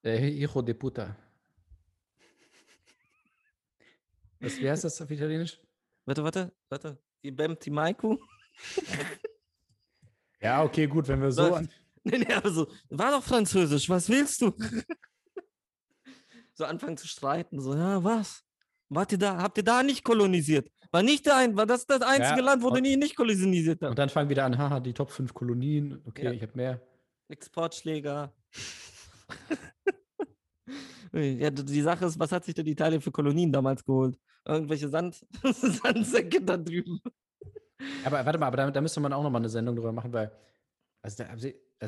[0.02, 1.16] Äh, hijo de puta.
[4.40, 5.60] Was, wie heißt das auf Italienisch?
[6.04, 6.98] Warte, warte, warte.
[7.22, 8.18] Die Bemti Maiku?
[10.40, 11.52] Ja, okay, gut, wenn wir so.
[11.54, 11.68] An,
[12.04, 14.52] Nee, nee, aber so, war doch Französisch, was willst du?
[16.54, 18.44] so anfangen zu streiten, so, ja, was?
[18.88, 20.70] Wart ihr da, habt ihr da nicht kolonisiert?
[20.92, 23.16] War nicht der ein, war das das einzige Ja, Land, wo und- du nie nicht
[23.16, 23.98] kolonisiert und habt?
[23.98, 26.00] dann fangen wieder an, haha, die Top 5 Kolonien.
[26.06, 26.30] Okay, Ja.
[26.30, 26.80] ich habe mehr.
[27.28, 28.32] Exportschläger.
[31.12, 34.18] ja, die Sache ist, was hat sich denn Italien für Kolonien damals geholt?
[34.44, 37.00] Irgendwelche Sand Sandsäcke da drüben.
[38.04, 40.32] Aber warte mal, aber da, da müsste man auch nochmal eine Sendung drüber machen, weil.
[41.02, 41.46] Also, da, also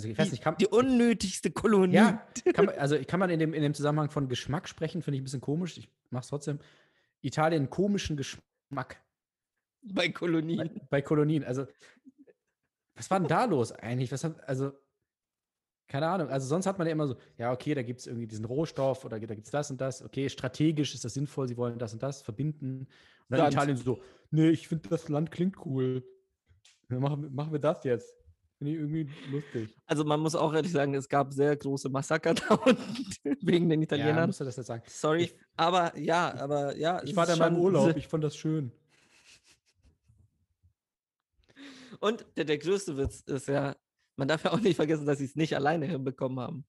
[0.09, 1.95] ich weiß Die, nicht, kann, die unnötigste Kolonie.
[1.97, 5.17] Ja, kann man, also kann man in dem, in dem Zusammenhang von Geschmack sprechen, finde
[5.17, 5.77] ich ein bisschen komisch.
[5.79, 6.61] Ich mache es trotzdem.
[7.23, 9.03] Italien komischen Geschmack
[9.83, 10.81] Bei bei, Kolonien.
[10.91, 11.45] bei Kolonien.
[11.45, 11.67] Also,
[12.95, 14.13] was war denn da los eigentlich?
[14.13, 14.73] Was hat, also,
[15.91, 16.29] keine Ahnung.
[16.29, 19.05] Also, sonst hat man ja immer so, ja, okay, da gibt es irgendwie diesen Rohstoff
[19.05, 20.03] oder da gibt es das und das.
[20.03, 22.81] Okay, strategisch ist das sinnvoll, sie wollen das und das verbinden.
[22.83, 22.89] Und
[23.29, 23.55] dann Land.
[23.55, 26.05] Italien so, nee, ich finde das Land klingt cool.
[26.89, 28.15] Dann machen, wir- machen wir das jetzt.
[28.59, 29.75] Finde ich irgendwie lustig.
[29.87, 32.85] Also man muss auch ehrlich sagen, es gab sehr große Massaker da unten
[33.41, 34.27] wegen den Ja, Italienern.
[34.29, 34.83] musst du das jetzt sagen.
[34.87, 37.03] Sorry, Ich- aber ja, aber ja.
[37.03, 38.71] Ich war da mal im Urlaub, ich fand das schön.
[42.01, 43.75] Und der, der größte Witz ist ja,
[44.21, 46.67] man darf ja auch nicht vergessen, dass sie es nicht alleine hinbekommen haben.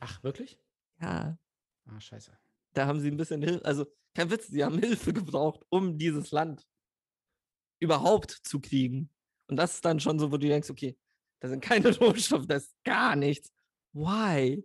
[0.00, 0.60] Ach, wirklich?
[1.00, 1.38] Ja,
[1.86, 2.36] Ah, scheiße.
[2.74, 6.30] da haben sie ein bisschen Hilfe, also kein Witz, sie haben Hilfe gebraucht, um dieses
[6.30, 6.66] Land
[7.80, 9.10] überhaupt zu kriegen.
[9.46, 10.98] Und das ist dann schon so, wo du denkst, okay,
[11.40, 13.50] da sind keine Rohstoffe, da ist gar nichts.
[13.94, 14.62] Why?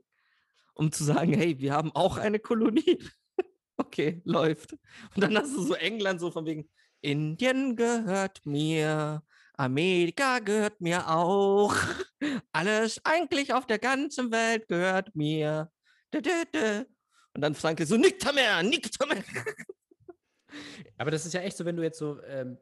[0.73, 3.01] Um zu sagen, hey, wir haben auch eine Kolonie.
[3.77, 4.73] okay, läuft.
[5.15, 9.23] Und dann hast du so England so von wegen, Indien gehört mir,
[9.53, 11.75] Amerika gehört mir auch.
[12.51, 15.71] Alles eigentlich auf der ganzen Welt gehört mir.
[16.13, 19.23] Und dann Franke so, nicht mehr, nicht mehr.
[20.97, 22.57] Aber das ist ja echt so, wenn du jetzt so, ähm,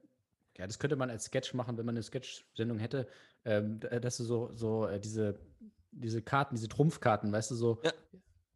[0.57, 3.07] ja, das könnte man als Sketch machen, wenn man eine Sketch-Sendung hätte,
[3.45, 5.39] ähm, d- dass du so, so äh, diese,
[5.91, 7.91] diese Karten, diese Trumpfkarten, weißt du, so, Ja.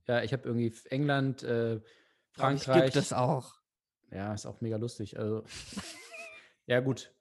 [0.08, 1.82] ja, ich habe irgendwie England, äh,
[2.32, 2.64] Frankreich.
[2.64, 2.84] Frankreich.
[2.94, 3.56] Gibt es auch.
[4.12, 5.18] Ja, ist auch mega lustig.
[5.20, 5.44] Also,
[6.68, 7.12] ja, gut.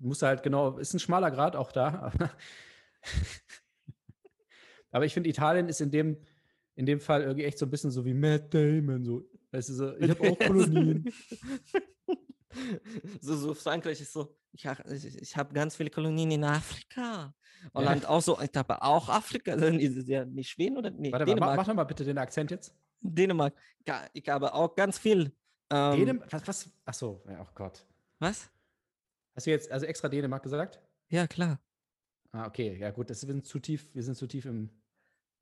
[0.00, 2.12] Musst du halt genau, ist ein schmaler Grad auch da.
[4.90, 6.16] Aber, ich finde, Italien ist in dem,
[6.74, 9.04] in dem Fall irgendwie echt so ein bisschen so wie Matt Damon.
[9.04, 9.24] So.
[9.50, 11.12] Weißt du, so, ich habe auch Kolonien.
[13.20, 17.34] so, so Frankreich ist so, ich, ich, ich habe ganz viele Kolonien in Afrika.
[17.74, 19.54] Holland auch so, ich habe auch Afrika.
[19.54, 20.90] Ist es ja nicht Schweden oder?
[20.90, 21.56] Nee, Warte mal, mach, Dänemark.
[21.56, 22.74] mach nochmal bitte den Akzent jetzt.
[23.00, 23.54] Dänemark.
[23.86, 25.32] Ja, ich habe auch ganz viel.
[25.70, 26.70] Ähm, Dänem was, was?
[26.84, 27.84] Ach so, ja, oh Gott.
[28.18, 28.50] Was?
[29.38, 30.80] Hast du jetzt also extra Dänemark gesagt?
[31.10, 31.60] Ja, klar.
[32.32, 34.68] Ah, okay, ja gut, das, wir sind zu tief, wir sind zu tief im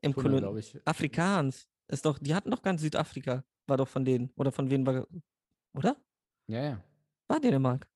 [0.02, 0.78] Im Tunnel, glaube ich.
[0.86, 1.66] Afrikaans.
[1.88, 3.42] Ist doch, die hatten doch ganz Südafrika.
[3.66, 4.30] War doch von denen.
[4.36, 5.06] Oder von wem war.
[5.72, 5.96] Oder?
[6.46, 6.84] Ja, ja.
[7.26, 7.88] War Dänemark.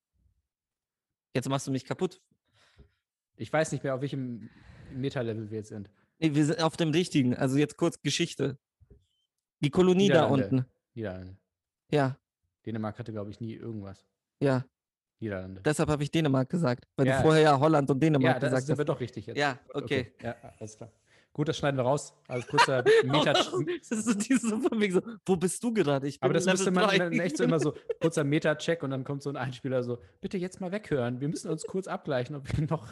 [1.35, 2.23] Jetzt machst du mich kaputt.
[3.37, 4.49] Ich weiß nicht mehr, auf welchem
[4.95, 5.91] Meta-Level wir jetzt sind.
[6.19, 7.37] Nee, wir sind auf dem richtigen.
[7.37, 8.59] Also jetzt kurz Geschichte.
[9.63, 10.65] Die Kolonie da unten.
[10.95, 11.37] Niederlande.
[11.91, 12.19] Ja,
[12.65, 14.07] Dänemark hatte, glaube ich, nie irgendwas.
[14.41, 14.65] ja.
[15.21, 15.61] Niederlande.
[15.63, 16.87] Deshalb habe ich Dänemark gesagt.
[16.97, 17.17] Weil Ja.
[17.19, 18.79] du vorher ja Holland und Dänemark ja, das gesagt ist hast.
[18.79, 19.37] aber doch richtig jetzt.
[19.39, 20.13] Ja, okay.
[20.23, 20.91] Ja, alles klar.
[21.33, 22.13] Gut, das schneiden wir raus.
[22.27, 23.33] Also kurzer Meta.
[23.35, 23.47] das
[23.91, 26.09] ist so dieses von wegen so, wo bist du gerade?
[26.09, 29.23] Ich bin Aber das müsste man echt so immer so kurzer Meta-Check und dann kommt
[29.23, 31.21] so ein Einspieler so, bitte jetzt mal weghören.
[31.21, 32.89] Wir müssen uns kurz abgleichen, ob wir noch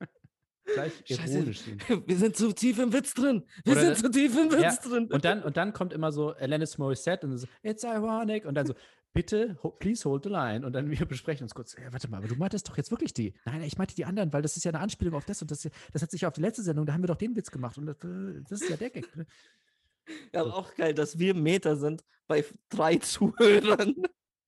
[0.74, 1.32] gleich Scheiße.
[1.38, 1.82] ironisch sind.
[2.06, 3.44] Wir sind zu tief im Witz drin.
[3.64, 5.06] Wir Oder sind das- zu tief im Witz Ja, drin.
[5.10, 8.44] Und dann, und dann kommt immer so Alanis Morissette und so, it's ironic.
[8.44, 8.74] Und dann so,
[9.12, 10.64] bitte, please hold the line.
[10.64, 13.12] Und dann wir besprechen uns kurz, ja, warte mal, aber du meintest doch jetzt wirklich
[13.14, 13.34] die.
[13.44, 15.68] Nein, ich meinte die anderen, weil das ist ja eine Anspielung auf das und das.
[15.92, 17.78] Das hat sich ja auf die letzte Sendung, da haben wir doch den Witz gemacht.
[17.78, 19.08] Und das, das ist ja der Gag.
[20.32, 23.94] ja, aber auch geil, dass wir Meter sind bei drei Zuhörern.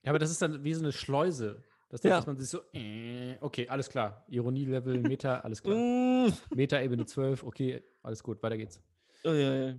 [0.04, 1.62] Ja, aber das ist dann wie so eine Schleuse.
[1.90, 2.24] Das dass Ja.
[2.26, 4.24] man sich so, äh, okay, alles klar.
[4.28, 5.76] Ironie-Level, Meta, alles klar.
[5.76, 6.32] Mm.
[6.54, 8.80] Meta-Ebene 12, okay, alles gut, weiter geht's.
[9.24, 9.74] Oh, ja, ja.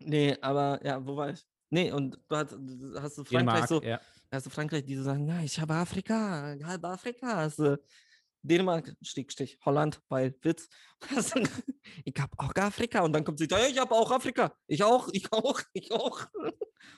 [0.00, 1.44] Nee, aber ja, wo war ich?
[1.70, 2.56] Nee, und du hast,
[3.00, 4.00] hast du Frankreich Dänemark, so, ja.
[4.32, 7.36] hast du Frankreich, die so sagen, ja, ich habe Afrika, halb Afrika.
[7.36, 7.78] Hast du
[8.42, 10.68] Dänemark, Stich, Stich, Holland, weil Witz.
[12.04, 13.00] Ich habe auch Afrika.
[13.02, 14.54] Und dann kommt sie, ja, ich habe auch Afrika.
[14.66, 16.26] Ich auch, ich auch, ich auch.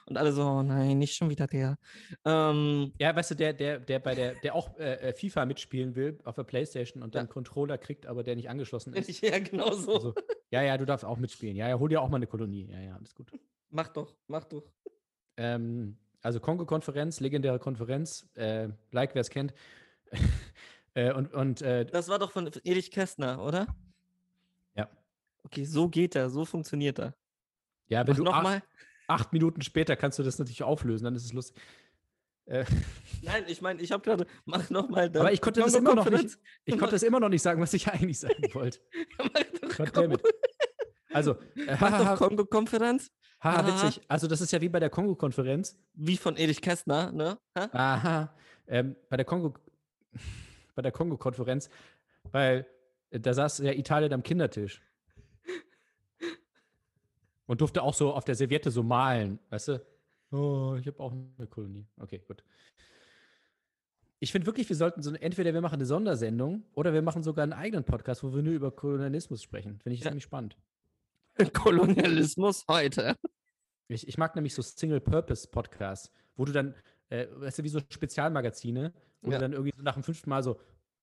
[0.07, 1.79] Und alle so, oh nein, nicht schon wieder der.
[2.25, 5.95] Ähm, Ja, weißt du, der, der, der bei der, der auch äh, äh, FIFA mitspielen
[5.95, 7.33] will auf der Playstation und dann Ja.
[7.33, 9.21] Controller kriegt, aber der nicht angeschlossen ist.
[9.23, 9.95] ja, genau so.
[9.95, 10.15] Also,
[10.51, 11.57] ja, ja, du darfst auch mitspielen.
[11.57, 12.69] Ja, ja, hol dir auch mal eine Kolonie.
[12.71, 13.31] Ja, ja, alles gut.
[13.71, 14.65] Mach doch, mach doch.
[15.37, 19.55] Ähm, also Kongo-Konferenz, legendäre Konferenz, äh, like wer es kennt.
[20.95, 23.67] äh, und und äh, Das war doch von Erich Kästner, oder?
[24.75, 24.89] Ja.
[25.45, 27.15] Okay, so geht er, so funktioniert er.
[27.89, 28.63] ja, wenn Mach du acht, nochmal.
[29.07, 31.63] acht Minuten später kannst du das natürlich auflösen, dann ist es lustig.
[32.47, 32.65] Äh,
[33.23, 35.07] Nein, ich meine, ich habe gerade, mach nochmal.
[35.17, 37.73] aber ich konnte das immer noch nicht, ich konnte das immer noch nicht sagen, was
[37.73, 38.81] ich eigentlich sagen wollte.
[39.77, 40.21] Goddammit.
[41.13, 43.67] Also, äh, doch Kongo-Konferenz, haha, Haha.
[43.67, 44.01] witzig.
[44.09, 45.77] Also, das ist ja wie bei der Kongo-Konferenz.
[45.95, 47.39] wie von Erich Kästner, ne?
[47.59, 47.69] Ha?
[47.73, 48.35] Aha.
[48.69, 49.55] Ähm, bei der Kongo,
[50.75, 51.69] bei der Kongo-Konferenz,
[52.31, 52.67] weil
[53.11, 54.81] äh, da saß ja Italien am Kindertisch.
[57.47, 59.87] Und durfte auch so auf der Serviette so malen, weißt du?
[60.31, 61.85] Oh, ich habe auch eine Kolonie.
[61.99, 62.45] Okay, gut.
[64.21, 67.43] Ich finde wirklich, wir sollten so, entweder wir machen eine Sondersendung oder wir machen sogar
[67.43, 69.81] einen eigenen Podcast, wo wir nur über Kolonialismus sprechen.
[69.83, 70.11] Finde ich Ja.
[70.11, 70.57] ziemlich spannend.
[71.53, 73.17] Kolonialismus heute.
[73.89, 76.75] Ich, ich mag nämlich so Single-Purpose-Podcasts, wo du dann,
[77.09, 79.39] äh, weißt du, wie so Spezialmagazine, wo Ja.
[79.39, 80.61] du dann irgendwie so nach dem fünften Mal so,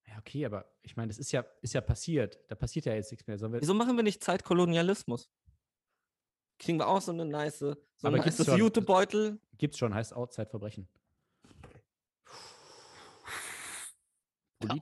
[0.08, 2.40] ja, okay, aber ich meine, das ist ja, ist ja passiert.
[2.48, 3.38] Da passiert ja jetzt nichts mehr.
[3.40, 5.30] Wieso machen wir nicht Zeitkolonialismus?
[6.60, 8.58] Kriegen wir auch so eine nice, so Aber ein gibt's nice schon.
[8.58, 9.40] Jutebeutel.
[9.58, 10.88] Gibt's schon, heißt auch Zeitverbrechen.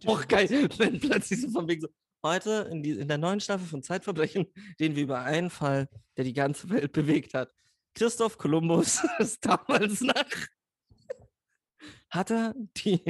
[0.05, 1.87] Auch geil, wenn plötzlich so von wegen so,
[2.25, 4.47] heute in, die, in der neuen Staffel von Zeitverbrechen
[4.79, 7.53] reden wir über einen Fall, der die ganze Welt bewegt hat.
[7.93, 10.25] Christoph Kolumbus ist damals nach.
[12.09, 13.01] Hat er die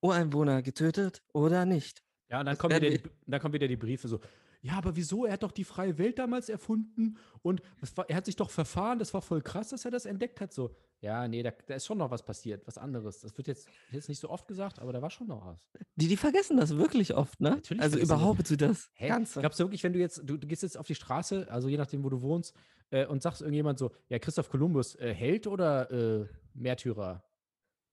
[0.00, 2.02] Ureinwohner getötet oder nicht?
[2.28, 4.20] Ja, und dann kommen, wieder die, dann kommen wieder die Briefe so,
[4.62, 5.26] ja, aber wieso?
[5.26, 7.62] Er hat doch die freie Welt damals erfunden und
[7.94, 10.52] war, er hat sich doch verfahren, das war voll krass, dass er das entdeckt hat.
[10.52, 13.20] So, ja, nee, da, da ist schon noch was passiert, was anderes.
[13.20, 15.68] Das wird jetzt, jetzt nicht so oft gesagt, aber da war schon noch was.
[15.94, 17.50] Die, die vergessen das wirklich oft, ne?
[17.50, 19.08] Natürlich also überhaupt sie das Hä?
[19.08, 19.40] Ganze.
[19.40, 21.76] Glaubst du wirklich, wenn du jetzt, du, du gehst jetzt auf die Straße, also je
[21.76, 22.54] nachdem, wo du wohnst,
[22.90, 27.22] äh, und sagst irgendjemand so, ja, Christoph Kolumbus, äh, Held oder äh, Märtyrer?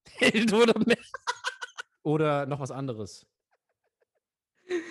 [0.06, 0.98] Held oder mehr.
[2.06, 3.26] Oder noch was anderes?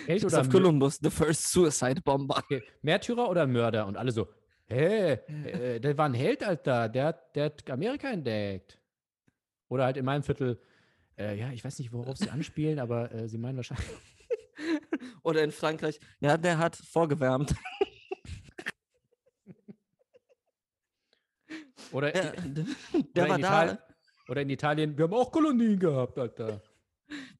[0.07, 2.37] Held oder Christoph Mö- Columbus, the first suicide bomber.
[2.37, 2.63] okay.
[2.81, 3.85] Märtyrer oder Mörder?
[3.85, 4.27] Und alle so,
[4.67, 8.79] hä, äh, der war ein Held, Alter, der, hat- der hat Amerika entdeckt.
[9.69, 10.59] Oder halt in meinem Viertel,
[11.17, 13.87] äh, ja, ich weiß nicht, worauf sie anspielen, aber äh, sie meinen wahrscheinlich.
[15.23, 17.55] Oder in Frankreich, ja, der hat vorgewärmt.
[21.91, 22.65] Oder, Der, der
[23.23, 23.47] oder, war in da.
[23.63, 23.77] Italien,
[24.29, 26.61] oder in Italien, wir haben auch Kolonien gehabt, Alter.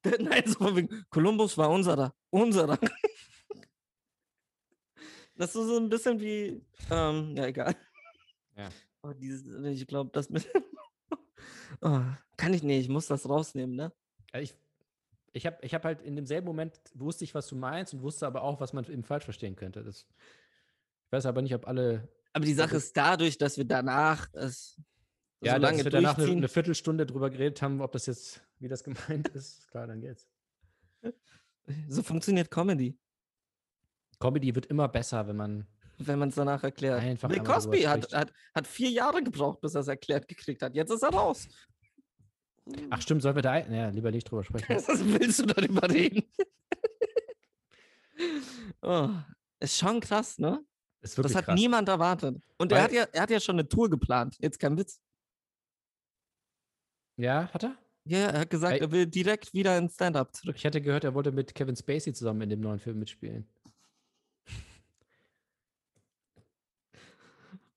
[0.04, 2.14] Der, nein, so von wegen, Kolumbus war unserer.
[2.30, 2.78] Unserer.
[5.36, 7.76] Das ist so ein bisschen wie, ähm, ja, egal.
[8.56, 8.70] Ja.
[9.02, 10.48] Oh, dieses, ich glaube, das mit,
[11.82, 12.02] Oh,
[12.38, 13.92] kann ich, nee, ich muss das rausnehmen, ne?
[14.34, 14.56] Ich
[15.34, 18.28] ich habe ich hab halt in demselben Moment wusste ich, was du meinst und wusste
[18.28, 19.84] aber auch, was man eben falsch verstehen könnte.
[19.84, 20.06] Das,
[21.06, 22.08] ich weiß aber nicht, ob alle.
[22.34, 24.80] Aber die Sache ist dadurch, dass wir danach es
[25.42, 28.42] Ja, so dass lange wir danach eine, eine Viertelstunde drüber geredet haben, ob das jetzt,
[28.60, 29.68] wie das gemeint ist.
[29.70, 30.28] Klar, dann geht's.
[31.88, 32.98] So funktioniert Comedy,
[34.24, 35.68] Comedy wird immer besser, wenn man.
[35.98, 37.02] wenn man es danach erklärt.
[37.02, 40.74] Einfach Bill Cosby hat, hat, hat vier Jahre gebraucht, bis er es erklärt gekriegt hat.
[40.76, 41.48] Jetzt ist er raus.
[42.90, 43.58] Ach, stimmt, sollen wir da.
[43.58, 44.76] Ja, lieber nicht drüber sprechen.
[44.88, 46.24] Was willst du darüber reden?
[48.82, 49.10] oh,
[49.60, 50.64] ist schon krass, ne?
[51.02, 51.56] Das hat krass.
[51.60, 52.42] niemand erwartet.
[52.58, 54.38] Und er Weil- hat, ja, er hat ja schon eine Tour geplant.
[54.40, 55.02] Jetzt kein Witz.
[57.18, 57.78] Ja, hat er?
[58.06, 58.80] Ja, er hat gesagt, Ey.
[58.80, 60.56] er will direkt wieder in Stand-up zurück.
[60.58, 63.48] Ich hätte gehört, er wollte mit Kevin Spacey zusammen in dem neuen Film mitspielen.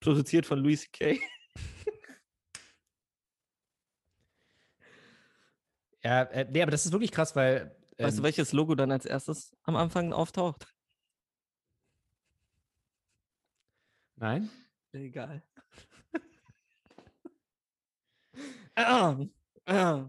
[0.06, 1.18] Produziert von Louis C.K.
[6.04, 7.76] Ja, äh, nee, aber das ist wirklich krass, weil.
[7.98, 10.72] Weißt du, ähm, welches Logo dann als erstes am Anfang auftaucht?
[14.14, 14.48] Nein?
[14.92, 15.42] Egal.
[18.76, 19.16] ah,
[19.66, 20.08] ah.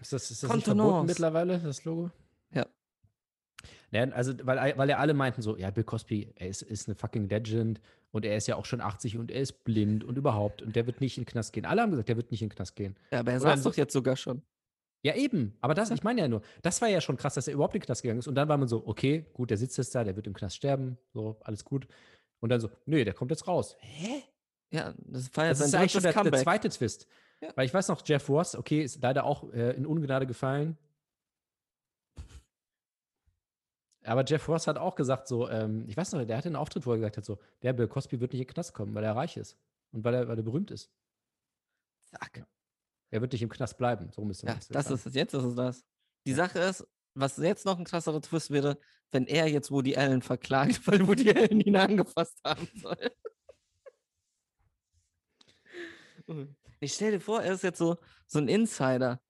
[0.00, 2.10] Ist das, ist das verboten mittlerweile, das Logo?
[3.92, 4.04] Ja.
[4.06, 6.94] Ja, also, weil, weil ja alle meinten so, ja, Bill Cosby, er ist, ist eine
[6.94, 7.80] fucking Legend
[8.12, 10.86] und er ist ja auch schon 80 und er ist blind und überhaupt und der
[10.86, 11.64] wird nicht in den Knast gehen.
[11.66, 12.96] Alle haben gesagt, der wird nicht in den Knast gehen.
[13.10, 14.42] Ja, aber er so- doch jetzt sogar schon.
[15.02, 15.56] Ja, eben.
[15.62, 17.80] Aber das, ich meine ja nur, das war ja schon krass, dass er überhaupt in
[17.80, 18.28] den Knast gegangen ist.
[18.28, 20.56] Und dann war man so, okay, gut, der sitzt jetzt da, der wird im Knast
[20.56, 21.86] sterben, so, alles gut.
[22.40, 23.76] Und dann so, nee, der kommt jetzt raus.
[23.80, 24.22] Hä?
[24.70, 27.06] Ja, das war Das jetzt ist eigentlich schon der, der zweite Twist.
[27.40, 27.48] Ja.
[27.56, 30.76] Weil ich weiß noch, Jeff Ross, okay, ist leider auch äh, in Ungnade gefallen.
[34.04, 36.86] Aber Jeff Ross hat auch gesagt, so, ähm, ich weiß noch, der hatte einen Auftritt,
[36.86, 39.04] wo er gesagt hat, so, der Bill Cosby wird nicht in den Knast kommen, weil
[39.04, 39.58] er reich ist.
[39.92, 40.90] Und weil er, weil er berühmt ist.
[42.10, 42.46] Zack.
[43.10, 44.10] Er wird nicht im Knast bleiben.
[44.12, 44.94] So müsste Ja, man es das sagen.
[44.94, 45.14] ist es.
[45.14, 45.84] Jetzt ist es das.
[46.26, 46.36] Die Ja.
[46.36, 48.78] Sache ist, was jetzt noch ein krasserer Twist wäre,
[49.10, 52.96] wenn er jetzt Woody Allen verklagt, weil Woody Allen ihn angefasst haben soll.
[56.78, 57.96] Ich stell dir vor, er ist jetzt so,
[58.26, 59.20] so ein Insider.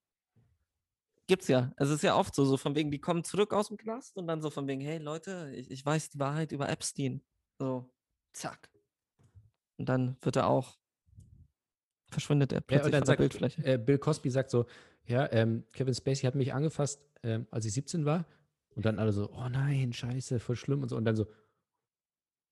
[1.30, 1.72] Gibt's ja.
[1.76, 4.26] Es ist ja oft so, so von wegen, die kommen zurück aus dem Knast und
[4.26, 7.22] dann so von wegen, hey Leute, ich, ich weiß die Wahrheit über Epstein.
[7.60, 7.88] So,
[8.32, 8.68] zack.
[9.78, 10.76] Und dann wird er auch,
[12.10, 13.62] verschwindet er Ja, plötzlich und dann sagt Bildfläche.
[13.64, 14.66] äh, Bill Cosby sagt so,
[15.06, 18.26] ja, ähm, Kevin Spacey hat mich angefasst, ähm, als ich 17 war.
[18.74, 20.96] Und dann alle so, oh nein, scheiße, voll schlimm und so.
[20.96, 21.26] Und dann so,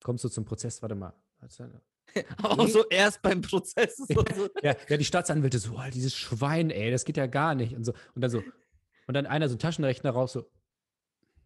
[0.04, 1.12] kommst du zum Prozess, warte mal.
[1.44, 1.80] Ist denn-
[2.42, 3.96] Auch so erst beim Prozess.
[3.96, 4.24] So.
[4.62, 7.74] Ja, ja, die Staatsanwälte so, oh, dieses Schwein, ey, das geht ja gar nicht.
[7.74, 7.92] Und so.
[8.14, 8.42] Und dann so,
[9.08, 10.50] und dann einer so ein Taschenrechner raus, so,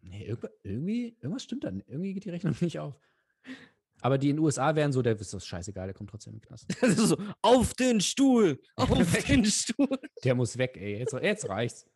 [0.01, 1.81] nee, irgendwie, irgendwas stimmt dann.
[1.87, 2.99] Irgendwie geht die Rechnung nicht auf.
[4.01, 6.39] Aber die in den USA wären so, der ist das scheißegal, der kommt trotzdem in
[6.39, 6.67] den Knast.
[6.81, 9.97] Das ist so, auf den Stuhl, auf den Stuhl.
[10.25, 10.99] Der muss weg, ey.
[10.99, 11.87] Jetzt, jetzt reicht's.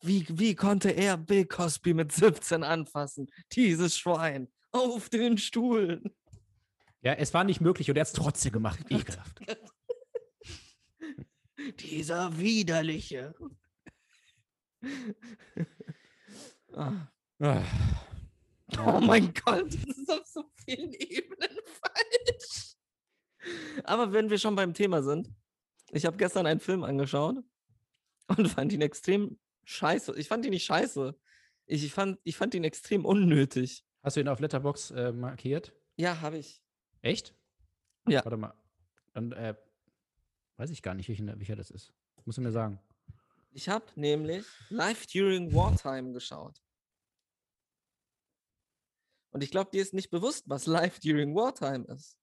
[0.00, 3.26] Wie, wie konnte er Bill Cosby mit 17 anfassen?
[3.52, 4.46] Dieses Schwein.
[4.70, 6.00] Auf den Stuhl.
[7.02, 8.78] Ja, es war nicht möglich und er hat es trotzdem gemacht.
[8.88, 9.40] Ekelhaft.
[11.80, 13.34] Dieser widerliche.
[16.74, 17.08] Ah.
[17.38, 17.62] Ah.
[18.84, 22.76] Oh mein Gott, das ist auf so vielen Ebenen falsch.
[23.84, 25.32] Aber wenn wir schon beim Thema sind,
[25.92, 27.36] ich habe gestern einen Film angeschaut
[28.26, 30.14] und fand ihn extrem scheiße.
[30.18, 31.14] Ich fand ihn nicht scheiße.
[31.66, 33.84] Ich, ich, fand, ich fand ihn extrem unnötig.
[34.02, 35.72] Hast du ihn auf Letterbox äh, markiert?
[35.96, 36.62] Ja, habe ich.
[37.02, 37.34] Echt?
[38.08, 38.24] Ja.
[38.24, 38.54] Warte mal.
[39.14, 39.54] Dann äh,
[40.56, 41.92] weiß ich gar nicht, welchen, welcher das ist.
[42.24, 42.80] Musst du mir sagen.
[43.56, 46.62] Ich habe nämlich Live During Wartime geschaut.
[49.30, 52.18] Und ich glaube, dir ist nicht bewusst, was Live During Wartime ist.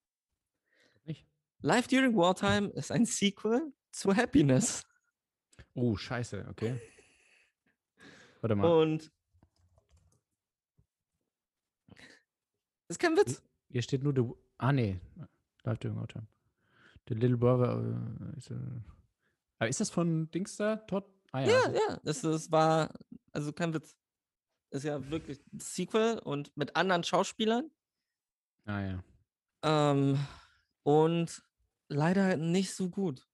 [1.06, 1.26] Nicht?
[1.62, 4.84] Live During Wartime ist ein Sequel zu Happiness.
[5.74, 6.80] Oh, scheiße, okay.
[8.42, 8.82] Warte mal.
[8.84, 9.12] Und
[12.90, 13.42] ist kein Witz.
[13.70, 14.32] Hier steht nur The.
[14.60, 15.00] Ah, nee.
[15.64, 16.28] Live During Our Time.
[17.08, 18.36] The Little Brother.
[18.36, 18.56] Äh, ist, äh,
[19.58, 20.76] aber ist das von Dings da?
[20.76, 21.10] Todd?
[21.34, 21.48] Ah, ja.
[21.50, 22.94] Ja, also- ja, es, es war,
[23.32, 23.98] also kein Witz.
[24.72, 27.70] Ist ja wirklich ein Sequel und mit anderen Schauspielern.
[28.66, 29.04] Ah, ja.
[29.64, 30.18] Ähm,
[30.84, 31.44] und
[31.90, 33.28] leider halt nicht so gut.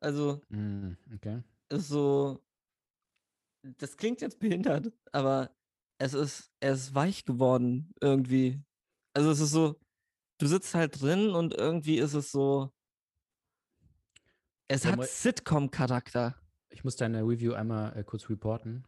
[0.00, 1.42] Also, Mm, okay.
[1.70, 2.44] ist so,
[3.62, 5.56] das klingt jetzt behindert, aber
[5.98, 8.62] es ist, er ist weich geworden irgendwie.
[9.14, 9.80] Also es ist so,
[10.38, 12.72] du sitzt halt drin und irgendwie ist es so,
[14.68, 16.34] es Ja, hat Sitcom-Charakter.
[16.76, 18.84] Ich muss deine Review einmal äh, kurz reporten.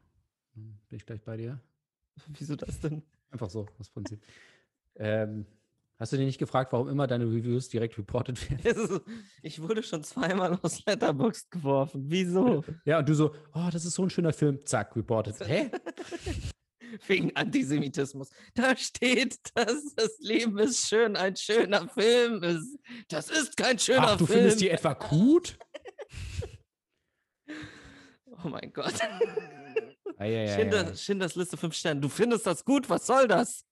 [0.55, 1.59] Hm, Bin ich gleich bei dir?
[2.39, 3.03] Wieso das denn?
[3.31, 4.21] Einfach so, aus Prinzip.
[4.97, 5.47] Ähm,
[5.99, 8.85] Hast du dir nicht gefragt, warum immer deine Reviews direkt reported werden?
[8.85, 9.01] Ist-
[9.43, 12.05] Ich wurde schon zweimal aus Letterboxd geworfen.
[12.07, 12.63] Wieso?
[12.85, 14.65] Ja, und du so, oh, das ist so ein schöner Film.
[14.65, 15.35] Zack, reported.
[15.41, 15.71] Hä?
[17.09, 18.31] Wegen Antisemitismus.
[18.55, 22.79] Da steht, dass das Leben ist schön, ein schöner Film ist.
[23.09, 24.39] Das ist kein schöner Ach, du Film.
[24.39, 25.59] findest die etwa gut?
[28.45, 28.95] Oh mein Gott.
[30.19, 32.01] Schindler, Schindlers Liste 5 Sterne.
[32.01, 32.89] Du findest das gut?
[32.91, 33.65] Was soll das?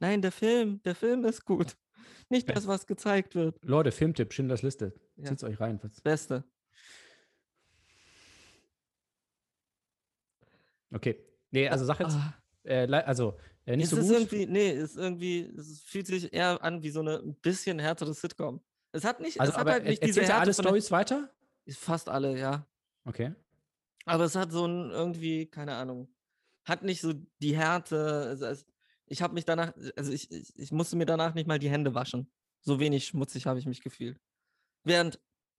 [0.00, 1.76] Nein, der Film, der Film ist gut.
[2.28, 3.58] Nicht das, was gezeigt wird.
[3.62, 4.92] Leute, Filmtipp, Schindlers Liste.
[5.16, 5.24] Ja.
[5.26, 5.80] Zieht's euch rein.
[6.02, 6.44] Beste.
[10.92, 11.18] Okay.
[11.50, 12.34] Nee, also sag jetzt, Ah.
[12.64, 14.12] äh, also, äh, nicht es so ist gut.
[14.16, 17.78] irgendwie, nee, es ist irgendwie, es fühlt sich eher an wie so eine ein bisschen
[17.78, 18.60] härtere Sitcom.
[18.92, 21.30] Es hat nicht, Also, es hat halt nicht diese Härte alle Stories weiter?
[21.70, 22.66] Fast alle, ja.
[23.04, 23.34] Okay.
[24.04, 26.08] Aber es hat so ein irgendwie, keine Ahnung,
[26.64, 28.26] hat nicht so die Härte.
[28.28, 28.66] Also es,
[29.06, 31.94] ich habe mich danach, also ich, ich, ich musste mir danach nicht mal die Hände
[31.94, 32.30] waschen.
[32.60, 34.18] So wenig schmutzig habe ich mich gefühlt.
[34.84, 35.16] Während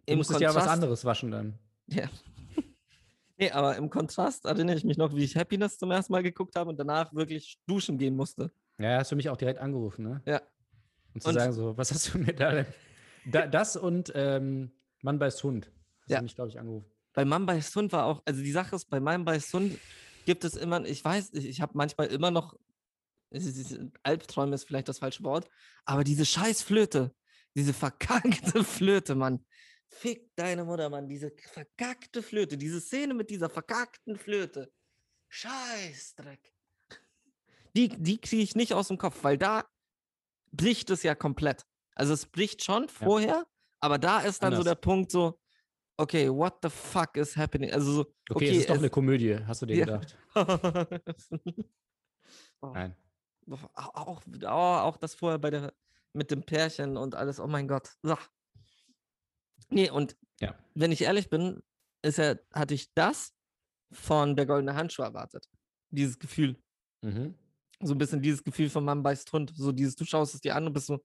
[0.08, 1.60] Du im musstest ja was Kontrast- anderes waschen dann.
[1.88, 2.08] Ja.
[3.38, 6.56] nee, aber im Kontrast erinnere ich mich noch, wie ich Happiness zum ersten Mal geguckt
[6.56, 8.52] habe und danach wirklich duschen gehen musste.
[8.78, 10.22] Ja, hast du mich auch direkt angerufen, ne?
[10.26, 10.42] Ja.
[11.14, 12.66] Und zu Und- sagen so, was hast du mir da denn?
[13.28, 15.72] Da, das und ähm, Mann beißt Hund.
[16.02, 16.18] Hast Ja.
[16.20, 16.90] du mich, glaube ich, angerufen.
[17.16, 19.80] Bei Mann bei Hund war auch, also die Sache ist, bei Mann bei Hund
[20.26, 22.56] gibt es immer, ich weiß, ich, ich habe manchmal immer noch,
[24.04, 25.50] Albträume ist vielleicht das falsche Wort,
[25.86, 27.16] aber diese scheiß Flöte,
[27.56, 29.46] diese verkackte Flöte, Mann.
[29.88, 34.72] Fick deine Mutter, Mann, diese verkackte Flöte, diese Szene mit dieser verkackten Flöte.
[35.30, 36.54] Scheißdreck.
[37.76, 39.66] Die, die kriege ich nicht aus dem Kopf, weil da
[40.52, 41.66] bricht es ja komplett.
[41.94, 43.46] Also es bricht schon vorher,
[43.80, 44.74] aber da ist dann so Anders.
[44.74, 45.40] der Punkt so,
[45.98, 47.72] okay, what the fuck is happening?
[47.72, 49.86] Also so, Okay, okay, es ist doch es- eine Komödie, hast du dir Ja.
[49.86, 50.18] gedacht?
[52.62, 52.96] Oh, Nein.
[53.76, 55.74] Auch, auch, auch, auch das vorher bei der
[56.14, 57.90] mit dem Pärchen und alles, oh mein Gott.
[58.02, 58.18] So.
[59.70, 60.56] Nee, und Ja.
[60.74, 61.62] wenn ich ehrlich bin,
[62.02, 63.34] ist ja, hatte ich das
[63.92, 65.48] von der goldene Handschuh erwartet.
[65.92, 66.56] Dieses Gefühl.
[67.04, 67.36] Mhm.
[67.82, 69.54] So ein bisschen dieses Gefühl von Mann beißt Hund.
[69.56, 71.04] So dieses, du schaust es dir an und bist so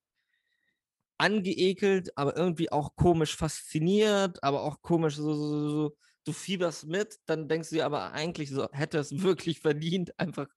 [1.21, 7.21] angeekelt, aber irgendwie auch komisch fasziniert, aber auch komisch so, so, so, du fieberst mit,
[7.27, 10.49] dann denkst du dir aber eigentlich so, hätte es wirklich verdient, einfach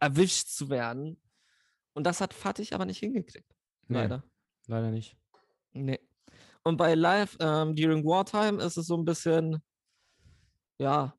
[0.00, 1.20] erwischt zu werden.
[1.94, 3.52] Und das hat Fatih aber nicht hingekriegt.
[3.88, 4.22] Nee, Leider.
[4.68, 5.16] leider nicht.
[5.72, 5.98] Nee.
[6.62, 9.60] Und bei Live ähm, During Wartime ist es so ein bisschen,
[10.78, 11.18] ja.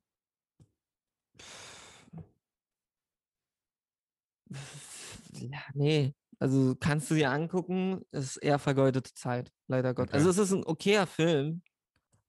[5.32, 6.14] Ja, nee.
[6.40, 10.12] Also kannst du dir angucken, ist eher vergeudete Zeit, leider Gott.
[10.12, 10.30] Also Okay.
[10.30, 11.62] es ist ein okayer Film,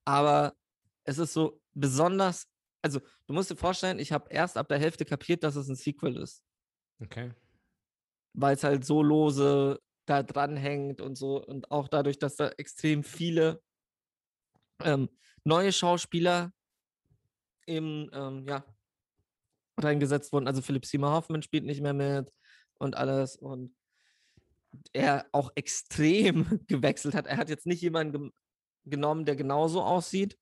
[0.06, 0.56] aber
[1.06, 2.48] es ist so besonders,
[2.84, 5.76] also du musst dir vorstellen, ich habe erst ab der Hälfte kapiert, dass es ein
[5.76, 6.44] Sequel ist
[7.04, 7.32] Okay.
[8.34, 11.44] weil es halt so lose da dranhängt und so.
[11.44, 13.62] Und auch dadurch, dass da extrem viele
[14.84, 15.10] ähm,
[15.44, 16.54] neue Schauspieler
[17.68, 18.66] eben, ähm, ja,
[19.78, 20.48] reingesetzt wurden.
[20.48, 22.32] Also Philipp Seymour Hoffman spielt nicht mehr mit
[22.78, 23.36] und alles.
[23.36, 23.76] Und
[24.94, 27.28] er auch extrem gewechselt hat.
[27.28, 28.34] Er hat jetzt nicht jemanden gem-
[28.86, 30.38] genommen, der genauso aussieht,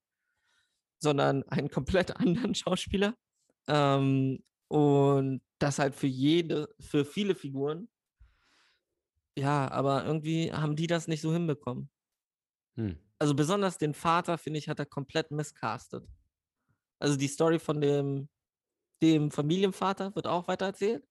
[1.02, 3.16] sondern einen komplett anderen Schauspieler.
[3.68, 7.90] Ähm, und das halt für jede, für viele Figuren.
[9.38, 11.90] Ja, aber irgendwie haben die das nicht so hinbekommen.
[12.76, 12.98] Hm.
[13.20, 16.08] Also besonders den Vater, finde ich, hat er komplett miscastet.
[17.00, 18.30] Also die Story von dem,
[19.02, 21.06] dem Familienvater wird auch weitererzählt.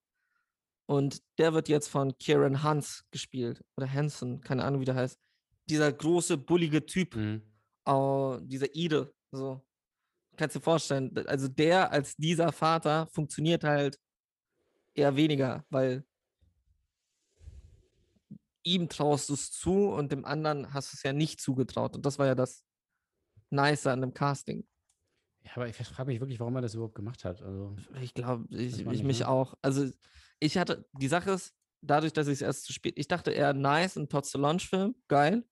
[0.89, 3.63] Und der wird jetzt von Kieran Hans gespielt.
[3.77, 5.19] Oder Hansen, keine Ahnung, wie der heißt.
[5.69, 7.43] Dieser große, bullige Typ, Mhm.
[7.85, 9.13] au- dieser Ide.
[9.31, 9.61] So.
[10.37, 13.99] Kannst dir vorstellen, also der als dieser Vater funktioniert halt
[14.95, 16.05] eher weniger, weil
[18.63, 21.97] ihm traust du es zu und dem anderen hast du es ja nicht zugetraut.
[21.97, 22.65] Und das war ja das
[23.51, 24.67] Nice an dem Casting.
[25.45, 27.43] Ja, aber ich frage mich wirklich, warum er das überhaupt gemacht hat.
[27.43, 29.29] Also, Ich glaube, ich, ich mich ne?
[29.29, 29.55] auch.
[29.63, 29.91] Also
[30.41, 33.53] ich hatte, die Sache ist, dadurch, dass ich es erst zu spät, ich dachte eher
[33.55, 35.45] nice, ein Todd Solange-Film, geil.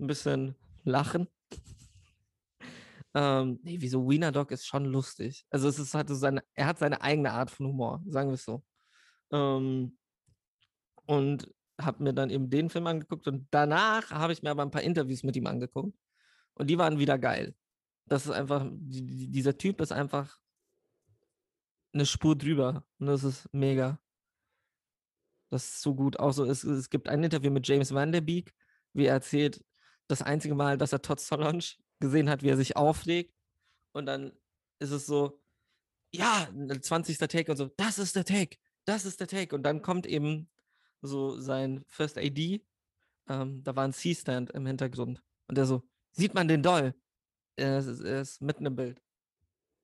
[0.00, 0.54] Ein bisschen
[0.84, 1.28] lachen.
[3.14, 5.46] ähm, nee, wieso Wiener Dog ist schon lustig.
[5.50, 8.34] Also es ist halt so seine, er hat seine eigene Art von Humor, sagen wir
[8.34, 8.62] es so.
[9.32, 9.98] Ähm,
[11.06, 14.70] und habe mir dann eben den Film angeguckt und danach habe ich mir aber ein
[14.70, 15.96] paar Interviews mit ihm angeguckt
[16.54, 17.54] und die waren wieder geil.
[18.06, 20.38] Das ist einfach, die, die, dieser Typ ist einfach
[21.92, 23.98] eine Spur drüber und das ist mega.
[25.50, 26.18] Das ist so gut.
[26.18, 28.54] Auch so, es, es gibt ein Interview mit James Van Der Beek,
[28.92, 29.64] wie er erzählt,
[30.06, 31.64] das einzige Mal, dass er Todd Solange
[32.00, 33.34] gesehen hat, wie er sich aufregt
[33.92, 34.32] und dann
[34.78, 35.40] ist es so,
[36.12, 37.18] ja, ein 20.
[37.18, 40.48] Take und so, das ist der Take, das ist der Take und dann kommt eben
[41.02, 42.64] so sein First AD,
[43.28, 45.22] ähm, da war ein C-Stand im Hintergrund.
[45.46, 45.82] Und der so,
[46.12, 46.94] sieht man den Doll?
[47.56, 49.00] Er ist, er ist mitten im Bild.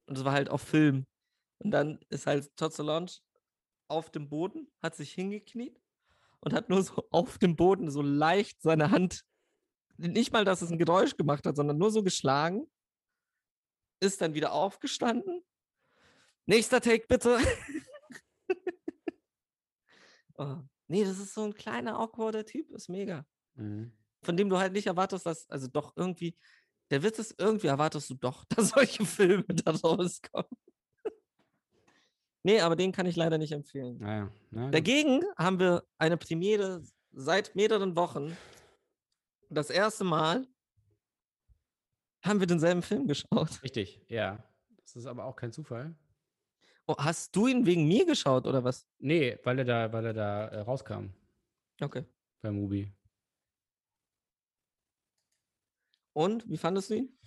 [0.07, 1.07] Und es war halt auf Film.
[1.59, 3.11] Und dann ist halt Todd Solange
[3.89, 5.81] auf dem Boden, hat sich hingekniet
[6.41, 9.25] und hat nur so auf dem Boden so leicht seine Hand,
[9.97, 12.67] nicht mal, dass es ein Geräusch gemacht hat, sondern nur so geschlagen,
[14.01, 15.43] ist dann wieder aufgestanden.
[16.47, 17.39] Nächster Take bitte.
[20.37, 20.57] oh,
[20.89, 23.25] nee, das ist so ein kleiner, awkwarder Typ, ist mega.
[23.55, 23.93] Mhm.
[24.23, 26.37] Von dem du halt nicht erwartest, dass, also doch irgendwie,
[26.91, 30.51] der Witz ist, irgendwie erwartest du doch, dass solche Filme da rauskommen.
[32.45, 33.99] Nee, aber den kann ich leider nicht empfehlen.
[33.99, 34.31] Naja.
[34.53, 34.75] Na, gut.
[34.75, 38.37] Dagegen haben wir eine Premiere seit mehreren Wochen.
[39.51, 40.47] Das erste Mal
[42.25, 43.63] haben wir denselben Film geschaut.
[43.63, 44.43] Richtig, ja.
[44.83, 45.95] Das ist aber auch kein Zufall.
[46.87, 48.87] Oh, hast du ihn wegen mir geschaut oder was?
[48.99, 51.07] Nee, weil er da, weil er da äh, rauskam
[51.81, 52.05] Okay.
[52.43, 52.93] bei Mubi.
[56.13, 57.19] Und wie fandest du ihn?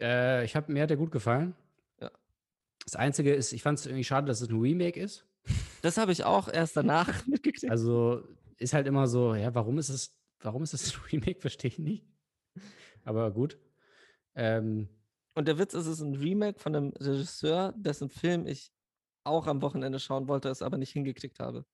[0.00, 1.54] Äh, ich hab, mir hat er gut gefallen.
[2.84, 5.26] Das Einzige ist, ich fand es irgendwie schade, dass es ein Remake ist.
[5.82, 7.70] Das habe ich auch erst danach mitgekriegt.
[7.70, 8.22] Also
[8.58, 11.78] ist halt immer so, ja, warum ist es, warum ist es ein Remake, verstehe ich
[11.78, 12.06] nicht.
[13.04, 13.58] Aber gut.
[14.34, 14.88] Ähm,
[15.34, 18.72] Und der Witz ist, es ist ein Remake von einem Regisseur, dessen Film ich
[19.24, 21.64] auch am Wochenende schauen wollte, es aber nicht hingekriegt habe.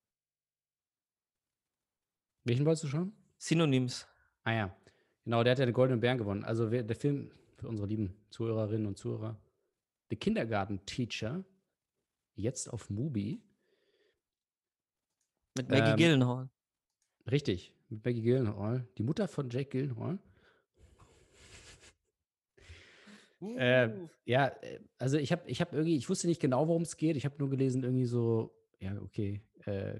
[2.43, 3.13] welchen wolltest du schauen?
[3.37, 4.07] Synonyms.
[4.43, 4.75] Ah ja,
[5.23, 6.43] genau, der hat ja den Goldenen Bären gewonnen.
[6.43, 9.39] Also der Film für unsere lieben Zuhörerinnen und Zuhörer,
[10.11, 11.43] The Kindergarten Teacher,
[12.35, 13.41] jetzt auf Mubi.
[15.57, 16.49] Mit Maggie Ähm, Gyllenhaal.
[17.31, 20.19] Richtig, mit Maggie Gyllenhaal, die Mutter von Jake Gyllenhaal.
[23.41, 23.89] Äh,
[24.25, 27.15] ja, äh, also ich habe ich hab irgendwie, ich wusste nicht genau, worum es geht.
[27.15, 29.99] Ich habe nur gelesen, irgendwie so, ja, okay, äh,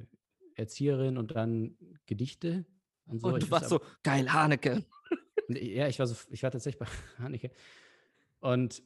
[0.56, 1.76] Erzieherin und dann
[2.06, 2.66] Gedichte
[3.08, 3.28] und so.
[3.30, 4.84] Und Ich du warst wusste so, geil, Haneke.
[5.48, 6.86] Ich- Ja, ich war so, ich war tatsächlich bei
[7.18, 7.52] Haneke
[8.42, 8.84] und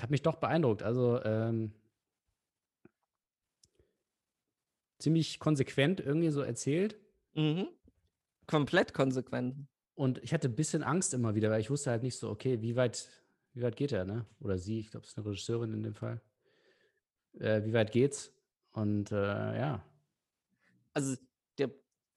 [0.00, 0.82] habe mich doch beeindruckt.
[0.82, 1.72] Also ähm,
[4.98, 6.96] ziemlich konsequent irgendwie so erzählt.
[7.34, 7.68] Mhm.
[8.46, 9.56] Komplett konsequent.
[9.94, 12.60] Und ich hatte ein bisschen Angst immer wieder, weil ich wusste halt nicht so, okay,
[12.60, 13.08] wie weit,
[13.54, 14.26] wie weit geht er, ne?
[14.40, 16.20] Oder sie, ich glaube, es ist eine Regisseurin in dem Fall.
[17.38, 18.32] Äh, wie weit geht's?
[18.72, 19.82] Und äh, ja,
[20.92, 21.16] Also
[21.58, 21.70] der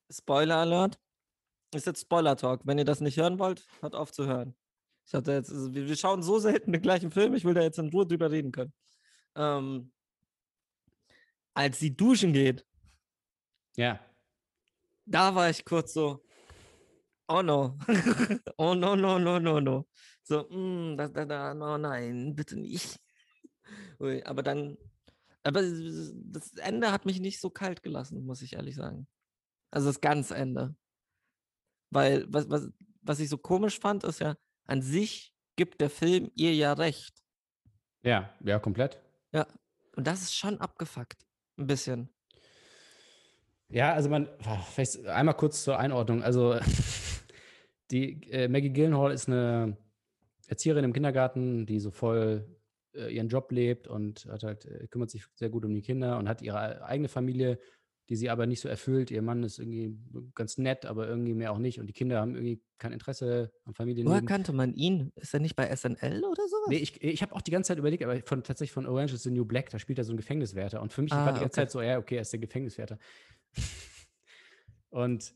[0.09, 0.99] Spoiler Alert
[1.73, 2.61] ist jetzt Spoiler Talk.
[2.65, 4.55] Wenn ihr das nicht hören wollt, hört auf zu hören.
[5.09, 7.61] Ich hatte jetzt, also wir, wir schauen so selten den gleichen Film, ich will da
[7.61, 8.71] jetzt in Ruhe drüber reden können.
[9.35, 9.91] Ähm,
[11.55, 12.63] als sie duschen geht,
[13.75, 13.99] ja,
[15.05, 16.23] da war ich kurz so,
[17.27, 17.79] oh no,
[18.57, 19.87] oh no, no, no, no, no.
[20.21, 22.99] So, mm, da, da, da, no, nein, bitte nicht.
[23.99, 24.77] Ui, aber dann,
[25.41, 29.07] aber das Ende hat mich nicht so kalt gelassen, muss ich ehrlich sagen.
[29.71, 30.75] Also das ganze Ende.
[31.89, 32.69] Weil, was, was,
[33.01, 34.35] was ich so komisch fand, ist ja,
[34.69, 37.23] an sich gibt der Film ihr ja recht.
[38.03, 38.99] ja, ja, komplett.
[39.33, 39.47] Ja.
[39.95, 41.25] Und das ist schon abgefuckt.
[41.57, 42.09] Ein bisschen.
[43.67, 44.29] Ja, also man,
[44.71, 46.23] vielleicht einmal kurz zur Einordnung.
[46.23, 46.57] Also
[47.91, 49.77] die äh, Maggie Gyllenhaal ist eine
[50.47, 52.47] Erzieherin im Kindergarten, die so voll
[52.93, 56.17] äh, ihren Job lebt und hat halt, äh, kümmert sich sehr gut um die Kinder
[56.17, 57.59] und hat ihre eigene Familie,
[58.09, 59.11] die sie aber nicht so erfüllt.
[59.11, 59.95] Ihr Mann ist irgendwie
[60.33, 61.79] ganz nett, aber irgendwie mehr auch nicht.
[61.79, 64.25] Und die Kinder haben irgendwie kein Interesse am Woher Familienleben.
[64.25, 65.11] kannte man ihn?
[65.15, 66.67] Ist er nicht bei SNL oder sowas?
[66.69, 69.23] Nee, ich, ich habe auch die ganze Zeit überlegt, aber von, tatsächlich von Orange is
[69.23, 70.81] the New Black, da spielt er so einen Gefängniswärter.
[70.81, 71.67] Und für mich Ah, war die ganze okay.
[71.67, 72.97] Zeit so, ja, okay, er ist der Gefängniswärter.
[74.89, 75.33] und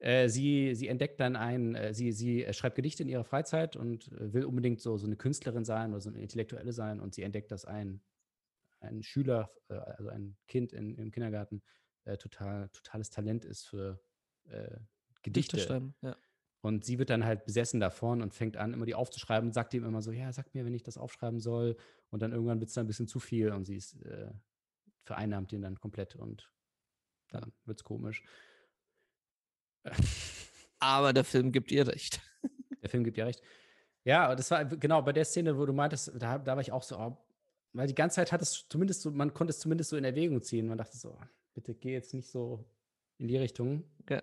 [0.00, 3.76] äh, sie, sie entdeckt dann ein, äh, sie, sie äh, schreibt Gedichte in ihrer Freizeit
[3.76, 7.00] und äh, will unbedingt so, so eine Künstlerin sein oder so eine Intellektuelle sein.
[7.00, 8.02] Und sie entdeckt, dass ein,
[8.80, 11.62] ein Schüler, äh, also ein Kind in, im Kindergarten,
[12.10, 14.00] äh, total, totales Talent ist für
[14.44, 15.58] äh, Dichte Gedichte.
[15.58, 15.94] schreiben.
[16.02, 16.16] Ja.
[16.62, 19.72] Und sie wird dann halt besessen davon und fängt an, immer die aufzuschreiben und sagt
[19.72, 21.76] ihm immer so, ja, sag mir, wenn ich das aufschreiben soll.
[22.10, 24.30] Und dann irgendwann wird es dann ein bisschen zu viel und sie ist, äh,
[25.04, 26.52] vereinnahmt ihn dann komplett und
[27.30, 28.22] dann wird es komisch.
[30.78, 32.20] Aber der Film gibt ihr recht.
[32.82, 33.42] Der Film gibt ja recht.
[34.04, 36.82] Ja, das war genau bei der Szene, wo du meintest, da, da war ich auch
[36.82, 37.16] so, oh,
[37.72, 40.42] weil die ganze Zeit hat es zumindest so, man konnte es zumindest so in Erwägung
[40.42, 40.66] ziehen.
[40.66, 41.18] Man dachte so,
[41.54, 42.64] bitte geh jetzt nicht so
[43.18, 43.84] in die Richtung.
[44.08, 44.22] Ja.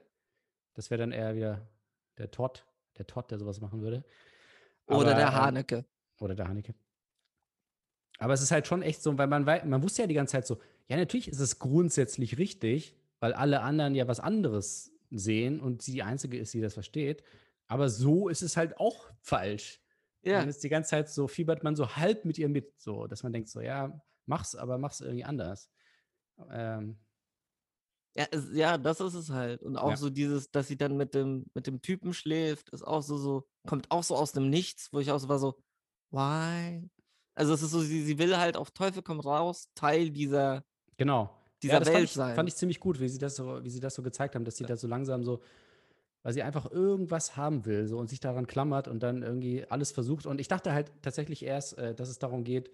[0.74, 1.68] Das wäre dann eher wieder
[2.18, 2.66] der Todd,
[2.98, 4.04] der Todd, der sowas machen würde.
[4.88, 5.86] Oder Aber, der ähm, Haneke.
[6.20, 6.74] Oder der Haneke.
[8.20, 10.48] Aber es ist halt schon echt so, weil man man wusste ja die ganze Zeit
[10.48, 15.82] so, ja, natürlich ist es grundsätzlich richtig, weil alle anderen ja was anderes sehen und
[15.82, 17.24] sie die Einzige ist, die das versteht.
[17.68, 19.82] Aber so ist es halt auch falsch.
[20.24, 20.40] Ja.
[20.40, 23.24] Man ist die ganze Zeit so, fiebert man so halb mit ihr mit, so, dass
[23.24, 25.70] man denkt so, ja, mach's, aber mach's irgendwie anders.
[26.52, 26.98] Ähm,
[28.16, 29.62] Ja, es, ja, das ist es halt.
[29.62, 29.98] Und auch Ja.
[29.98, 33.48] so dieses, dass sie dann mit dem, mit dem Typen schläft, ist auch so, so,
[33.68, 35.60] kommt auch so aus dem Nichts, wo ich auch so war so,
[36.10, 36.90] why?
[37.36, 40.66] Also es ist so, sie, sie will halt auf Teufel komm raus, Teil dieser,
[40.98, 41.30] Genau.
[41.62, 42.36] dieser ja, das fand Welt ich, sein.
[42.36, 44.58] fand ich ziemlich gut, wie sie das so, wie sie das so gezeigt haben, dass
[44.58, 44.70] sie Ja.
[44.70, 45.42] da so langsam so,
[46.28, 49.94] weil sie einfach irgendwas haben will, so und sich daran klammert und dann irgendwie alles
[49.94, 50.26] versucht.
[50.26, 52.70] Und ich dachte halt tatsächlich erst, äh, dass es darum geht,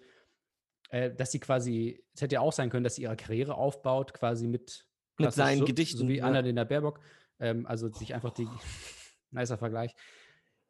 [0.88, 4.12] äh, dass sie quasi, es hätte ja auch sein können, dass sie ihre Karriere aufbaut,
[4.12, 6.24] quasi mit, Mit seinen so, Gedichten, So wie ja.
[6.24, 6.98] Annalena Baerbock.
[7.38, 8.48] Ähm, also sich einfach die,
[9.30, 9.94] nicer Vergleich,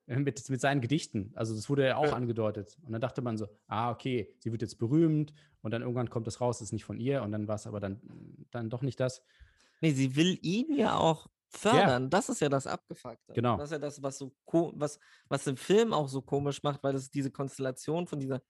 [0.07, 1.33] äh, mit, mit seinen Gedichten.
[1.37, 2.13] Also das wurde ja auch Ja.
[2.13, 2.77] angedeutet.
[2.83, 5.33] Und dann dachte man so, ah, okay, sie wird jetzt berühmt
[5.63, 7.67] und dann irgendwann kommt das raus, das ist nicht von ihr und dann war es
[7.67, 8.03] aber dann,
[8.51, 9.23] dann doch nicht das.
[9.81, 12.11] Nee, sie will ihn ja auch fördern.
[12.11, 13.33] Das ist ja das Abgefuckte.
[13.33, 13.57] Genau.
[13.57, 14.35] Das ist ja das, was so
[14.75, 14.99] was,
[15.29, 18.43] was im Film auch so komisch macht, weil das diese Konstellation von dieser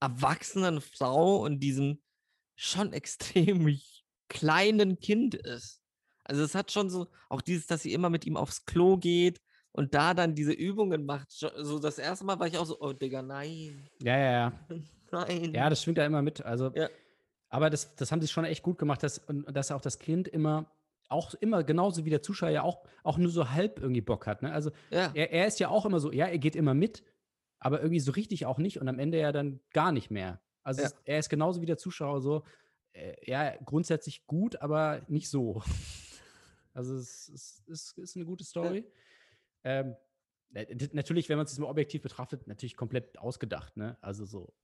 [0.00, 2.02] erwachsenen Frau und diesem
[2.56, 3.78] schon extrem
[4.28, 5.82] kleinen Kind ist.
[6.24, 9.40] Also es hat schon so, auch dieses, dass sie immer mit ihm aufs Klo geht
[9.72, 11.30] und da dann diese Übungen macht.
[11.30, 14.52] So das erste Mal war ich auch so, oh Digga, nein, Ja, ja, ja.
[15.10, 15.54] nein.
[15.54, 16.44] Ja, das schwingt da immer mit.
[16.44, 16.88] Also, Ja.
[17.48, 20.28] aber das, das haben sie schon echt gut gemacht, dass, und dass auch das Kind
[20.28, 20.70] immer,
[21.08, 24.42] auch immer genauso wie der Zuschauer ja auch, auch nur so halb irgendwie Bock hat.
[24.42, 24.52] Ne?
[24.52, 25.10] Also ja.
[25.14, 27.02] er, er ist ja auch immer so, ja, er geht immer mit,
[27.58, 30.40] aber irgendwie so richtig auch nicht und am Ende ja dann gar nicht mehr.
[30.62, 30.88] Also Ja.
[30.88, 32.44] es, er ist genauso wie der Zuschauer so,
[32.92, 35.62] äh, ja, grundsätzlich gut, aber nicht so.
[36.74, 38.84] Also es, es, es ist eine gute Story.
[39.64, 39.96] Ähm,
[40.54, 43.98] äh, d- natürlich, wenn man es mal objektiv betrachtet, natürlich komplett ausgedacht, ne?
[44.00, 44.54] Also so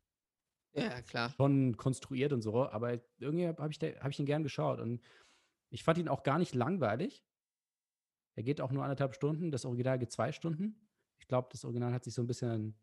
[0.75, 1.31] ja, klar.
[1.37, 5.01] schon konstruiert und so, aber irgendwie habe ich, hab ich ihn gern geschaut und
[5.75, 7.25] ich fand ihn auch gar nicht langweilig.
[8.37, 10.89] Er geht auch nur anderthalb Stunden, das Original geht zwei Stunden.
[11.19, 12.79] Ich glaube, das Original hat sich so ein bisschen.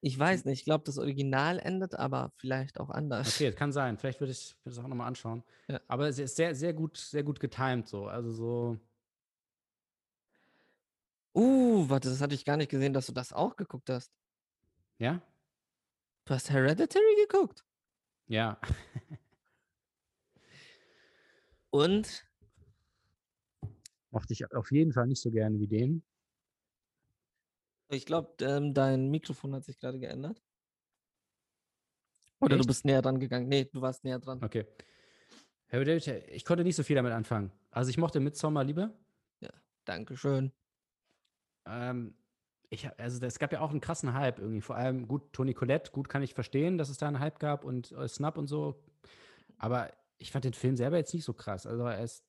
[0.00, 3.36] Ich weiß nicht, ich glaube, das Original endet, aber vielleicht auch anders.
[3.36, 3.98] Okay, das kann sein.
[3.98, 5.44] Vielleicht würde ich würde ich das auch nochmal anschauen.
[5.68, 5.80] Ja.
[5.86, 8.06] Aber es ist sehr, sehr gut, sehr gut getimed so.
[8.06, 8.78] Also so.
[11.34, 14.12] Uh, warte, das hatte ich gar nicht gesehen, dass du das auch geguckt hast.
[14.98, 15.22] Ja?
[16.24, 17.64] Du hast Hereditary geguckt.
[18.26, 18.60] Ja.
[21.72, 22.24] Und
[24.10, 26.04] Mochte ich auf jeden Fall nicht so gerne wie den.
[27.88, 30.42] ich glaube, ähm, dein Mikrofon hat sich gerade geändert.
[32.40, 32.68] Oder du Echt?
[32.68, 33.48] bist näher dran gegangen.
[33.48, 34.42] Nee, du warst näher dran.
[34.42, 34.66] Okay.
[35.66, 37.50] Hereditary, ich konnte nicht so viel damit anfangen.
[37.70, 38.92] Also ich mochte Midsommar lieber.
[39.84, 40.52] Dankeschön.
[41.66, 42.14] Ähm,
[42.70, 44.60] ich, also es gab ja auch einen krassen Hype irgendwie.
[44.60, 47.64] Vor allem, gut, Toni Collette, gut kann ich verstehen, dass es da einen Hype gab
[47.64, 48.82] und äh, Snap und so.
[49.58, 49.90] Aber
[50.22, 51.66] ich fand den Film selber jetzt nicht so krass.
[51.66, 52.24] Also er ist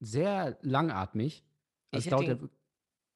[0.00, 1.44] sehr langatmig.
[1.90, 2.50] Also es, dauert hätte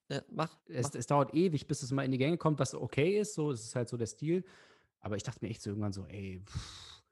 [0.08, 0.58] ja, Ja, mach.
[0.66, 0.94] es, mach.
[0.94, 3.34] es dauert ewig, bis es mal in die Gänge kommt, was okay ist.
[3.34, 4.44] So, es ist halt so der Stil.
[5.00, 6.42] Aber ich dachte mir echt so irgendwann so, ey.
[6.44, 7.02] Pff.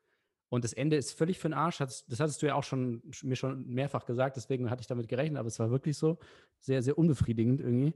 [0.48, 1.78] Und das Ende ist völlig für den Arsch.
[1.78, 5.38] Das hattest du ja auch schon mir schon mehrfach gesagt, deswegen hatte ich damit gerechnet,
[5.38, 6.18] aber es war wirklich so
[6.60, 7.92] sehr, sehr unbefriedigend irgendwie.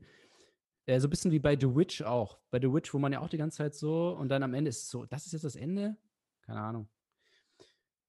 [0.87, 2.39] Äh, so ein bisschen wie bei The Witch auch.
[2.51, 4.71] Bei The Witch, wo man ja auch die ganze Zeit so und dann am Ende
[4.71, 5.97] ist es so, das ist jetzt das Ende?
[6.43, 6.89] Keine Ahnung.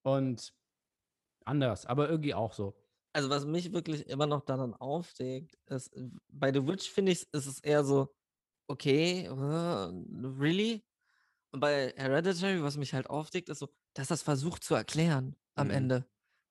[0.03, 0.53] Und
[1.45, 2.76] anders, aber irgendwie auch so.
[3.13, 5.91] Also, was mich wirklich immer noch daran aufregt, ist,
[6.30, 8.13] bei The Witch finde ich, ist es eher so,
[8.67, 10.85] okay, äh, really?
[11.51, 15.67] Und bei Hereditary, was mich halt aufregt, ist so, dass das versucht zu erklären am
[15.67, 15.73] Mhm.
[15.73, 16.05] Ende.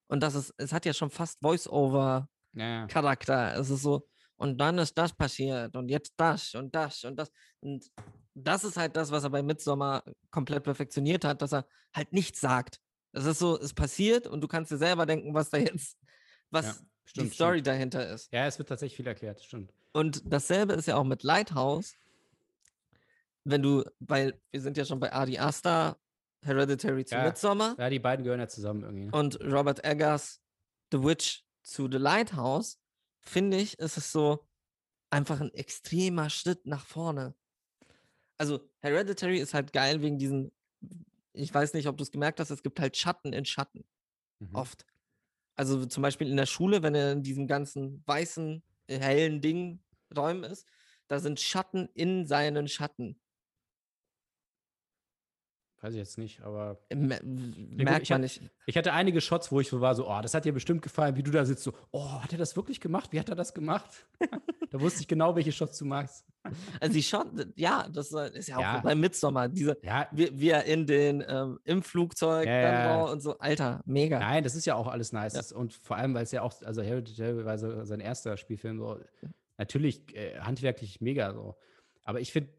[0.08, 3.34] Und das ist, es hat ja schon fast Voice-Over-Charakter.
[3.34, 7.16] Ja, Es ist so, und dann ist das passiert und jetzt das und das und
[7.16, 7.30] das.
[7.60, 7.86] Und
[8.34, 12.40] das ist halt das, was er bei Midsommar komplett perfektioniert hat, dass er halt nichts
[12.40, 12.80] sagt.
[13.12, 15.96] Es ist so, es passiert und du kannst dir selber denken, was da jetzt,
[16.50, 16.72] was Ja,
[17.06, 17.66] die stimmt, Story stimmt.
[17.68, 18.32] dahinter ist.
[18.32, 19.72] Ja, es wird tatsächlich viel erklärt, stimmt.
[19.92, 21.94] Und dasselbe ist ja auch mit Lighthouse.
[23.44, 25.96] Wenn du, weil wir sind ja schon bei Adi Asta,
[26.44, 27.24] Hereditary zu Ja.
[27.24, 29.04] Midsommar Ja, die beiden gehören ja zusammen irgendwie.
[29.06, 29.12] ne?
[29.12, 30.40] und Robert Eggers
[30.92, 32.78] The Witch zu The Lighthouse,
[33.20, 34.46] finde ich, ist es so
[35.10, 37.34] einfach ein extremer Schritt nach vorne.
[38.36, 40.52] Also Hereditary ist halt geil wegen diesen,
[41.38, 43.84] ich weiß nicht, ob du es gemerkt hast, es gibt halt Schatten in Schatten,
[44.40, 44.62] Mhm.
[44.62, 44.86] oft.
[45.56, 49.82] Also zum Beispiel in der Schule, wenn er in diesem ganzen weißen, äh, hellen Ding
[50.16, 50.66] Räumen ist,
[51.08, 53.20] da sind Schatten in seinen Schatten.
[55.80, 58.42] Weiß ich jetzt nicht, aber Mer merkt ich man nicht.
[58.66, 61.14] ich hatte einige Shots, wo ich so war, so, oh, das hat dir bestimmt gefallen,
[61.16, 63.12] wie du da sitzt, so, oh, hat er das wirklich gemacht?
[63.12, 63.88] Wie hat er das gemacht?
[64.70, 66.26] da wusste ich genau, welche Shots du magst.
[66.80, 68.80] Also die Schatten, ja, das äh, ist ja auch Ja.
[68.80, 73.20] bei Midsommar, diese, Ja, wie, er in den, ähm, im Flugzeug Ja, dann ja, und
[73.20, 74.18] so, Alter, mega.
[74.18, 75.52] Nein, das ist ja auch alles nice.
[75.52, 78.98] Und vor allem, weil es ja auch, also Hereditary war so sein erster Spielfilm, so,
[79.58, 81.56] natürlich äh, handwerklich mega so.
[82.02, 82.50] Aber ich finde,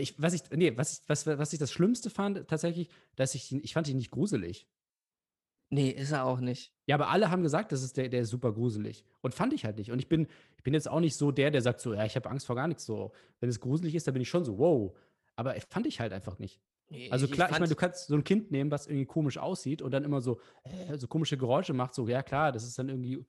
[0.00, 3.52] ich, was ich, nee, was ich, was, was ich das Schlimmste fand, tatsächlich, dass ich,
[3.52, 4.66] ihn- ich fand ihn nicht gruselig.
[5.70, 6.74] Nee, ist er auch nicht.
[6.86, 9.06] Ja, aber alle haben gesagt, das ist der, der ist super gruselig.
[9.22, 9.90] Und fand ich halt nicht.
[9.90, 12.14] Und ich bin, ich bin jetzt auch nicht so der, der sagt so, ja, ich
[12.14, 13.12] habe Angst vor gar nichts so.
[13.40, 14.94] Wenn es gruselig ist, dann bin ich schon so, wow.
[15.34, 16.60] Aber fand ich halt einfach nicht.
[16.90, 19.38] Nee, Also klar, ich, fand- meine, du kannst so ein Kind nehmen, was irgendwie komisch
[19.38, 22.78] aussieht und dann immer so, äh, so komische Geräusche macht, so, ja klar, das ist
[22.78, 23.24] dann irgendwie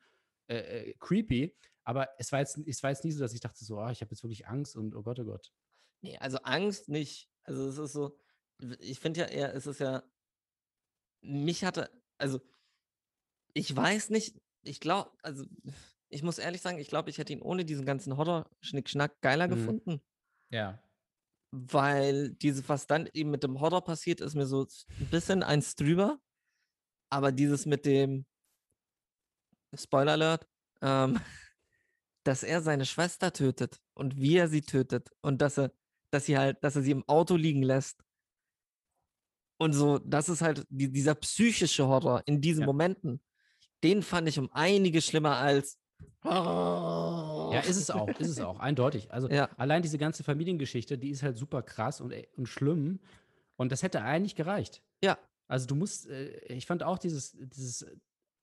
[0.48, 1.56] äh, äh, creepy.
[1.86, 4.02] Aber es war, jetzt, es war jetzt nie so, dass ich dachte so, ah, ich
[4.02, 5.54] habe jetzt wirklich Angst und oh Gott, oh Gott.
[6.04, 7.30] Nee, also Angst nicht.
[7.44, 8.18] Also es ist so,
[8.80, 10.04] ich finde ja eher, es ist ja,
[11.22, 12.40] mich hatte, also
[13.54, 15.46] ich weiß nicht, ich glaube, also
[16.10, 19.52] ich muss ehrlich sagen, ich glaube, ich hätte ihn ohne diesen ganzen Horror-Schnickschnack geiler Mhm.
[19.52, 20.02] gefunden,
[20.50, 20.84] Ja.
[21.52, 24.68] weil diese, was dann eben mit dem Horror passiert, ist mir so
[25.00, 26.20] ein bisschen eins drüber,
[27.10, 28.26] aber dieses mit dem,
[29.76, 30.48] Spoiler Alert,
[30.82, 31.16] ähm,
[32.26, 35.72] dass er seine Schwester tötet und wie er sie tötet und dass er,
[36.14, 38.04] dass sie halt, dass er sie im Auto liegen lässt.
[39.58, 42.66] Und so, das ist halt die, dieser psychische Horror in diesen Ja.
[42.68, 43.22] Momenten.
[43.84, 45.80] Den fand ich um einige schlimmer als.
[46.26, 49.12] Ja, ist es auch, ist es auch, eindeutig.
[49.12, 49.50] Also Ja.
[49.58, 53.00] allein diese ganze Familiengeschichte, die ist halt super krass und, äh, und schlimm.
[53.56, 54.82] Und das hätte eigentlich gereicht.
[55.04, 55.18] Ja.
[55.48, 57.86] Also du musst, äh, ich fand auch dieses, dieses,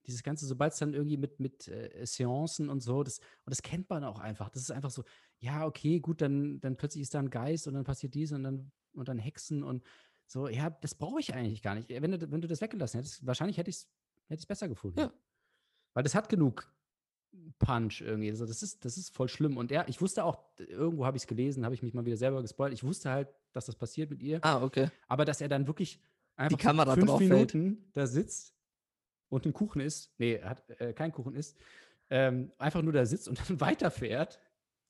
[0.06, 3.62] dieses Ganze, sobald es dann irgendwie mit, mit äh, Seancen und so, das, und das
[3.62, 4.48] kennt man auch einfach.
[4.50, 5.04] Das ist einfach so,
[5.40, 8.42] ja, okay, gut, dann, dann plötzlich ist da ein Geist und dann passiert dies und
[8.42, 9.82] dann, und dann Hexen und
[10.26, 11.88] so, ja, das brauche ich eigentlich gar nicht.
[11.88, 13.88] Wenn du, wenn du das weggelassen hättest, wahrscheinlich hätte ich es
[14.26, 15.00] hätte ich's besser gefunden.
[15.00, 15.12] Ja.
[15.92, 16.72] Weil das hat genug
[17.58, 18.30] Punch irgendwie.
[18.30, 19.56] Also das ist, das ist voll schlimm.
[19.56, 22.16] Und ja, ich wusste auch, irgendwo habe ich es gelesen, habe ich mich mal wieder
[22.16, 22.72] selber gespoilt.
[22.72, 24.38] Ich wusste halt, dass das passiert mit ihr.
[24.44, 24.88] Ah, okay.
[25.08, 26.00] Aber dass er dann wirklich
[26.36, 27.54] einfach so Kamera fünf drauf fällt.
[27.54, 28.54] Minuten da sitzt
[29.28, 31.58] und einen Kuchen isst, nee, er hat äh, keinen Kuchen isst,
[32.08, 34.40] ähm, einfach nur da sitzt und dann weiterfährt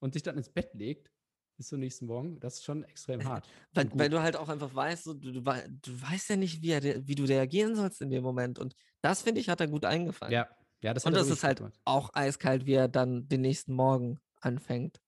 [0.00, 1.10] und sich dann ins Bett legt
[1.56, 3.46] bis zum nächsten Morgen, das ist schon extrem hart.
[3.74, 7.06] Weil, weil du halt auch einfach weißt, du, du, du weißt ja nicht, wie, er,
[7.06, 8.58] wie du reagieren sollst in dem Moment.
[8.58, 10.32] Und das, finde ich, hat er gut eingefallen.
[10.32, 10.48] Ja,
[10.82, 11.78] ja, das Und das ist halt gemacht.
[11.84, 15.00] auch eiskalt, wie er dann den nächsten Morgen anfängt.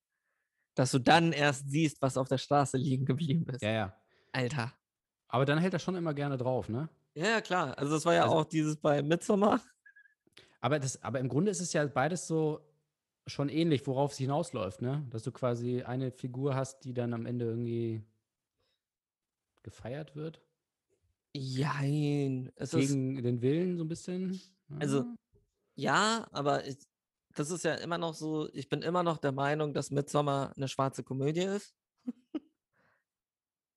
[0.74, 3.62] Dass du dann erst siehst, was auf der Straße liegen geblieben ist.
[3.62, 3.96] Ja, ja.
[4.32, 4.72] Alter.
[5.28, 6.90] Aber dann hält er schon immer gerne drauf, ne?
[7.14, 7.76] Ja, ja, klar.
[7.78, 9.60] Also das war ja Also- auch dieses bei Midsommar.
[10.60, 12.60] Aber, das, aber im Grunde ist es ja beides so
[13.26, 15.06] schon ähnlich, worauf es hinausläuft, ne?
[15.10, 18.02] Dass du quasi eine Figur hast, die dann am Ende irgendwie
[19.62, 20.40] gefeiert wird.
[21.34, 22.50] Jein.
[22.56, 24.40] Es ist, Gegen den Willen so ein bisschen.
[24.80, 25.16] Also- Ah.
[25.76, 26.76] ja, aber ich,
[27.34, 30.68] das ist ja immer noch so, ich bin immer noch der Meinung, dass Midsommar eine
[30.68, 31.74] schwarze Komödie ist.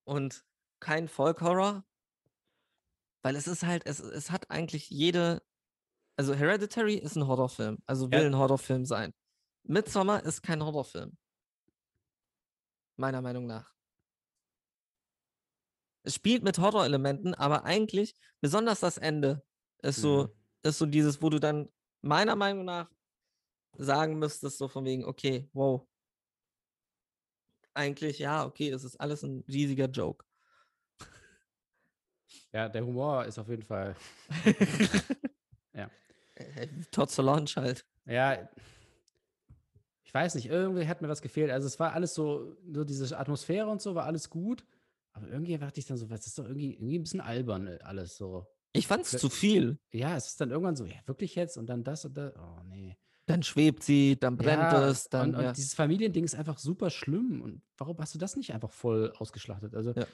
[0.05, 0.43] Und
[0.79, 1.83] kein Folk-Horror.
[3.21, 5.41] Weil es ist halt, es, es hat eigentlich jede,
[6.15, 8.25] also Hereditary ist ein Horrorfilm, also will Ja.
[8.27, 9.13] ein Horrorfilm sein.
[9.67, 11.17] Midsommar ist kein Horrorfilm.
[12.97, 13.73] Meiner Meinung nach.
[16.03, 19.43] Es spielt mit Horrorelementen, aber eigentlich, besonders das Ende,
[19.81, 20.29] ist so, Mhm.
[20.61, 21.69] ist so dieses, wo du dann
[22.01, 22.89] meiner Meinung nach
[23.77, 25.87] sagen müsstest, so von wegen, okay, wow.
[27.73, 30.23] Eigentlich, ja, okay, das ist alles ein riesiger Joke.
[32.53, 33.95] Ja, der Humor ist auf jeden Fall.
[35.73, 35.89] Ja.
[36.35, 37.85] Äh, Todd Solange halt.
[38.05, 38.47] Ja,
[40.15, 41.51] weiß nicht, irgendwie hat mir was gefehlt.
[41.51, 44.65] Also es war alles so, so diese Atmosphäre und so war alles gut.
[45.13, 47.79] Aber irgendwie dachte ich dann so, was ist doch irgendwie, irgendwie ein bisschen albern äh,
[47.83, 48.47] alles so.
[48.73, 49.77] Ich fand's Ge- zu viel.
[49.91, 52.33] Ja, es ist dann irgendwann so, ja, wirklich jetzt und dann das und das.
[52.35, 52.97] Oh, nee.
[53.27, 55.33] Dann schwebt sie, dann brennt ja, es, dann.
[55.35, 55.49] und, ja.
[55.49, 57.41] und dieses Familiending ist einfach super schlimm.
[57.41, 59.75] Und warum hast du das nicht einfach voll ausgeschlachtet?
[59.75, 60.05] Also, Ja.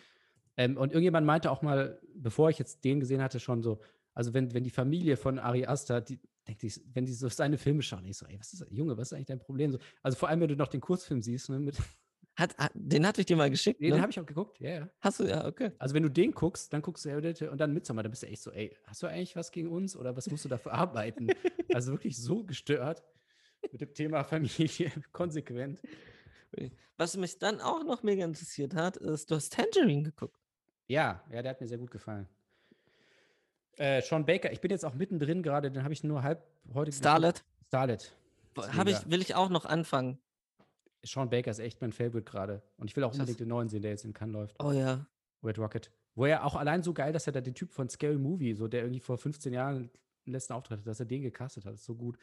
[0.58, 3.80] ähm, und irgendjemand meinte auch mal, bevor ich jetzt den gesehen hatte, schon so,
[4.14, 7.58] also wenn, wenn die Familie von Ari Aster, die denkt, die, wenn die so seine
[7.58, 9.72] Filme schauen, ich so, ey, was ist, Junge, was ist eigentlich dein Problem?
[9.72, 11.78] So, also vor allem, wenn du noch den Kurzfilm siehst, ne, mit,
[12.38, 13.82] Hat, hat, den hatte ich dir mal geschickt.
[13.82, 13.96] nee, ne?
[13.96, 14.90] den habe ich auch geguckt, ja, ja.
[15.02, 15.72] Hast du, ja, okay.
[15.80, 18.28] Also wenn du den guckst, dann guckst du Hereditary und dann Midsommar, dann bist du
[18.28, 21.28] echt so, ey, hast du eigentlich was gegen uns oder was musst du dafür arbeiten?
[21.74, 23.04] also wirklich so gestört
[23.72, 25.82] mit dem Thema Familie, konsequent.
[26.98, 30.40] Was mich dann auch noch mega interessiert hat, ist, du hast Tangerine geguckt.
[30.88, 32.28] Ja, ja, der hat mir sehr gut gefallen.
[33.78, 36.92] Äh, Sean Baker, ich bin jetzt auch mittendrin gerade, den habe ich nur halb heute.
[36.92, 37.44] Starlet.
[37.68, 38.14] Starlet.
[38.58, 40.20] Ist Hab ich, will ich auch noch anfangen.
[41.04, 42.62] Sean Baker ist echt mein Favorite gerade.
[42.78, 44.64] Und ich will auch unbedingt den neuen sehen, der jetzt in Cannes läuft.
[44.64, 45.06] Oh ja.
[45.44, 45.92] Red Rocket.
[46.16, 48.68] Wo er auch allein so geil, dass er da den Typ von Scary Movie, so
[48.68, 49.90] der irgendwie vor 15 Jahren
[50.26, 51.74] den letzten Auftritt hat, dass er den gecastet hat.
[51.74, 52.18] ist so gut.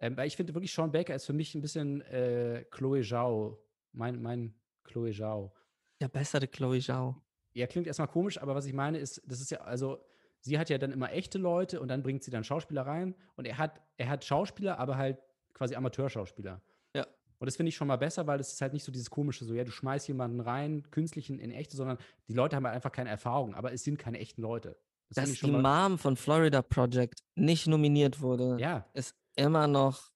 [0.00, 3.62] Ähm, weil ich finde wirklich, Sean Baker ist für mich ein bisschen äh, Chloe Zhao.
[3.92, 4.54] Mein, mein
[4.84, 5.52] Chloe Zhao.
[6.00, 7.20] Der bessere Chloe Zhao.
[7.52, 9.98] Ja, klingt erstmal komisch, aber was ich meine ist, das ist ja, also,
[10.40, 13.46] sie hat ja dann immer echte Leute und dann bringt sie dann Schauspieler rein und
[13.46, 15.18] er hat, er hat Schauspieler, aber halt
[15.54, 16.60] quasi Amateurschauspieler.
[16.94, 17.06] Ja.
[17.38, 19.44] Und das finde ich schon mal besser, weil es ist halt nicht so dieses komische,
[19.44, 21.98] so, ja, du schmeißt jemanden rein, künstlichen in echte, sondern
[22.28, 24.76] die Leute haben halt einfach keine Erfahrung, aber es sind keine echten Leute.
[25.12, 25.50] Das Dass die.
[25.50, 30.12] Mom von Florida Project nicht nominiert wurde, Ja, ist immer noch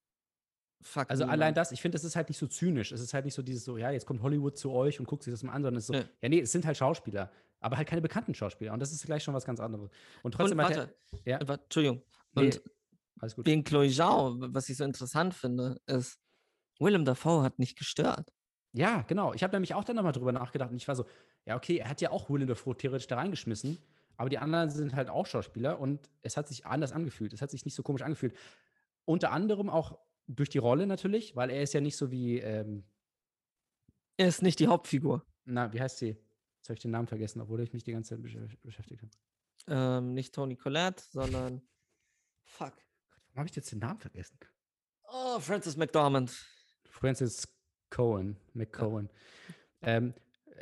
[0.80, 1.40] fuck also niemand.
[1.42, 2.92] allein das, ich finde, das ist halt nicht so zynisch.
[2.92, 5.22] Es ist halt nicht so dieses so, ja, jetzt kommt Hollywood zu euch und guckt
[5.22, 6.04] sich das mal an, sondern es ist so, Nö.
[6.20, 7.30] ja, nee, es sind halt Schauspieler,
[7.64, 8.72] aber halt keine bekannten Schauspieler.
[8.72, 9.90] Und das ist gleich schon was ganz anderes.
[10.22, 12.02] Und trotzdem Und hat warte, er, ja, warte, Entschuldigung.
[12.34, 12.62] nee, Und
[13.20, 13.46] alles gut.
[13.46, 16.20] wegen Chloe Zhao, was ich so interessant finde, ist,
[16.78, 18.32] Willem Dafoe hat nicht gestört.
[18.72, 19.32] Ja, genau.
[19.34, 21.06] Ich habe nämlich auch dann nochmal drüber nachgedacht und ich war so,
[21.46, 23.78] ja, okay, er hat ja auch Willem Dafoe theoretisch da reingeschmissen,
[24.16, 27.32] aber die anderen sind halt auch Schauspieler und es hat sich anders angefühlt.
[27.32, 28.34] Es hat sich nicht so komisch angefühlt.
[29.04, 32.84] Unter anderem auch durch die Rolle natürlich, weil er ist ja nicht so wie, ähm,
[34.16, 35.24] Er ist nicht die Hauptfigur.
[35.44, 36.16] na, wie heißt sie?
[36.64, 39.12] Jetzt habe ich den Namen vergessen, obwohl ich mich die ganze Zeit besch- beschäftigt habe.
[39.68, 41.60] Ähm, nicht Tony Collette, sondern
[42.42, 42.72] fuck.
[43.26, 44.38] Warum habe ich jetzt den Namen vergessen?
[45.02, 46.32] Oh, Francis McDormand.
[46.88, 47.46] Francis
[47.90, 49.10] Cohen, McCohen.
[49.82, 50.14] Ähm,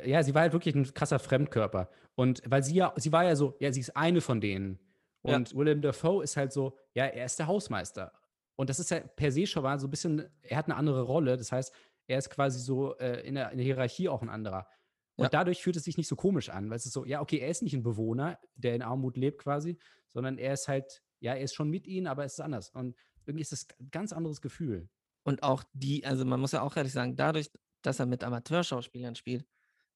[0.03, 1.89] ja, sie war halt wirklich ein krasser Fremdkörper.
[2.15, 4.79] Und weil sie ja, sie war ja so, ja, sie ist eine von denen.
[5.23, 5.37] Ja.
[5.37, 8.11] Und Willem Dafoe ist halt so, ja, er ist der Hausmeister.
[8.57, 11.03] Und das ist ja per se schon mal so ein bisschen, er hat eine andere
[11.03, 11.37] Rolle.
[11.37, 11.73] Das heißt,
[12.07, 14.67] er ist quasi so äh, in, der, in der Hierarchie auch ein anderer.
[15.15, 15.29] Und Ja.
[15.29, 17.49] dadurch fühlt es sich nicht so komisch an, weil es ist so, ja, okay, er
[17.49, 19.77] ist nicht ein Bewohner, der in Armut lebt quasi,
[20.13, 22.69] sondern er ist halt, ja, er ist schon mit ihnen, aber es ist anders.
[22.71, 22.95] Und
[23.25, 24.89] irgendwie ist es ein ganz anderes Gefühl.
[25.23, 29.15] Und auch die, also man muss ja auch ehrlich sagen, dadurch, dass er mit Amateurschauspielern
[29.15, 29.45] spielt,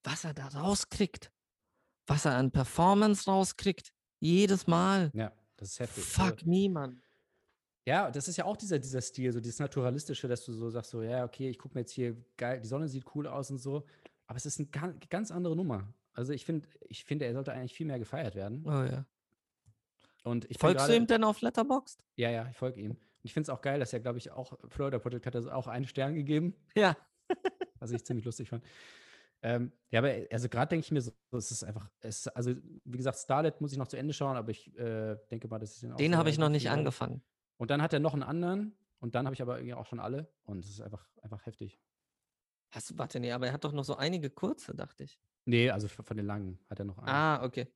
[0.03, 1.31] was er da rauskriegt,
[2.05, 5.11] was er an Performance rauskriegt, jedes Mal.
[5.13, 6.03] Ja, das ist heftig.
[6.05, 7.01] Also, Fuck niemand.
[7.85, 10.91] Ja, das ist ja auch dieser, dieser Stil, so dieses Naturalistische, dass du so sagst,
[10.91, 13.59] so, ja, okay, ich gucke mir jetzt hier geil, die Sonne sieht cool aus und
[13.59, 13.85] so.
[14.27, 14.67] Aber es ist eine
[15.09, 15.93] ganz, andere Nummer.
[16.13, 18.63] Also ich finde, ich finde, er sollte eigentlich viel mehr gefeiert werden.
[18.65, 19.05] Oh ja.
[20.23, 22.03] Und ich Folgst du gerade- ihm denn auf Letterboxd?
[22.15, 22.91] Ja, ja, ich folge ihm.
[22.91, 25.55] Und ich finde es auch geil, dass er, glaube ich, auch Florida Project hat er
[25.55, 26.97] auch einen Stern gegeben, Ja.
[27.79, 28.63] was ich ziemlich lustig fand.
[29.43, 32.55] Ähm, ja, aber also gerade denke ich mir so, es ist einfach, es, also
[32.85, 35.71] wie gesagt, Starlet muss ich noch zu Ende schauen, aber ich äh, denke mal, das
[35.83, 37.13] ist Den habe ich noch nicht angefangen.
[37.13, 37.21] angefangen.
[37.57, 39.99] Und dann hat er noch einen anderen und dann habe ich aber irgendwie auch schon
[39.99, 41.79] alle und es ist einfach, einfach heftig.
[42.69, 45.19] Hast du, warte, nee, aber er hat doch noch so einige kurze, dachte ich.
[45.45, 47.09] Nee, also von den langen hat er noch einen.
[47.09, 47.71] Ah, okay.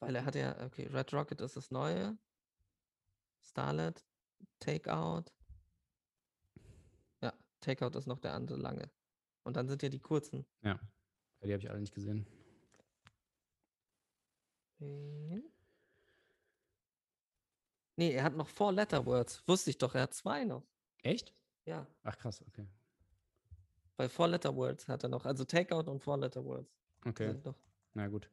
[0.00, 2.16] Weil er hat ja, okay, Red Rocket ist das neue.
[3.42, 4.06] Starlet,
[4.58, 5.24] Takeout.
[7.20, 8.90] Ja, Takeout ist noch der andere lange.
[9.42, 10.46] Und dann sind ja die kurzen.
[10.62, 10.80] Ja,
[11.42, 12.26] die habe ich alle nicht gesehen.
[17.96, 19.46] Nee, er hat noch Four Letter Words.
[19.46, 20.66] Wusste ich doch, er hat zwei noch.
[21.02, 21.34] Echt?
[21.66, 22.66] Ja, Ach krass, okay.
[23.96, 25.24] bei Four Letter Words hat er noch.
[25.26, 26.70] Also Takeout und Four Letter Words.
[27.04, 27.34] Okay,
[27.94, 28.28] na gut.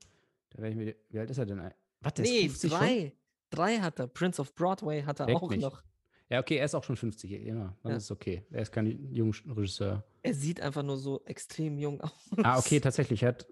[0.50, 1.60] Da werde ich mir, wie alt ist er denn?
[1.60, 2.80] ist Nee, 50 schon?
[2.80, 3.14] drei.
[3.50, 4.08] Drei hat er.
[4.08, 5.62] Prince of Broadway hat er Leck auch mich.
[5.62, 5.84] noch.
[6.30, 7.98] Ja, okay, er ist auch schon 50, ja, dann Ja.
[7.98, 8.46] ist es okay.
[8.52, 10.04] Er ist kein junger Regisseur.
[10.24, 12.12] Er sieht einfach nur so extrem jung aus.
[12.44, 13.24] Ah, okay, tatsächlich.
[13.24, 13.48] Er hat,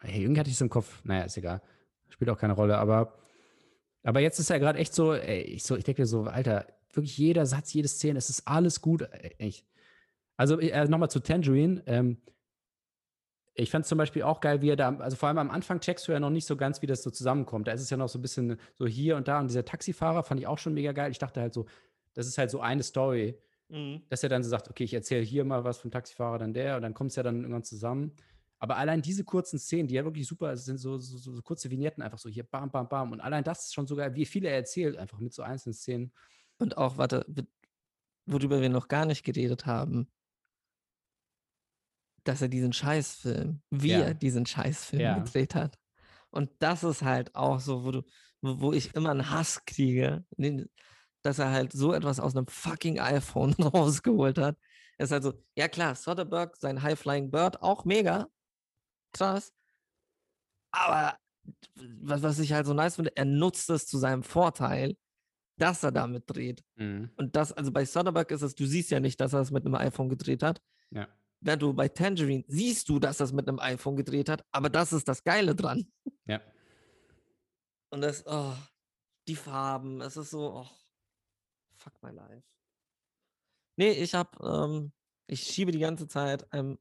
[0.00, 1.04] hey, irgendwie hatte ich es im Kopf.
[1.04, 1.62] Naja, ist egal.
[2.08, 3.16] Spielt auch keine Rolle, aber,
[4.02, 6.66] aber jetzt ist er gerade echt so, ey, ich, so, ich denke mir so, Alter,
[6.94, 9.02] wirklich jeder Satz, jede Szene, es ist alles gut.
[9.02, 9.66] ey, Echt.
[10.36, 11.82] Also äh, nochmal zu Tangerine.
[11.86, 12.18] Ähm,
[13.54, 16.08] ich fand zum Beispiel auch geil, wie er da, also vor allem am Anfang checkst
[16.08, 17.68] du ja noch nicht so ganz, wie das so zusammenkommt.
[17.68, 19.40] Da ist es ja noch so ein bisschen so hier und da.
[19.40, 21.10] Und dieser Taxifahrer fand ich auch schon mega geil.
[21.10, 21.66] Ich dachte halt so,
[22.14, 23.38] das ist halt so eine Story
[23.72, 24.02] Mhm.
[24.10, 26.76] dass er dann so sagt, okay, ich erzähle hier mal was vom Taxifahrer, dann der
[26.76, 28.12] und dann kommt es ja dann irgendwann zusammen.
[28.58, 31.70] Aber allein diese kurzen Szenen, die ja wirklich super sind, so, so, so, so kurze
[31.70, 33.12] Vignetten, einfach so hier bam, bam, bam.
[33.12, 36.12] Und allein das ist schon sogar, wie viel er erzählt, einfach mit so einzelnen Szenen.
[36.62, 37.26] Und auch, warte,
[38.24, 40.08] worüber wir noch gar nicht geredet haben,
[42.22, 44.00] dass er diesen Scheißfilm, wie Ja.
[44.02, 45.18] er diesen Scheißfilm Ja.
[45.18, 45.76] gedreht hat.
[46.30, 48.02] Und das ist halt auch so, wo du,
[48.42, 50.24] wo, ich immer einen Hass kriege,
[51.22, 54.56] dass er halt so etwas aus einem fucking iPhone rausgeholt hat.
[54.98, 58.28] Es ist halt so, ja klar, Soderbergh, sein High Flying Bird, auch mega
[59.12, 59.52] krass.
[60.70, 61.18] Aber
[61.74, 64.96] was, was ich halt so nice finde, er nutzt es zu seinem Vorteil,
[65.56, 66.64] dass er damit dreht.
[67.16, 69.64] Und das, also bei Soderbergh ist es, du siehst ja nicht, dass er es mit
[69.64, 70.60] einem iPhone gedreht hat.
[70.90, 71.08] Ja.
[71.40, 74.70] Während du bei Tangerine siehst du, dass er es mit einem iPhone gedreht hat, aber
[74.70, 75.90] das ist das Geile dran.
[76.26, 76.40] Ja.
[77.90, 78.54] Und das, oh,
[79.28, 80.66] die Farben, es ist so, oh,
[81.74, 82.46] fuck my life.
[83.76, 84.92] Nee, ich hab, ähm,
[85.26, 86.78] ich schiebe die ganze Zeit, ähm,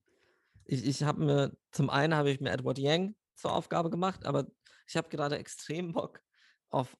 [0.65, 4.47] ich, ich habe mir, zum einen habe ich mir Edward Yang zur Aufgabe gemacht, aber
[4.87, 6.21] ich habe gerade extrem Bock
[6.69, 6.95] auf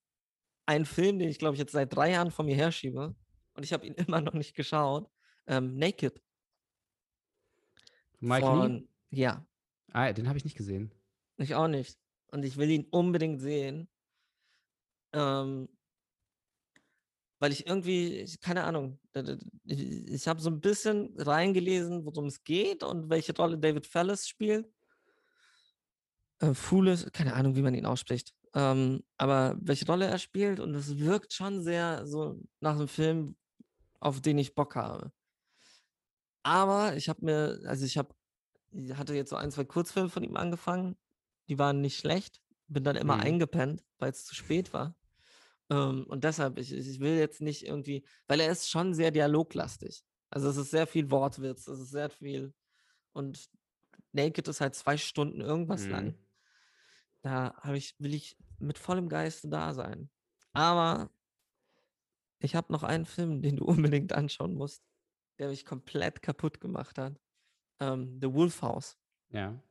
[0.72, 3.16] einen Film, den ich glaube ich jetzt seit drei Jahren vor mir herschiebe
[3.54, 5.10] und ich habe ihn immer noch nicht geschaut.
[5.48, 6.22] Ähm, Naked.
[8.20, 8.52] Mike Lee?
[8.52, 9.46] von, Ja,
[9.94, 10.94] Ah, den habe ich nicht gesehen.
[11.38, 11.98] ich auch nicht.
[12.28, 13.90] Und ich will ihn unbedingt sehen.
[15.12, 15.68] Ähm,
[17.40, 19.00] weil ich irgendwie, keine Ahnung,
[19.66, 24.28] ich, ich habe so ein bisschen reingelesen, worum es geht und welche Rolle David Fallis
[24.30, 24.72] spielt.
[26.40, 28.34] Äh, Foolish, keine Ahnung, wie man ihn ausspricht.
[28.54, 33.36] Ähm, aber welche Rolle er spielt und es wirkt schon sehr so nach einem Film,
[34.00, 35.12] auf den ich Bock habe.
[36.44, 38.16] Aber ich habe mir, also ich habe,
[38.72, 40.98] ich hatte jetzt so ein, zwei Kurzfilme von ihm angefangen.
[41.50, 42.42] Die waren nicht schlecht.
[42.68, 43.22] Bin dann immer Mhm.
[43.22, 44.96] eingepennt, weil es zu spät war.
[45.70, 50.04] Ähm, und deshalb, ich, ich will jetzt nicht irgendwie, weil er ist schon sehr dialoglastig.
[50.30, 52.54] Also es ist sehr viel Wortwitz, es ist sehr viel.
[53.14, 53.50] Und
[54.14, 56.16] Naked ist halt zwei Stunden irgendwas lang.
[57.22, 60.10] Da habe ich, will ich mit vollem Geiste da sein.
[60.54, 61.10] Aber
[62.40, 64.84] ich habe noch einen Film, den du unbedingt anschauen musst,
[65.40, 67.20] der mich komplett kaputt gemacht hat.
[67.80, 68.98] Ähm, The Wolf House.
[69.30, 69.62] Ja.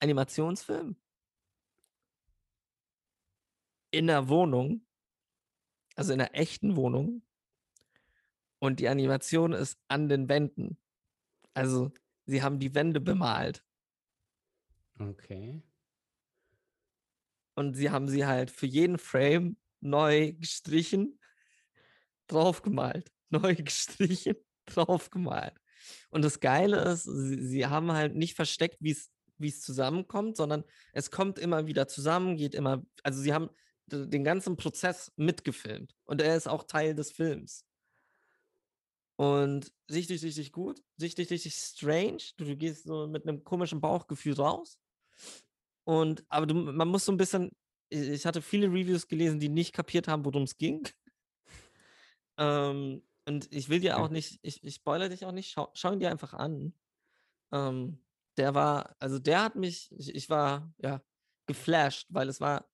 [0.00, 0.96] Animationsfilm.
[3.90, 4.86] In der Wohnung.
[5.96, 7.22] Also in einer echten Wohnung.
[8.60, 10.78] Und die Animation ist an den Wänden.
[11.54, 11.92] Also
[12.26, 13.64] sie haben die Wände bemalt.
[14.98, 15.62] Okay.
[17.58, 21.18] Und sie haben sie halt für jeden Frame neu gestrichen,
[22.28, 23.10] draufgemalt.
[23.30, 25.52] Neu gestrichen, draufgemalt.
[26.08, 30.36] Und das Geile ist, sie, sie haben halt nicht versteckt, wie es wie es zusammenkommt,
[30.36, 33.50] sondern es kommt immer wieder zusammen, geht immer, also sie haben
[33.86, 37.64] den ganzen Prozess mitgefilmt und er ist auch Teil des Films.
[39.16, 42.18] Und richtig, richtig gut, richtig, richtig strange.
[42.36, 44.78] Du, du gehst so mit einem komischen Bauchgefühl raus.
[45.88, 47.50] Und, aber du, man muss so ein bisschen,
[47.88, 50.86] ich hatte viele Reviews gelesen, die nicht kapiert haben, worum es ging.
[52.36, 55.92] ähm, und ich will dir auch nicht, ich, ich spoilere dich auch nicht, schau, schau
[55.94, 56.74] ihn dir einfach an.
[57.52, 58.04] Ähm,
[58.36, 61.02] der war, also der hat mich, ich, ich war, ja,
[61.46, 62.68] geflasht, weil es war,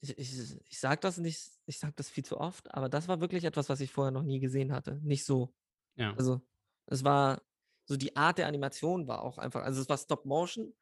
[0.00, 3.20] ich, ich, ich sag das nicht, ich sag das viel zu oft, aber das war
[3.20, 4.98] wirklich etwas, was ich vorher noch nie gesehen hatte.
[5.04, 5.54] Nicht so.
[5.94, 6.12] Ja.
[6.16, 6.42] Also,
[6.86, 7.40] es war,
[7.84, 10.74] so die Art der Animation war auch einfach, also es war Stop Motion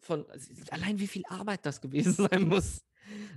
[0.00, 2.84] von, also allein wie viel Arbeit das gewesen sein muss.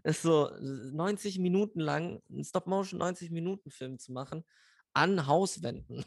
[0.03, 4.43] Es ist so 90 Minuten lang, einen Stop Motion 90 Minuten Film zu machen,
[4.93, 6.03] an Hauswänden.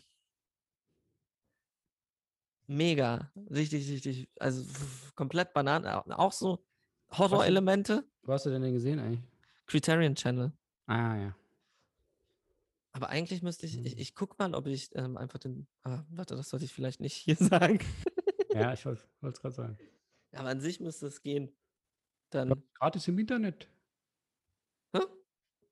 [2.67, 4.65] Mega, richtig, richtig, also
[5.15, 6.65] komplett Bananen, au- auch so
[7.11, 9.23] Horrorelemente, Wo hast du denn den gesehen eigentlich?
[9.67, 10.53] Criterion Channel.
[10.87, 11.37] Ah, ja.
[12.93, 14.01] Aber eigentlich müsste ich, ich, Mhm.
[14.01, 17.15] ich guck mal, ob ich ähm, einfach den, ah, warte, das sollte ich vielleicht nicht
[17.15, 17.37] hier
[17.79, 17.79] sagen.
[18.53, 19.79] Ja, ich wollte es gerade sagen.
[20.37, 21.57] Aber an sich müsste es gehen.
[22.31, 23.69] Dann, Gab's Gratis im Internet.
[24.95, 25.01] Hä?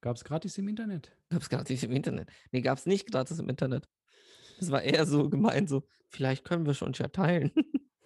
[0.01, 1.17] Gab es gratis im Internet.
[1.31, 2.31] gab es gratis im Internet.
[2.51, 3.89] Nee, gab es nicht gratis im Internet.
[4.59, 7.53] Das war eher so gemeint, so, vielleicht können wir schon ja teilen.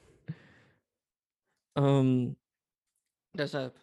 [1.77, 2.37] ähm,
[3.35, 3.79] deshalb.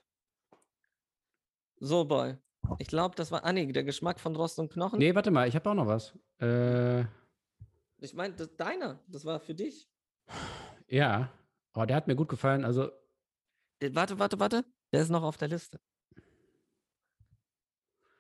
[1.80, 2.38] So, Boy.
[2.80, 5.00] Ich glaube, das war, nee, der Geschmack von Rost und Knochen.
[5.00, 6.18] Nee, warte mal, ich habe auch noch was.
[6.40, 7.02] Äh,
[8.00, 9.90] Ich meine, das, deiner, das war für dich.
[10.88, 11.32] ja,
[11.74, 12.66] aber der hat mir gut gefallen.
[12.66, 12.92] Also,
[13.82, 14.66] Der, warte, warte, warte.
[14.92, 15.80] Der ist noch auf der Liste.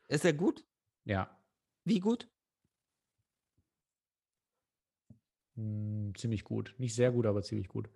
[0.09, 0.65] Ist er gut?
[1.05, 1.29] ja,
[1.85, 2.29] Wie gut?
[5.55, 6.73] mh, ziemlich gut.
[6.77, 7.89] Nicht sehr gut, aber ziemlich gut.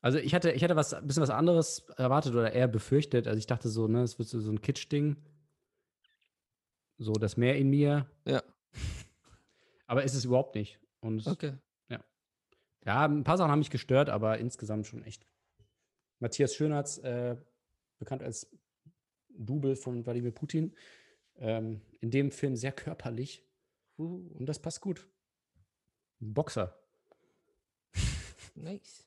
[0.00, 3.28] Also ich hatte, ich hatte was, ein bisschen was anderes erwartet oder eher befürchtet.
[3.28, 5.16] Also ich dachte so, ne, es wird so, ein Kitsch-Ding.
[6.98, 8.10] So das Meer in mir.
[8.26, 8.42] Ja.
[9.86, 10.80] Aber ist es überhaupt nicht.
[11.00, 11.54] Und Okay.
[12.84, 15.26] Ja, ein paar Sachen haben mich gestört, aber insgesamt schon echt.
[16.18, 17.36] Matthias Schönertz, äh,
[17.98, 18.48] bekannt als
[19.28, 20.74] Double von Wladimir Putin,
[21.36, 23.44] ähm, in dem Film sehr körperlich.
[23.98, 25.08] Uh, Und das passt gut.
[26.20, 26.78] Ein Boxer.
[28.54, 29.06] nice.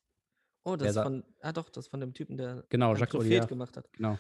[0.64, 3.78] Oh, das ist von, ah doch, das von dem Typen, der Genau, Jacques Prophet gemacht
[3.78, 3.92] hat.
[3.94, 4.18] Genau.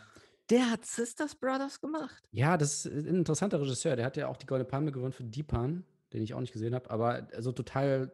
[0.51, 2.23] Der hat Sisters Brothers gemacht.
[2.31, 3.95] Ja, das ist ein interessanter Regisseur.
[3.95, 5.83] Der hat ja auch die Goldene Palme gewonnen für Deepan,
[6.13, 8.13] den ich auch nicht gesehen habe, aber also total.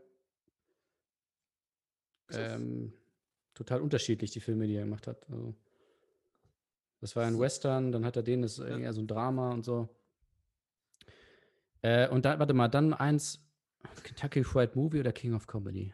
[2.38, 2.94] Ähm,
[3.54, 5.30] total unterschiedlich, die Filme, die er gemacht hat.
[5.30, 5.54] Also,
[7.00, 9.66] das war ein Western, dann hat er den, das ist eher so ein Drama und
[9.66, 9.90] so.
[11.82, 13.40] Äh, und dann, warte mal, dann eins,
[14.04, 15.94] Kentucky Fried Movie oder King of Comedy?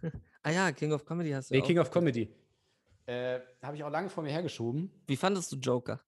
[0.44, 1.66] Ah ja, King of Comedy hast du Nee, auch.
[1.66, 2.32] King of Comedy.
[3.06, 4.90] Äh, habe ich auch lange vor mir hergeschoben.
[5.06, 6.00] Wie fandest du Joker?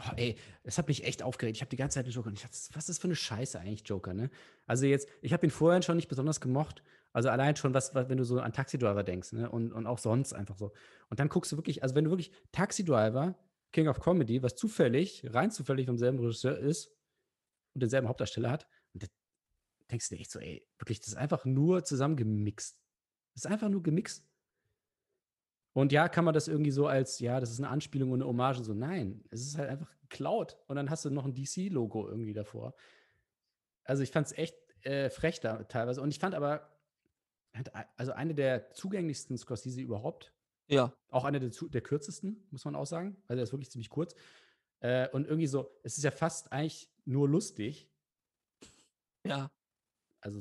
[0.00, 1.56] Oh, ey, das hat mich echt aufgeregt.
[1.56, 2.28] Ich habe die ganze Zeit den Joker.
[2.28, 4.30] und Ich dachte, was ist das für eine Scheiße eigentlich, Joker, ne?
[4.66, 6.82] Also jetzt, ich habe ihn vorher schon nicht besonders gemocht.
[7.12, 9.50] Also allein schon, was, was wenn du so an Taxi Driver denkst, ne?
[9.50, 10.72] Und, und auch sonst einfach so.
[11.08, 13.36] Und dann guckst du wirklich, also wenn du wirklich Taxi Driver,
[13.72, 16.92] King of Comedy, was zufällig, rein zufällig vom selben Regisseur ist
[17.74, 19.06] und denselben Hauptdarsteller hat, und da
[19.90, 22.78] denkst du dir echt so, ey, wirklich, das ist einfach nur zusammengemixt.
[23.34, 24.24] Das ist einfach nur gemixt.
[25.72, 28.28] Und ja, kann man das irgendwie so als, ja, das ist eine Anspielung und eine
[28.28, 28.74] Hommage und so.
[28.74, 30.58] Nein, es ist halt einfach geklaut.
[30.66, 32.74] Und dann hast du noch ein DC-Logo irgendwie davor.
[33.84, 36.02] Also ich fand es echt äh, frech da teilweise.
[36.02, 36.69] Und ich fand aber,
[37.96, 40.32] also eine der zugänglichsten Scorsese überhaupt,
[40.68, 40.92] Ja.
[41.08, 43.16] Auch einer der, der kürzesten, muss man auch sagen.
[43.26, 44.14] Also er ist wirklich ziemlich kurz.
[44.80, 47.90] Äh, und irgendwie so, es ist ja fast eigentlich nur lustig.
[49.26, 49.50] Ja.
[50.20, 50.40] Also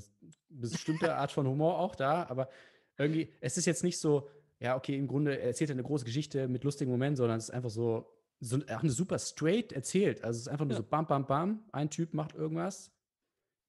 [0.51, 2.49] eine bestimmte Art von Humor auch da, aber
[2.97, 4.29] irgendwie, es ist jetzt nicht so,
[4.59, 7.45] ja, okay, im Grunde er erzählt er eine große Geschichte mit lustigen Momenten, sondern es
[7.45, 10.23] ist einfach so, so auch eine super straight erzählt.
[10.23, 10.77] Also es ist einfach nur Ja.
[10.77, 12.91] so bam, bam, bam, ein Typ macht irgendwas.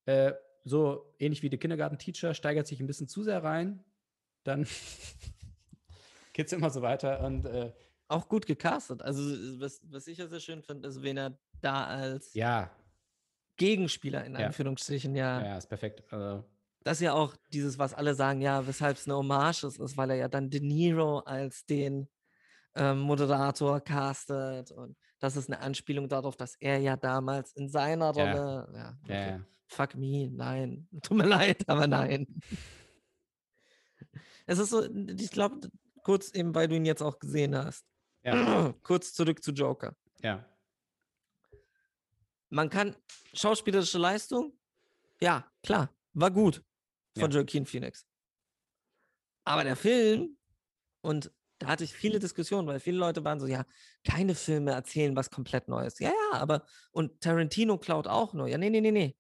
[0.07, 0.33] Äh,
[0.65, 3.85] so ähnlich wie der Kindergarten-Teacher, steigert sich ein bisschen zu sehr rein,
[4.45, 4.67] dann
[6.33, 7.73] geht's immer so weiter und äh,
[8.09, 9.03] Auch gut gecastet.
[9.03, 9.23] Also,
[9.61, 12.71] was, was ich ja sehr schön finde, ist, wen er da als ja,
[13.57, 14.47] Gegenspieler in Ja.
[14.47, 16.03] Anführungsstrichen ja, ja, ist perfekt.
[16.13, 16.45] Also,
[16.83, 19.97] das ist ja auch dieses, was alle sagen, ja, weshalb es eine Hommage ist, ist,
[19.97, 22.09] weil er ja dann De Niro als den
[22.75, 28.15] ähm, Moderator castet und das ist eine Anspielung darauf, dass er ja damals in seiner
[28.17, 28.33] Ja.
[28.33, 29.13] Rolle, ja, okay.
[29.13, 29.47] ja, ja.
[29.69, 32.27] fuck me, nein, tut mir leid, aber nein.
[34.47, 35.71] Es ist so, ich glaube,
[36.03, 37.85] kurz eben, weil du ihn jetzt auch gesehen hast,
[38.25, 39.95] ja, kurz zurück zu Joker.
[40.23, 40.45] ja.
[42.53, 42.97] Man kann
[43.33, 44.59] schauspielerische Leistung,
[45.21, 46.65] ja, klar, war gut
[47.17, 48.05] von Joaquin Phoenix.
[49.45, 50.37] Aber der Film,
[51.03, 51.31] und
[51.61, 53.65] da hatte ich viele Diskussionen, weil viele Leute waren so, ja,
[54.03, 55.99] keine Filme erzählen was komplett Neues.
[55.99, 58.49] Ja, ja, aber, und Tarantino klaut auch nur.
[58.49, 59.17] Ja, nee, nee, nee, nee.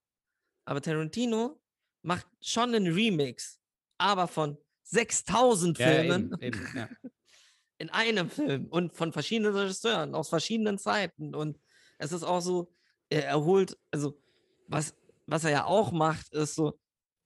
[0.64, 1.60] Aber Tarantino
[2.02, 3.60] macht schon einen Remix,
[3.98, 6.88] aber von 6000 Ja, Filmen eben, eben, ja.
[7.78, 11.34] in einem Film und von verschiedenen Regisseuren aus verschiedenen Zeiten.
[11.34, 11.60] Und
[11.98, 12.72] es ist auch so,
[13.10, 14.18] er erholt, also
[14.66, 14.94] was,
[15.26, 16.80] was er ja auch macht, ist so,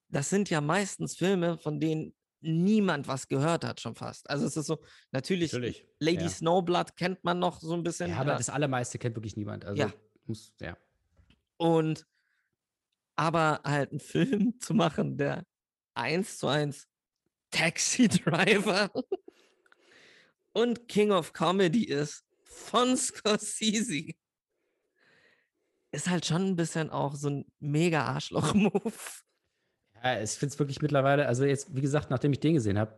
[0.08, 4.28] das sind ja meistens Filme, von denen niemand was gehört hat, schon fast.
[4.30, 5.86] Also es ist so, natürlich, Natürlich.
[5.98, 6.28] Lady ja.
[6.28, 8.10] Snowblood kennt man noch so ein bisschen.
[8.10, 9.64] Ja, aber das allermeiste kennt wirklich niemand.
[9.64, 9.92] Also Ja.
[10.26, 10.76] muss, ja.
[11.56, 12.06] Und
[13.16, 15.44] aber halt einen Film zu machen, der
[15.94, 16.88] eins zu eins
[17.50, 18.90] Taxi Driver
[20.52, 24.12] und King of Comedy ist von Scorsese,
[25.92, 28.92] ist halt schon ein bisschen auch so ein mega Arschloch-Move.
[30.22, 32.92] Ich finde es wirklich mittlerweile, also jetzt, wie gesagt, nachdem ich den gesehen habe,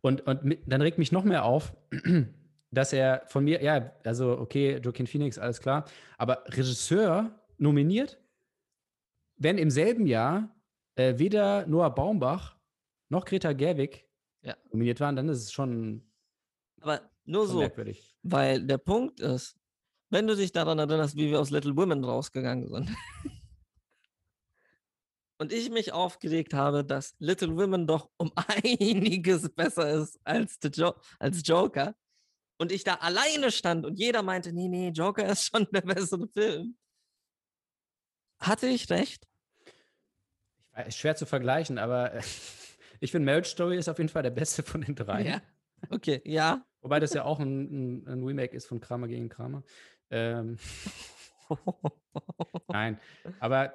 [0.00, 1.74] und, und dann regt mich noch mehr auf,
[2.70, 5.86] dass er von mir, ja, also okay, Joaquin Phoenix, alles klar,
[6.18, 8.18] aber Regisseur nominiert,
[9.38, 10.54] wenn im selben Jahr
[10.94, 12.56] äh, weder Noah Baumbach
[13.08, 14.06] noch Greta Gerwig
[14.42, 14.56] Ja.
[14.70, 16.02] nominiert waren, dann ist es schon,
[16.80, 18.16] Aber nur schon so, merkwürdig.
[18.22, 19.56] weil der Punkt ist,
[20.10, 22.90] wenn du dich daran erinnerst, wie wir aus Little Women rausgegangen sind.
[25.38, 28.32] Und ich mich aufgeregt habe, dass Little Women doch um
[28.64, 31.94] einiges besser ist als, the jo als Joker.
[32.58, 36.26] Und ich da alleine stand und jeder meinte, nee, nee, Joker ist schon der bessere
[36.28, 36.76] Film.
[38.38, 39.26] Hatte ich recht?
[39.66, 42.22] Ich weiß, schwer zu vergleichen, aber äh,
[43.00, 45.22] ich finde Marriage Story ist auf jeden Fall der beste von den drei.
[45.22, 45.42] Ja.
[45.90, 46.64] Okay, ja.
[46.80, 49.62] Wobei das ja auch ein, ein, ein Remake ist von Kramer gegen Kramer.
[50.10, 50.58] Ähm,
[52.68, 52.98] nein,
[53.40, 53.74] aber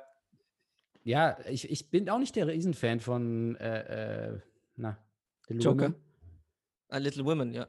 [1.03, 4.39] ja, ich, ich bin auch nicht der Riesenfan von äh, äh,
[4.75, 4.97] na,
[5.47, 5.85] Little Joker?
[5.85, 5.95] Women.
[6.89, 7.67] A Little Women, ja.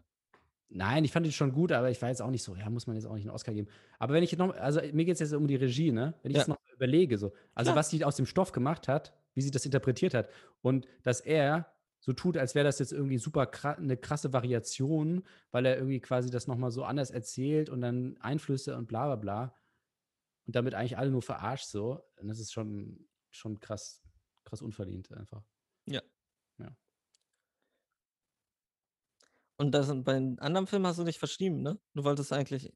[0.68, 2.86] Nein, ich fand ihn schon gut, aber ich war jetzt auch nicht so, ja, muss
[2.86, 3.68] man jetzt auch nicht einen Oscar geben.
[3.98, 6.14] Aber wenn ich jetzt noch, also mir geht es jetzt um die Regie, ne?
[6.22, 6.40] Wenn ich Ja.
[6.40, 7.76] jetzt noch überlege, so, also Klar.
[7.76, 10.30] was sie aus dem Stoff gemacht hat, wie sie das interpretiert hat
[10.62, 13.48] und dass er so tut, als wäre das jetzt irgendwie super
[13.78, 18.76] eine krasse Variation, weil er irgendwie quasi das nochmal so anders erzählt und dann Einflüsse
[18.76, 19.58] und bla bla bla
[20.46, 22.02] und damit eigentlich alle nur verarscht so.
[22.16, 24.02] Und das ist schon, schon krass,
[24.44, 25.44] krass unverdient einfach.
[29.62, 31.78] Und das bei den anderen Filmen hast du dich verschrieben, ne?
[31.94, 32.72] Du wolltest eigentlich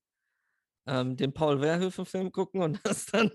[0.87, 3.33] ähm, den Paul Verhoeven-Film gucken und hast dann.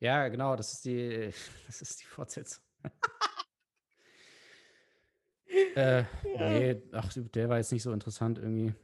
[0.00, 1.30] Ja, genau, das ist die,
[1.66, 2.64] das ist die Fortsetzung.
[5.76, 8.74] äh, nee, ach, der war jetzt nicht so interessant irgendwie.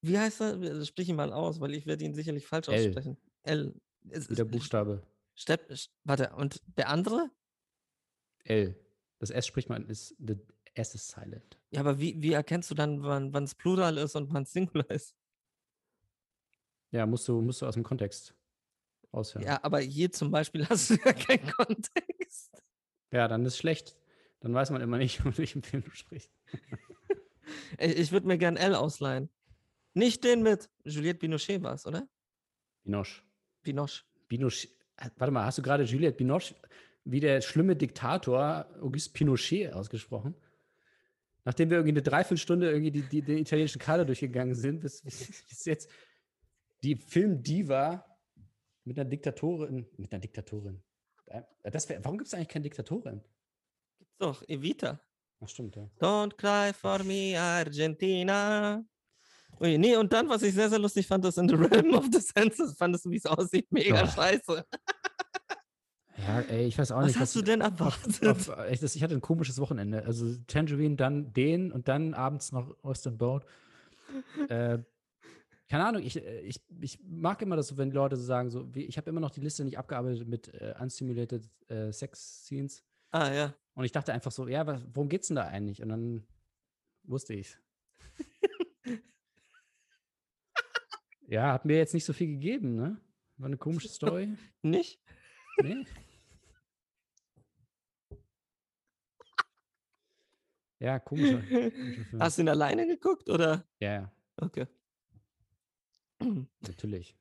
[0.00, 0.84] Wie heißt er?
[0.84, 2.74] Sprich ihn mal aus, weil ich werde ihn sicherlich falsch L.
[2.74, 3.16] aussprechen.
[3.44, 3.72] L.
[4.10, 5.00] Es Wie der Buchstabe.
[5.34, 7.30] Stepp, St- warte, und der andere?
[8.44, 8.76] L.
[9.18, 10.36] Das S spricht man, ist, the
[10.74, 11.58] S ist silent.
[11.70, 14.90] Ja, aber wie, wie erkennst du dann, wann es Plural ist und wann es Singular
[14.90, 15.14] ist?
[16.90, 18.34] Ja, musst du, musst du aus dem Kontext
[19.12, 19.46] raushören.
[19.46, 22.62] Ja, aber hier zum Beispiel hast du ja keinen Kontext.
[23.10, 23.96] Ja, dann ist schlecht.
[24.40, 26.30] Dann weiß man immer nicht, von welchem Film du sprichst.
[27.78, 29.28] Ich, ich würde mir gern L ausleihen.
[29.94, 32.08] Nicht den mit Juliette Binochet war es, oder?
[32.84, 33.22] Binoche.
[33.62, 34.04] Binoche.
[34.28, 34.68] Binoche.
[35.16, 36.54] Warte mal, hast du gerade Juliette Binoche
[37.04, 40.34] wie der schlimme Diktator Auguste Pinochet ausgesprochen?
[41.44, 45.44] Nachdem wir irgendwie eine Dreiviertelstunde irgendwie die, die, den italienischen Kader durchgegangen sind, bis, bis,
[45.48, 45.90] bis jetzt
[46.84, 48.04] die Filmdiva
[48.84, 50.82] mit einer Diktatorin, mit einer Diktatorin.
[51.26, 53.22] Äh, Das wär, warum gibt es eigentlich keine Diktatorin?
[53.98, 55.00] Gibt's doch, Evita.
[55.40, 55.88] Ach, stimmt, ja.
[55.98, 58.84] Don't cry for me, Argentina.
[59.60, 62.06] Ui, nee, und dann, was ich sehr, sehr lustig fand, ist in The Realm of
[62.12, 62.74] the Senses.
[62.76, 63.70] Fandest du, wie es aussieht?
[63.70, 64.06] Mega Ja.
[64.08, 64.66] scheiße.
[66.18, 67.18] Ja, ey, ich weiß auch Was nicht.
[67.20, 68.26] hast du denn erwartet?
[68.26, 70.04] Auf, echt, das- ich hatte ein komisches Wochenende.
[70.04, 73.44] Also Tangerine, dann den und dann abends noch Austin Boat.
[74.48, 74.78] äh,
[75.68, 78.84] keine Ahnung, ich, äh, ich, ich mag immer das, wenn Leute so sagen, so, wie,
[78.84, 82.84] ich habe immer noch die Liste nicht abgearbeitet mit äh, unstimulated äh, Sex Scenes.
[83.10, 83.54] ah, ja.
[83.74, 85.82] Und ich dachte einfach so, ja, was, worum geht's denn da eigentlich?
[85.82, 86.26] Und dann
[87.04, 87.56] wusste ich
[91.32, 93.00] Ja, hat mir jetzt nicht so viel gegeben, ne?
[93.38, 94.36] War eine komische Story.
[94.60, 95.00] Nicht?
[95.62, 95.86] Nee.
[100.78, 102.20] Ja, komischer, komischer Film.
[102.22, 103.64] Hast du ihn alleine geguckt oder?
[103.80, 104.66] Ja, ja, Okay.
[106.60, 107.16] natürlich.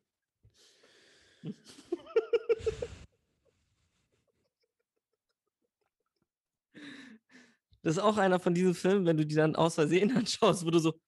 [7.82, 10.70] Das ist auch einer von diesen Filmen, wenn du die dann aus Versehen anschaust, wo
[10.70, 11.00] du so,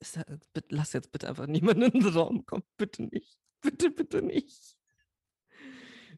[0.00, 2.64] ist da, bitte, lass jetzt bitte einfach niemanden in den Raum kommen.
[2.76, 3.38] Bitte nicht.
[3.60, 4.76] Bitte, bitte nicht.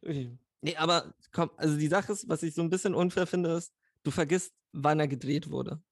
[0.02, 3.74] Nee, aber komm, also die Sache ist, was ich so ein bisschen unfair finde, ist,
[4.02, 5.82] du vergisst, wann er gedreht wurde.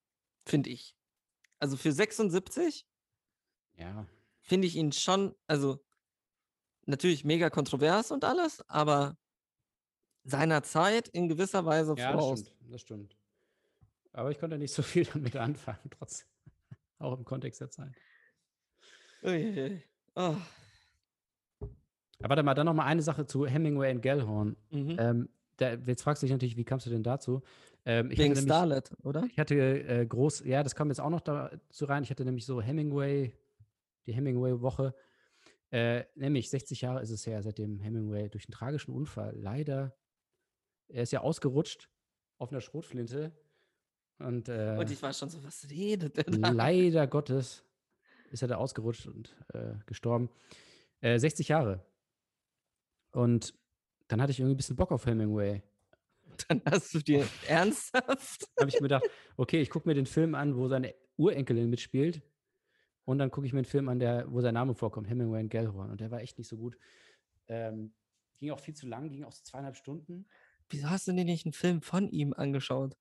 [0.46, 0.94] Finde ich.
[1.58, 2.86] Also für 76
[3.76, 4.06] Ja.
[4.40, 5.84] finde ich ihn schon, also
[6.86, 9.16] natürlich mega kontrovers und alles, aber
[10.24, 12.40] seiner Zeit in gewisser Weise Ja, das voraus.
[12.40, 13.16] stimmt, das stimmt.
[14.12, 16.28] Aber ich konnte nicht so viel damit anfangen, trotzdem.
[16.98, 17.92] Auch im Kontext der Zeit.
[19.22, 19.82] Uiuiui.
[20.14, 20.36] Oh.
[22.20, 24.56] Aber warte mal, dann noch mal eine Sache zu Hemingway und Gellhorn.
[24.70, 24.96] Mhm.
[24.98, 27.42] Ähm, da, jetzt fragst du dich natürlich, wie kamst du denn dazu?
[27.84, 29.24] Ähm, ich Wegen nämlich- Starlet, oder?
[29.30, 32.02] Ich hatte äh, groß, ja, das kam jetzt auch noch dazu rein.
[32.02, 33.32] Ich hatte nämlich so Hemingway,
[34.06, 34.94] die Hemingway-Woche.
[35.70, 39.94] Äh, nämlich 60 Jahre ist es her, seitdem Hemingway durch einen tragischen Unfall leider,
[40.88, 41.90] er ist ja ausgerutscht
[42.38, 43.32] auf einer Schrotflinte
[44.18, 46.50] und, äh, Und ich war schon so, was redet der da?
[46.50, 47.64] leider Gottes
[48.30, 50.28] ist er da ausgerutscht und äh, gestorben.
[51.00, 51.84] Äh, 60 Jahre.
[53.12, 53.54] Und
[54.08, 55.62] dann hatte ich irgendwie ein bisschen Bock auf Hemingway.
[56.48, 58.46] Dann hast du dir ernsthaft.
[58.58, 59.04] habe ich mir gedacht,
[59.36, 62.22] okay, ich gucke mir den Film an, wo seine Urenkelin mitspielt.
[63.04, 65.48] Und dann gucke ich mir einen Film an, der, wo sein Name vorkommt, Hemingway und
[65.48, 65.90] Gellhorn.
[65.90, 66.78] Und der war echt nicht so gut.
[67.48, 67.92] Ähm,
[68.38, 70.28] ging auch viel zu lang, ging auch so zweieinhalb Stunden,
[70.70, 72.96] Wieso hast du dir nicht einen Film von ihm angeschaut?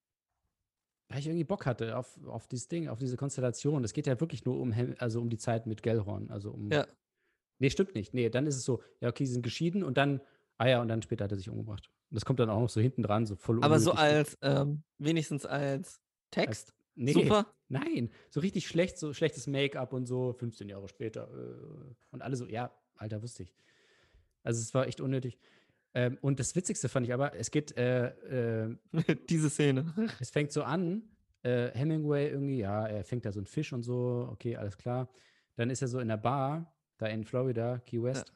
[1.08, 3.82] Weil ich irgendwie Bock hatte auf, auf dieses Ding, auf diese Konstellation.
[3.84, 6.30] Es geht ja wirklich nur um, Hem also um die Zeit mit Gellhorn.
[6.30, 6.70] Also um.
[6.70, 6.86] Ja.
[7.58, 8.14] Nee, stimmt nicht.
[8.14, 10.20] Nee, dann ist es so, ja, okay, sie sind geschieden und dann,
[10.58, 11.90] ah ja, und dann später hat er sich umgebracht.
[12.10, 14.14] Und das kommt dann auch noch so hinten dran, so voll Aber so unnötig.
[14.14, 16.72] als, ähm, wenigstens als Text.
[16.94, 17.46] Nee, Super.
[17.68, 21.28] Nein, so richtig schlecht, so schlechtes Make-up und so, 15 Jahre später.
[21.32, 23.54] Äh, und alle so, ja, Alter, wusste ich.
[24.42, 25.38] Also es war echt unnötig.
[25.94, 28.76] Ähm, und das Witzigste fand ich aber, es geht, äh, äh,
[29.28, 29.94] Diese Szene.
[30.20, 31.02] es fängt so an,
[31.42, 35.08] äh, Hemingway irgendwie, ja, er fängt da so einen Fisch und so, okay, alles klar.
[35.56, 38.32] Dann ist er so in der Bar, da in Florida, Key West.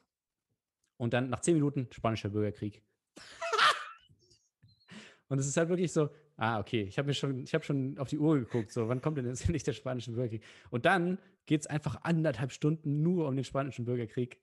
[0.97, 2.81] Und dann nach 10 Minuten spanischer Bürgerkrieg.
[5.27, 7.97] und es ist halt wirklich so, ah, okay, ich habe mir schon, ich habe schon
[7.97, 10.43] auf die Uhr geguckt, so, wann kommt denn jetzt nicht der spanische Bürgerkrieg?
[10.69, 14.39] Und dann geht es einfach anderthalb Stunden nur um den spanischen Bürgerkrieg.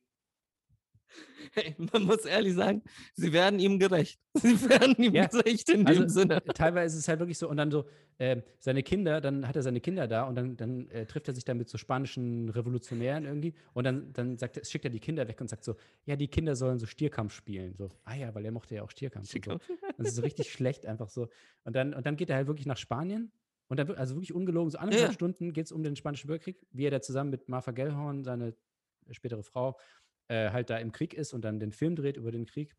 [1.53, 2.82] Hey, man muss ehrlich sagen,
[3.15, 4.20] sie werden ihm gerecht.
[4.41, 6.41] Sie werden ihm Ja, gerecht in also, dem Sinne.
[6.55, 7.87] Teilweise ist es halt wirklich so, und dann so,
[8.20, 11.35] ähm, seine Kinder, dann hat er seine Kinder da und dann, dann äh, trifft er
[11.35, 15.01] sich dann mit so spanischen Revolutionären irgendwie und dann, dann sagt er, schickt er die
[15.01, 15.74] Kinder weg und sagt so,
[16.05, 17.74] ja, die Kinder sollen so Stierkampf spielen.
[17.77, 19.35] So, ah ja, weil er mochte ja auch Stierkampf.
[19.35, 19.59] Und so.
[19.99, 21.28] Das ist so richtig schlecht, einfach so.
[21.65, 23.32] Und dann, und dann geht er halt wirklich nach Spanien.
[23.69, 25.12] Und dann, wir- also wirklich ungelogen, so anderthalb ja.
[25.12, 28.55] Stunden geht es um den Spanischen Bürgerkrieg, wie er da zusammen mit Martha Gellhorn, seine
[29.11, 29.77] spätere Frau,
[30.31, 32.77] äh, halt da im Krieg ist und dann den Film dreht über den Krieg.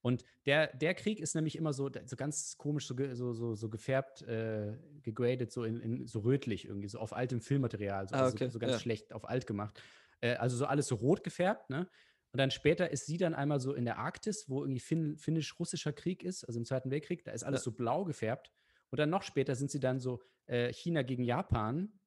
[0.00, 3.68] Und der, der Krieg ist nämlich immer so, so ganz komisch, so, so, so, so
[3.68, 8.20] gefärbt, äh, gegradet, so in, in so rötlich irgendwie, so auf altem Filmmaterial, so, Ah,
[8.20, 8.78] also okay, so, so ganz ja.
[8.78, 9.82] schlecht auf alt gemacht.
[10.20, 11.88] Äh, also so alles so rot gefärbt, ne?
[12.30, 15.92] Und dann später ist sie dann einmal so in der Arktis, wo irgendwie Finn, finnisch-russischer
[15.94, 17.64] Krieg ist, also im Zweiten Weltkrieg, da ist alles Ja.
[17.64, 18.52] so blau gefärbt.
[18.90, 21.98] Und dann noch später sind sie dann so äh, China gegen Japan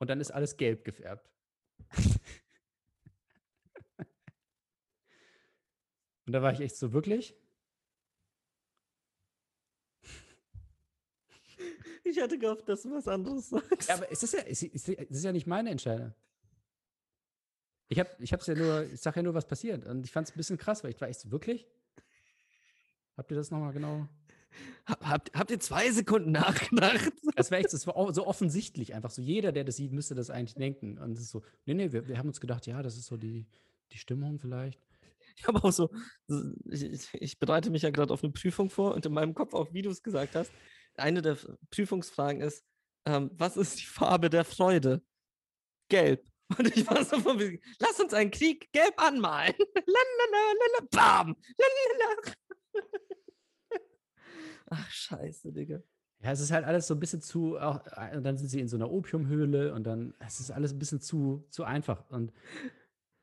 [0.00, 1.30] und dann ist alles gelb gefärbt.
[6.28, 7.34] und da war ich echt so, wirklich?
[12.04, 13.88] Ich hatte gehofft, dass du was anderes sagst.
[13.88, 16.12] Ja, aber es ist ja, es ist, es ist ja nicht meine Entscheidung.
[17.88, 19.86] Ich habe ich hab's ja nur, ich sage ja nur, was passiert.
[19.86, 21.66] Und ich fand es ein bisschen krass, weil ich war echt so, wirklich?
[23.16, 24.06] Habt ihr das nochmal genau?
[24.84, 27.10] Hab, habt, habt ihr zwei Sekunden nachgedacht?
[27.36, 29.22] Es war echt, es war so offensichtlich einfach so.
[29.22, 30.98] Jeder, der das sieht, müsste das eigentlich denken.
[30.98, 33.16] Und es ist so, nee, nee, wir, wir haben uns gedacht, ja, das ist so
[33.16, 33.46] die,
[33.92, 34.78] die Stimmung vielleicht.
[35.40, 35.90] Ich habe auch so,
[36.70, 39.72] ich, ich- bereite mich ja gerade auf eine Prüfung vor und in meinem Kopf, auch
[39.72, 40.52] wie du es gesagt hast,
[40.96, 41.36] eine der
[41.70, 42.64] Prüfungsfragen ist,
[43.06, 45.02] ähm, was ist die Farbe der Freude?
[45.88, 46.26] Gelb.
[46.58, 47.38] Und ich war so von
[47.78, 49.54] lass uns einen Krieg gelb anmalen.
[49.74, 51.36] Lalalala, bam.
[51.58, 52.34] Lalala.
[54.70, 55.80] Ach, scheiße, Digga.
[56.20, 58.60] Ja, es ist halt alles so ein bisschen zu, auch, äh, und dann sind sie
[58.60, 62.08] in so einer Opiumhöhle und dann, es ist alles ein bisschen zu, zu einfach.
[62.10, 62.32] Und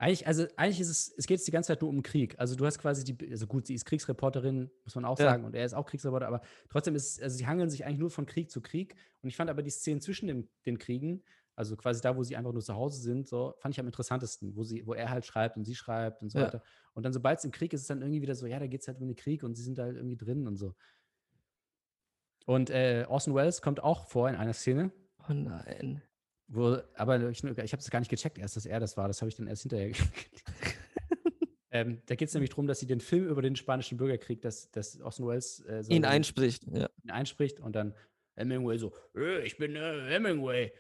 [0.06, 2.36] eigentlich, also eigentlich ist es, es geht jetzt die ganze Zeit nur um Krieg.
[2.38, 5.26] Also du hast quasi die, also gut, sie ist Kriegsreporterin, muss man auch Ja.
[5.26, 7.98] sagen, und er ist auch Kriegsreporter, aber trotzdem ist, es- also sie hangeln sich eigentlich
[7.98, 8.96] nur von Krieg zu Krieg.
[9.24, 11.24] Und ich fand aber die Szenen zwischen dem, den Kriegen,
[11.56, 14.56] also quasi da, wo sie einfach nur zu Hause sind, so, fand ich am interessantesten,
[14.56, 16.46] wo sie, wo er halt schreibt und sie schreibt und so Ja.
[16.46, 16.62] weiter.
[16.94, 18.68] Und dann, sobald es im Krieg ist, ist es dann irgendwie wieder so, ja, da
[18.68, 20.76] geht es halt um den Krieg und sie sind da halt irgendwie drin und so.
[22.46, 24.92] Und äh, Orson Welles kommt auch vor in einer Szene,
[25.28, 26.04] Oh nein.
[26.48, 29.08] Wo, aber ich, ich habe es gar nicht gecheckt erst, dass er das war.
[29.08, 30.44] Das habe ich dann erst hinterher gecheckt.
[31.72, 34.70] ähm, da geht es nämlich darum, dass sie den Film über den spanischen Bürgerkrieg, dass,
[34.72, 36.66] dass Orson Welles äh, so Ihn einspricht.
[36.72, 36.90] Ja.
[37.04, 37.94] ihn einspricht und dann
[38.36, 40.72] Hemingway so, äh, ich bin äh, Hemingway,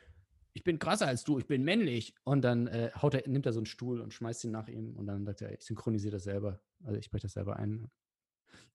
[0.53, 2.15] ich bin krasser als du, ich bin männlich.
[2.23, 5.07] Und dann äh, er, nimmt er so einen Stuhl und schmeißt ihn nach ihm und
[5.07, 6.61] dann sagt er, ich synchronisiere das selber.
[6.83, 7.89] Also ich spreche das selber ein.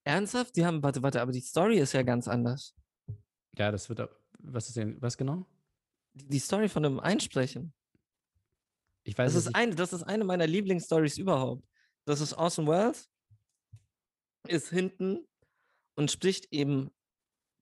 [0.05, 0.57] Ernsthaft?
[0.57, 2.75] Die haben, warte, warte, aber die Story ist ja ganz anders.
[3.57, 4.09] Ja, das wird,
[4.39, 5.47] was ist denn, was genau?
[6.15, 7.73] Die Story von dem Einsprechen.
[9.05, 9.57] Ich weiß Das ist, nicht.
[9.57, 11.65] eine, das ist eine meiner Lieblingsstories überhaupt.
[12.05, 13.09] Das ist Orson Welles,
[14.49, 15.27] ist hinten
[15.97, 16.91] und spricht eben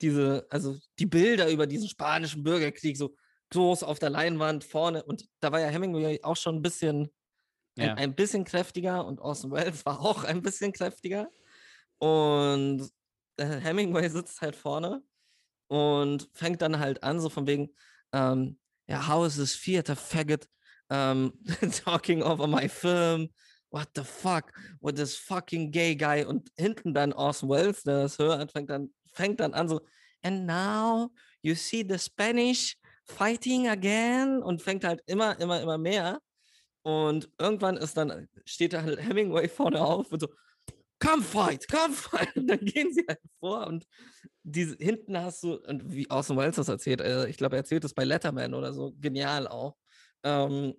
[0.00, 3.14] diese, also die Bilder über diesen spanischen Bürgerkrieg so
[3.50, 5.04] groß auf der Leinwand vorne.
[5.04, 7.10] Und da war ja Hemingway auch schon ein bisschen,
[7.76, 7.92] Ja.
[7.92, 11.30] ein, ein bisschen kräftiger und Orson Welles war auch ein bisschen kräftiger.
[11.98, 12.88] Und
[13.36, 15.02] äh, Hemingway sitzt halt vorne
[15.68, 17.74] und fängt dann halt an, so von wegen,
[18.12, 20.46] ähm, ja, how is this theater faggot
[20.90, 21.32] um,
[21.84, 23.28] talking over my film?
[23.70, 24.50] What the fuck?
[24.80, 26.24] What this fucking gay guy?
[26.24, 29.80] Und hinten dann Orson Welles, der das hört, fängt dann, fängt dann an so,
[30.22, 31.10] and now
[31.42, 36.20] you see the Spanish fighting again und fängt halt immer, immer, immer mehr.
[36.82, 40.28] Und irgendwann ist dann, steht da halt Hemingway vorne auf und so,
[40.98, 42.36] come fight, come fight.
[42.36, 43.86] Und dann gehen sie halt vor und
[44.42, 47.84] diese, hinten hast du, und wie Orson Welles das erzählt, äh, ich glaube, er erzählt
[47.84, 49.76] das bei Letterman oder so, genial auch.
[50.22, 50.74] Ähm,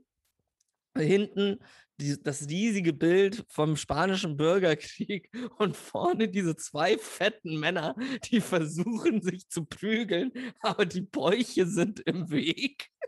[0.97, 1.59] hinten
[1.99, 5.29] die, das riesige Bild vom spanischen Bürgerkrieg
[5.59, 10.31] und vorne diese zwei fetten Männer, die versuchen sich zu prügeln,
[10.61, 12.89] aber die Bäuche sind im Weg.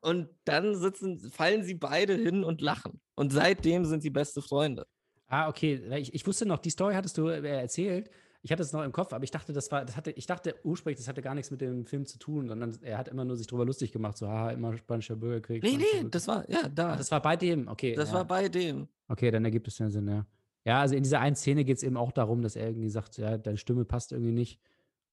[0.00, 3.00] Und dann sitzen, fallen sie beide hin und lachen.
[3.16, 4.86] Und seitdem sind sie beste Freunde.
[5.28, 5.80] Ah, okay.
[5.98, 8.10] Ich, ich wusste noch, die Story hattest du äh, erzählt.
[8.42, 10.54] Ich hatte es noch im Kopf, aber ich dachte, das war, das hatte, ich dachte
[10.62, 13.36] ursprünglich, das hatte gar nichts mit dem Film zu tun, sondern er hat immer nur
[13.36, 15.62] sich drüber lustig gemacht, so, haha, immer spanischer Bürgerkrieg.
[15.62, 16.92] Nee, nee, das war, ja, da.
[16.92, 17.94] Ah, das war bei dem, okay.
[17.94, 18.14] das ja.
[18.16, 18.86] war bei dem.
[19.08, 20.24] Okay, dann ergibt es ja Sinn, ja.
[20.64, 23.16] Ja, also in dieser einen Szene geht es eben auch darum, dass er irgendwie sagt,
[23.18, 24.60] ja, deine Stimme passt irgendwie nicht.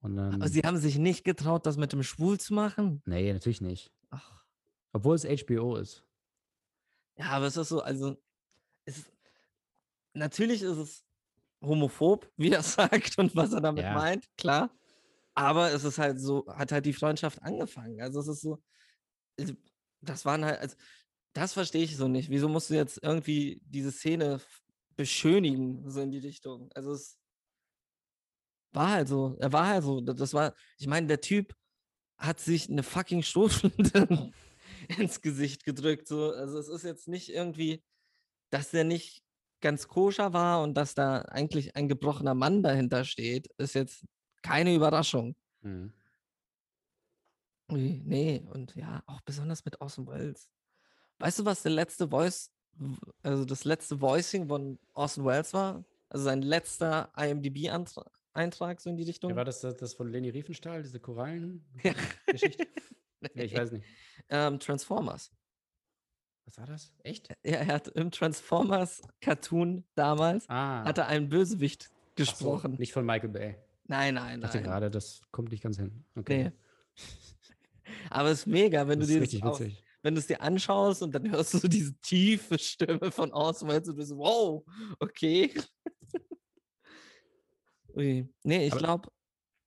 [0.02, 0.36] Und dann.
[0.36, 3.02] Aber sie haben sich nicht getraut, das mit dem Schwul zu machen.
[3.06, 3.92] nee, natürlich nicht.
[4.12, 4.44] Ach.
[4.94, 6.04] Obwohl es HBO ist.
[7.18, 8.18] Ja, aber es ist so, also,
[8.86, 9.15] es ist,
[10.16, 11.06] natürlich ist es
[11.64, 13.94] homophob, wie er sagt und was er damit Ja.
[13.94, 14.72] meint, klar.
[15.36, 18.02] Aber es ist halt so, hat halt die Freundschaft angefangen.
[18.02, 18.64] Also es ist so,
[19.40, 19.54] also,
[20.02, 20.78] das waren halt, also,
[21.34, 22.30] das verstehe ich so nicht.
[22.30, 24.42] Wieso musst du jetzt irgendwie diese Szene
[24.96, 26.72] beschönigen, so in die Richtung?
[26.74, 27.20] Also es
[28.74, 31.56] war halt so, er war halt so, das das war, ich meine, der Typ
[32.18, 34.34] hat sich eine fucking Stoßstunde
[34.98, 36.08] ins Gesicht gedrückt.
[36.08, 36.32] So.
[36.32, 37.84] Also es ist jetzt nicht irgendwie,
[38.52, 39.25] dass der nicht
[39.66, 44.06] ganz koscher war und dass da eigentlich ein gebrochener Mann dahinter steht, ist jetzt
[44.44, 45.36] keine Überraschung.
[45.62, 45.92] Mhm.
[47.72, 50.52] Ui, Nee, und ja, auch besonders mit Orson Welles.
[51.18, 52.52] Weißt du, was der letzte Voice,
[53.24, 55.84] also das letzte Voicing von Orson Welles war?
[56.10, 59.32] Also sein letzter IMDb-Eintrag so in die Richtung?
[59.32, 61.00] Ja, war das, das das von Leni Riefenstahl, diese.
[61.00, 62.68] Korallen-Geschichte?
[63.34, 63.88] ja, ich weiß nicht.
[64.30, 65.32] ähm, Transformers.
[66.46, 66.94] Was war das?
[67.04, 67.30] Echt?
[67.44, 70.84] Ja, er hat im Transformers-Cartoon damals, Ah.
[70.86, 72.76] hat er einen Bösewicht ach so, gesprochen.
[72.78, 73.56] nicht von Michael Bay.
[73.88, 74.64] Nein, nein, Ich dachte nein.
[74.66, 76.06] gerade, das kommt nicht ganz hin.
[76.16, 76.46] Okay.
[76.46, 76.52] Nee.
[78.10, 79.84] Aber es ist mega, wenn das du dir das witzig.
[80.02, 83.62] wenn du es dir anschaust und dann hörst du so diese tiefe Stimme von Welles
[83.64, 84.64] und du bist so, wow,
[85.00, 85.52] okay.
[87.96, 88.28] Ui.
[88.44, 89.10] Nee, ich glaube,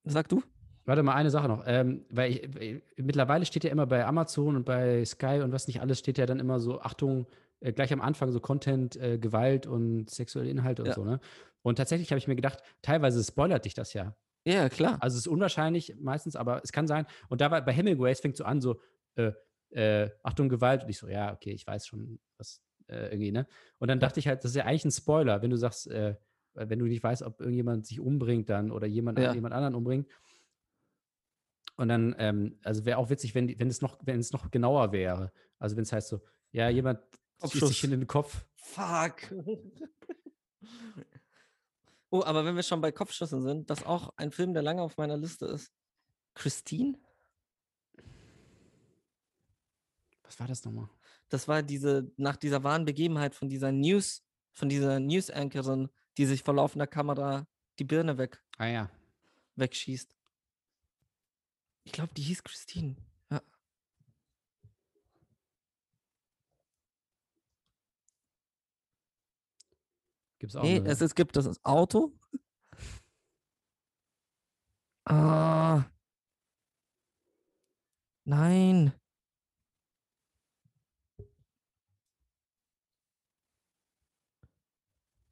[0.04, 0.42] sag du?
[0.88, 1.64] Warte mal, eine Sache noch.
[1.66, 5.66] Ähm, weil ich, weil mittlerweile steht ja immer bei Amazon und bei Sky und was
[5.66, 7.26] nicht alles steht ja dann immer so, Achtung,
[7.60, 10.94] äh, gleich am Anfang so Content, äh, Gewalt und sexuelle Inhalte und Ja.
[10.94, 11.20] so, ne?
[11.60, 14.16] Und tatsächlich habe ich mir gedacht, teilweise spoilert dich das ja.
[14.46, 14.96] Ja, klar.
[15.00, 17.04] Also es ist unwahrscheinlich meistens, aber es kann sein.
[17.28, 18.80] Und da war bei Hemingway, fängt so an, so,
[19.16, 19.32] äh,
[19.72, 20.84] äh, Achtung, Gewalt.
[20.84, 23.46] Und ich so, ja, okay, ich weiß schon, was äh, irgendwie, ne?
[23.78, 26.14] Und dann dachte ich halt, das ist ja eigentlich ein Spoiler, wenn du sagst, äh,
[26.54, 29.34] wenn du nicht weißt, ob irgendjemand sich umbringt dann oder jemand Ja.
[29.34, 30.08] jemand anderen umbringt.
[31.78, 34.90] Und dann, ähm, also wäre auch witzig, wenn, wenn, es noch, wenn es noch genauer
[34.90, 35.32] wäre.
[35.60, 36.98] Also wenn es heißt so, ja, jemand
[37.40, 38.44] schießt sich in den Kopf.
[38.56, 39.14] Fuck.
[42.10, 44.82] oh, aber wenn wir schon bei Kopfschüssen sind, das ist auch ein Film, der lange
[44.82, 45.72] auf meiner Liste ist.
[46.34, 46.98] Christine?
[50.24, 50.90] Was war das nochmal?
[51.28, 56.42] Das war diese, nach dieser wahren Begebenheit von dieser News, von dieser News-Anchorin, die sich
[56.42, 57.46] vor laufender Kamera
[57.78, 58.90] die Birne weg, Ah ja.
[59.54, 60.17] wegschießt.
[61.88, 62.96] Ich glaube, die hieß Christine.
[63.30, 63.40] Ja.
[70.38, 72.12] Gibt es auch Nee, es, es gibt das Auto.
[75.06, 75.86] Ah.
[78.26, 78.92] Nein.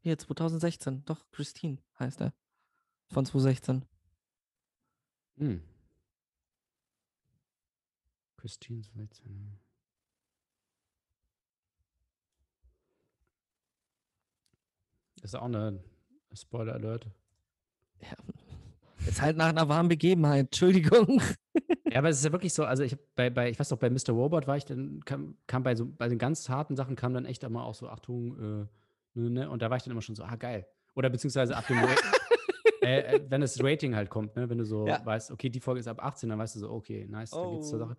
[0.01, 1.05] Hier, 2016.
[1.05, 2.33] Doch, Christine heißt er.
[3.11, 3.85] Von 2016.
[5.37, 5.76] Hm.
[8.47, 9.25] Christine Switzer.
[15.17, 15.83] Das ist auch eine
[16.33, 17.09] Spoiler Alert.
[18.01, 18.09] Ja.
[19.05, 20.47] Jetzt halt nach einer warmen Begebenheit.
[20.47, 21.21] Entschuldigung.
[21.89, 23.89] Ja, aber es ist ja wirklich so, also ich bei, bei, ich weiß noch, bei
[23.89, 24.11] Mr.
[24.11, 27.25] Robot war ich dann, kam, kam bei so, bei den ganz harten Sachen kam dann
[27.25, 30.17] echt immer auch so, Achtung, äh, ne, ne, und da war ich dann immer schon
[30.17, 30.67] so, ah, geil.
[30.95, 31.79] Oder beziehungsweise ab dem,
[32.83, 35.01] äh, äh, wenn das Rating halt kommt, ne, wenn du so Ja.
[35.07, 37.69] weißt, okay, die Folge ist ab 18, dann weißt du so, okay, nice, dann geht's
[37.71, 37.85] zur Oh.
[37.85, 37.97] Sache.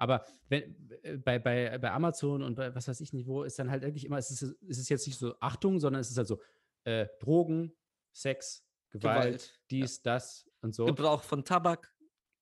[0.00, 3.58] Aber wenn, äh, bei, bei, bei Amazon und bei was weiß ich nicht wo, ist
[3.58, 6.16] dann halt wirklich immer, es ist, es ist jetzt nicht so Achtung, sondern es ist
[6.16, 6.40] halt so,
[6.84, 7.72] äh, Drogen,
[8.12, 9.58] Sex, Gewalt, Gewalt, ja.
[9.70, 10.86] dies, das und so.
[10.86, 11.94] Gebrauch von Tabak.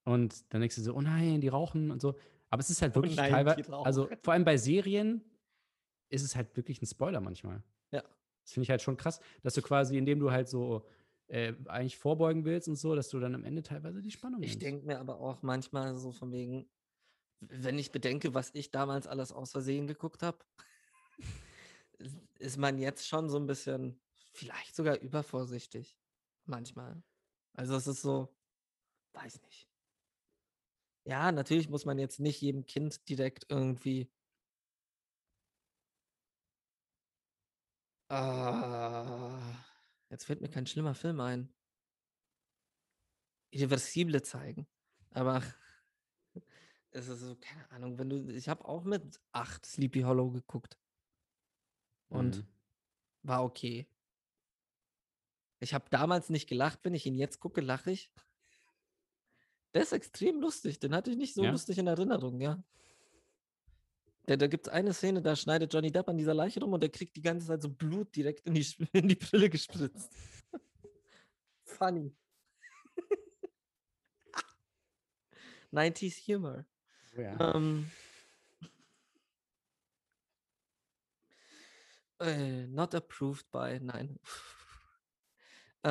[0.05, 2.17] Und dann denkst du so, oh nein, die rauchen und so.
[2.49, 5.23] Aber es ist halt wirklich Oh nein, teilweise, also vor allem bei Serien
[6.11, 7.63] ist es halt wirklich ein Spoiler manchmal.
[7.91, 8.03] Ja.
[8.45, 10.87] Das finde ich halt schon krass, dass du quasi, indem du halt so
[11.27, 14.59] äh, eigentlich vorbeugen willst und so, dass du dann am Ende teilweise die Spannung Ich
[14.59, 16.71] denke mir aber auch manchmal so von wegen,
[17.41, 20.39] wenn ich bedenke, was ich damals alles aus Versehen geguckt habe,
[22.39, 24.01] ist man jetzt schon so ein bisschen,
[24.33, 25.97] vielleicht sogar übervorsichtig.
[26.45, 27.03] Manchmal.
[27.55, 28.35] Also es ist so,
[29.13, 29.69] weiß nicht.
[31.05, 34.11] Ja, natürlich muss man jetzt nicht jedem Kind direkt irgendwie.
[38.11, 39.39] Ah,
[40.11, 41.53] jetzt fällt mir kein schlimmer Film ein.
[43.51, 44.67] Irreversible zeigen.
[45.11, 45.43] Aber
[46.91, 50.79] es ist so, keine Ahnung, wenn du, ich habe auch mit acht Sleepy Hollow geguckt.
[52.09, 52.49] Und Mhm.
[53.23, 53.87] war okay.
[55.61, 58.11] Ich habe damals nicht gelacht, wenn ich ihn jetzt gucke, lache ich.
[59.75, 61.51] Der ist extrem lustig, den hatte ich nicht so Ja?
[61.51, 62.63] lustig in Erinnerung, ja.
[64.27, 66.81] Da, da gibt es eine Szene, da schneidet Johnny Depp an dieser Leiche rum und
[66.83, 70.11] der kriegt die ganze Zeit so Blut direkt in die, in die Brille gespritzt.
[71.65, 72.15] Funny.
[75.73, 76.65] 90s Humor.
[77.19, 77.55] Ja.
[77.55, 77.91] Ähm,
[82.21, 84.19] äh, not approved by, nein.
[85.85, 85.91] Äh,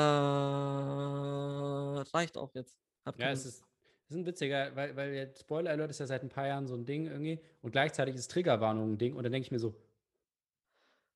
[2.13, 2.77] reicht auch jetzt.
[3.05, 3.63] Hab Ja, es ist,
[4.09, 6.75] es ist ein witziger, weil, weil Spoiler Alert ist ja seit ein paar Jahren so
[6.75, 9.75] ein Ding irgendwie und gleichzeitig ist Triggerwarnung ein Ding und dann denke ich mir so,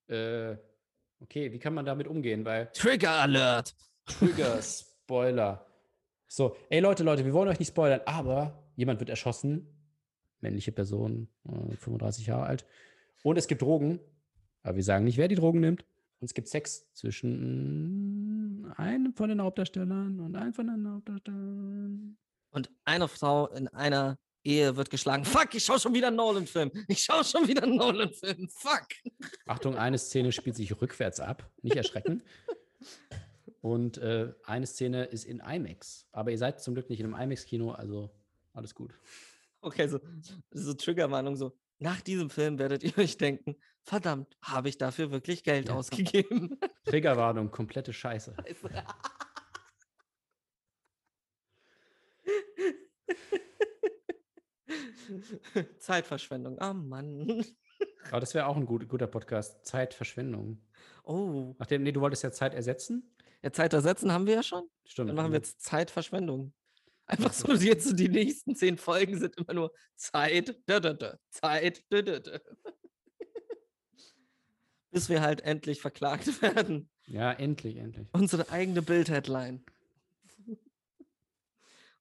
[0.07, 0.55] äh,
[1.19, 2.45] okay, wie kann man damit umgehen?
[2.45, 3.75] Weil Trigger Alert!
[4.05, 5.65] Trigger, Spoiler.
[6.27, 9.67] So, ey Leute, Leute, wir wollen euch nicht spoilern, aber jemand wird erschossen,
[10.41, 12.65] männliche Person, äh, 35 Jahre alt,
[13.23, 13.99] und es gibt Drogen,
[14.63, 15.85] aber wir sagen nicht, wer die Drogen nimmt.
[16.19, 22.17] Und es gibt Sex zwischen einem von den Hauptdarstellern und einem von den Hauptdarstellern.
[22.51, 25.25] Und eine Frau in einer Ehe wird geschlagen.
[25.25, 26.71] Fuck, ich schau schon wieder einen Nolan-Film.
[26.87, 28.49] Ich schau schon wieder einen Nolan-Film.
[28.49, 28.87] Fuck.
[29.45, 32.23] Achtung, eine Szene spielt sich rückwärts ab, nicht erschrecken.
[33.61, 36.07] Und äh, eine Szene ist in IMAX.
[36.11, 38.11] Aber ihr seid zum Glück nicht in einem IMAX-Kino, also
[38.53, 38.93] alles gut.
[39.61, 39.99] Okay, so,
[40.51, 41.55] so Triggerwarnung, so.
[41.79, 45.75] Nach diesem Film werdet ihr euch denken, verdammt, habe ich dafür wirklich Geld Ja.
[45.75, 46.59] ausgegeben?
[46.85, 48.35] Triggerwarnung, komplette Scheiße.
[55.79, 56.57] Zeitverschwendung.
[56.61, 57.45] Oh Mann.
[58.09, 59.65] Aber das wäre auch ein gut, guter Podcast.
[59.65, 60.61] Zeitverschwendung.
[61.03, 61.55] Oh.
[61.59, 63.15] Nachdem, nee, du wolltest ja Zeit ersetzen?
[63.43, 64.63] Ja, Zeit ersetzen haben wir ja schon.
[64.85, 65.09] Stimmt.
[65.09, 65.45] Dann machen wir ne?
[65.45, 66.53] jetzt Zeitverschwendung.
[67.11, 71.17] Einfach so, jetzt so die nächsten zehn Folgen sind immer nur Zeit, da, da, da,
[71.29, 72.39] Zeit, da, da, da.
[74.91, 76.89] Bis wir halt endlich verklagt werden.
[77.05, 78.07] Ja, endlich, endlich.
[78.13, 79.63] Unsere eigene Bild-Headline.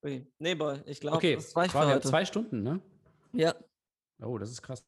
[0.03, 0.27] Okay.
[0.39, 2.09] Nee, boy, ich glaube, Okay, das reicht wow, für heute.
[2.09, 2.81] zwei Stunden, ne?
[3.33, 3.55] Ja,
[4.23, 4.85] Oh, das ist krass.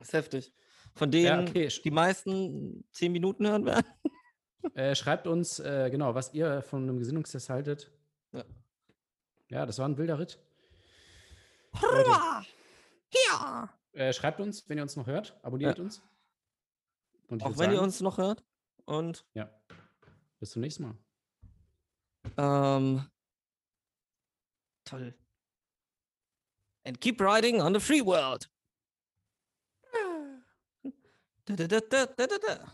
[0.00, 0.52] ist heftig.
[0.94, 1.68] Von denen Ja, okay.
[1.84, 3.86] die meisten zehn Minuten hören werden.
[4.74, 7.90] Äh, schreibt uns, äh, genau, was ihr von einem Gesinnungstest haltet.
[8.32, 8.44] Ja.
[9.52, 10.38] Ja, das war ein wilder Ritt.
[11.74, 12.42] Hurra!
[13.28, 13.68] Ja!
[13.92, 15.38] Äh, schreibt uns, wenn ihr uns noch hört.
[15.42, 15.84] Abonniert Ja.
[15.84, 16.00] uns.
[17.28, 18.42] Und Auch wenn ihr uns noch hört.
[18.86, 19.50] Und Ja.
[20.40, 20.96] Bis zum nächsten Mal.
[22.38, 23.06] ähm,
[24.84, 25.14] toll.
[26.84, 28.50] And keep riding on the free world.
[31.44, 32.72] Da, da, da, da, da, da.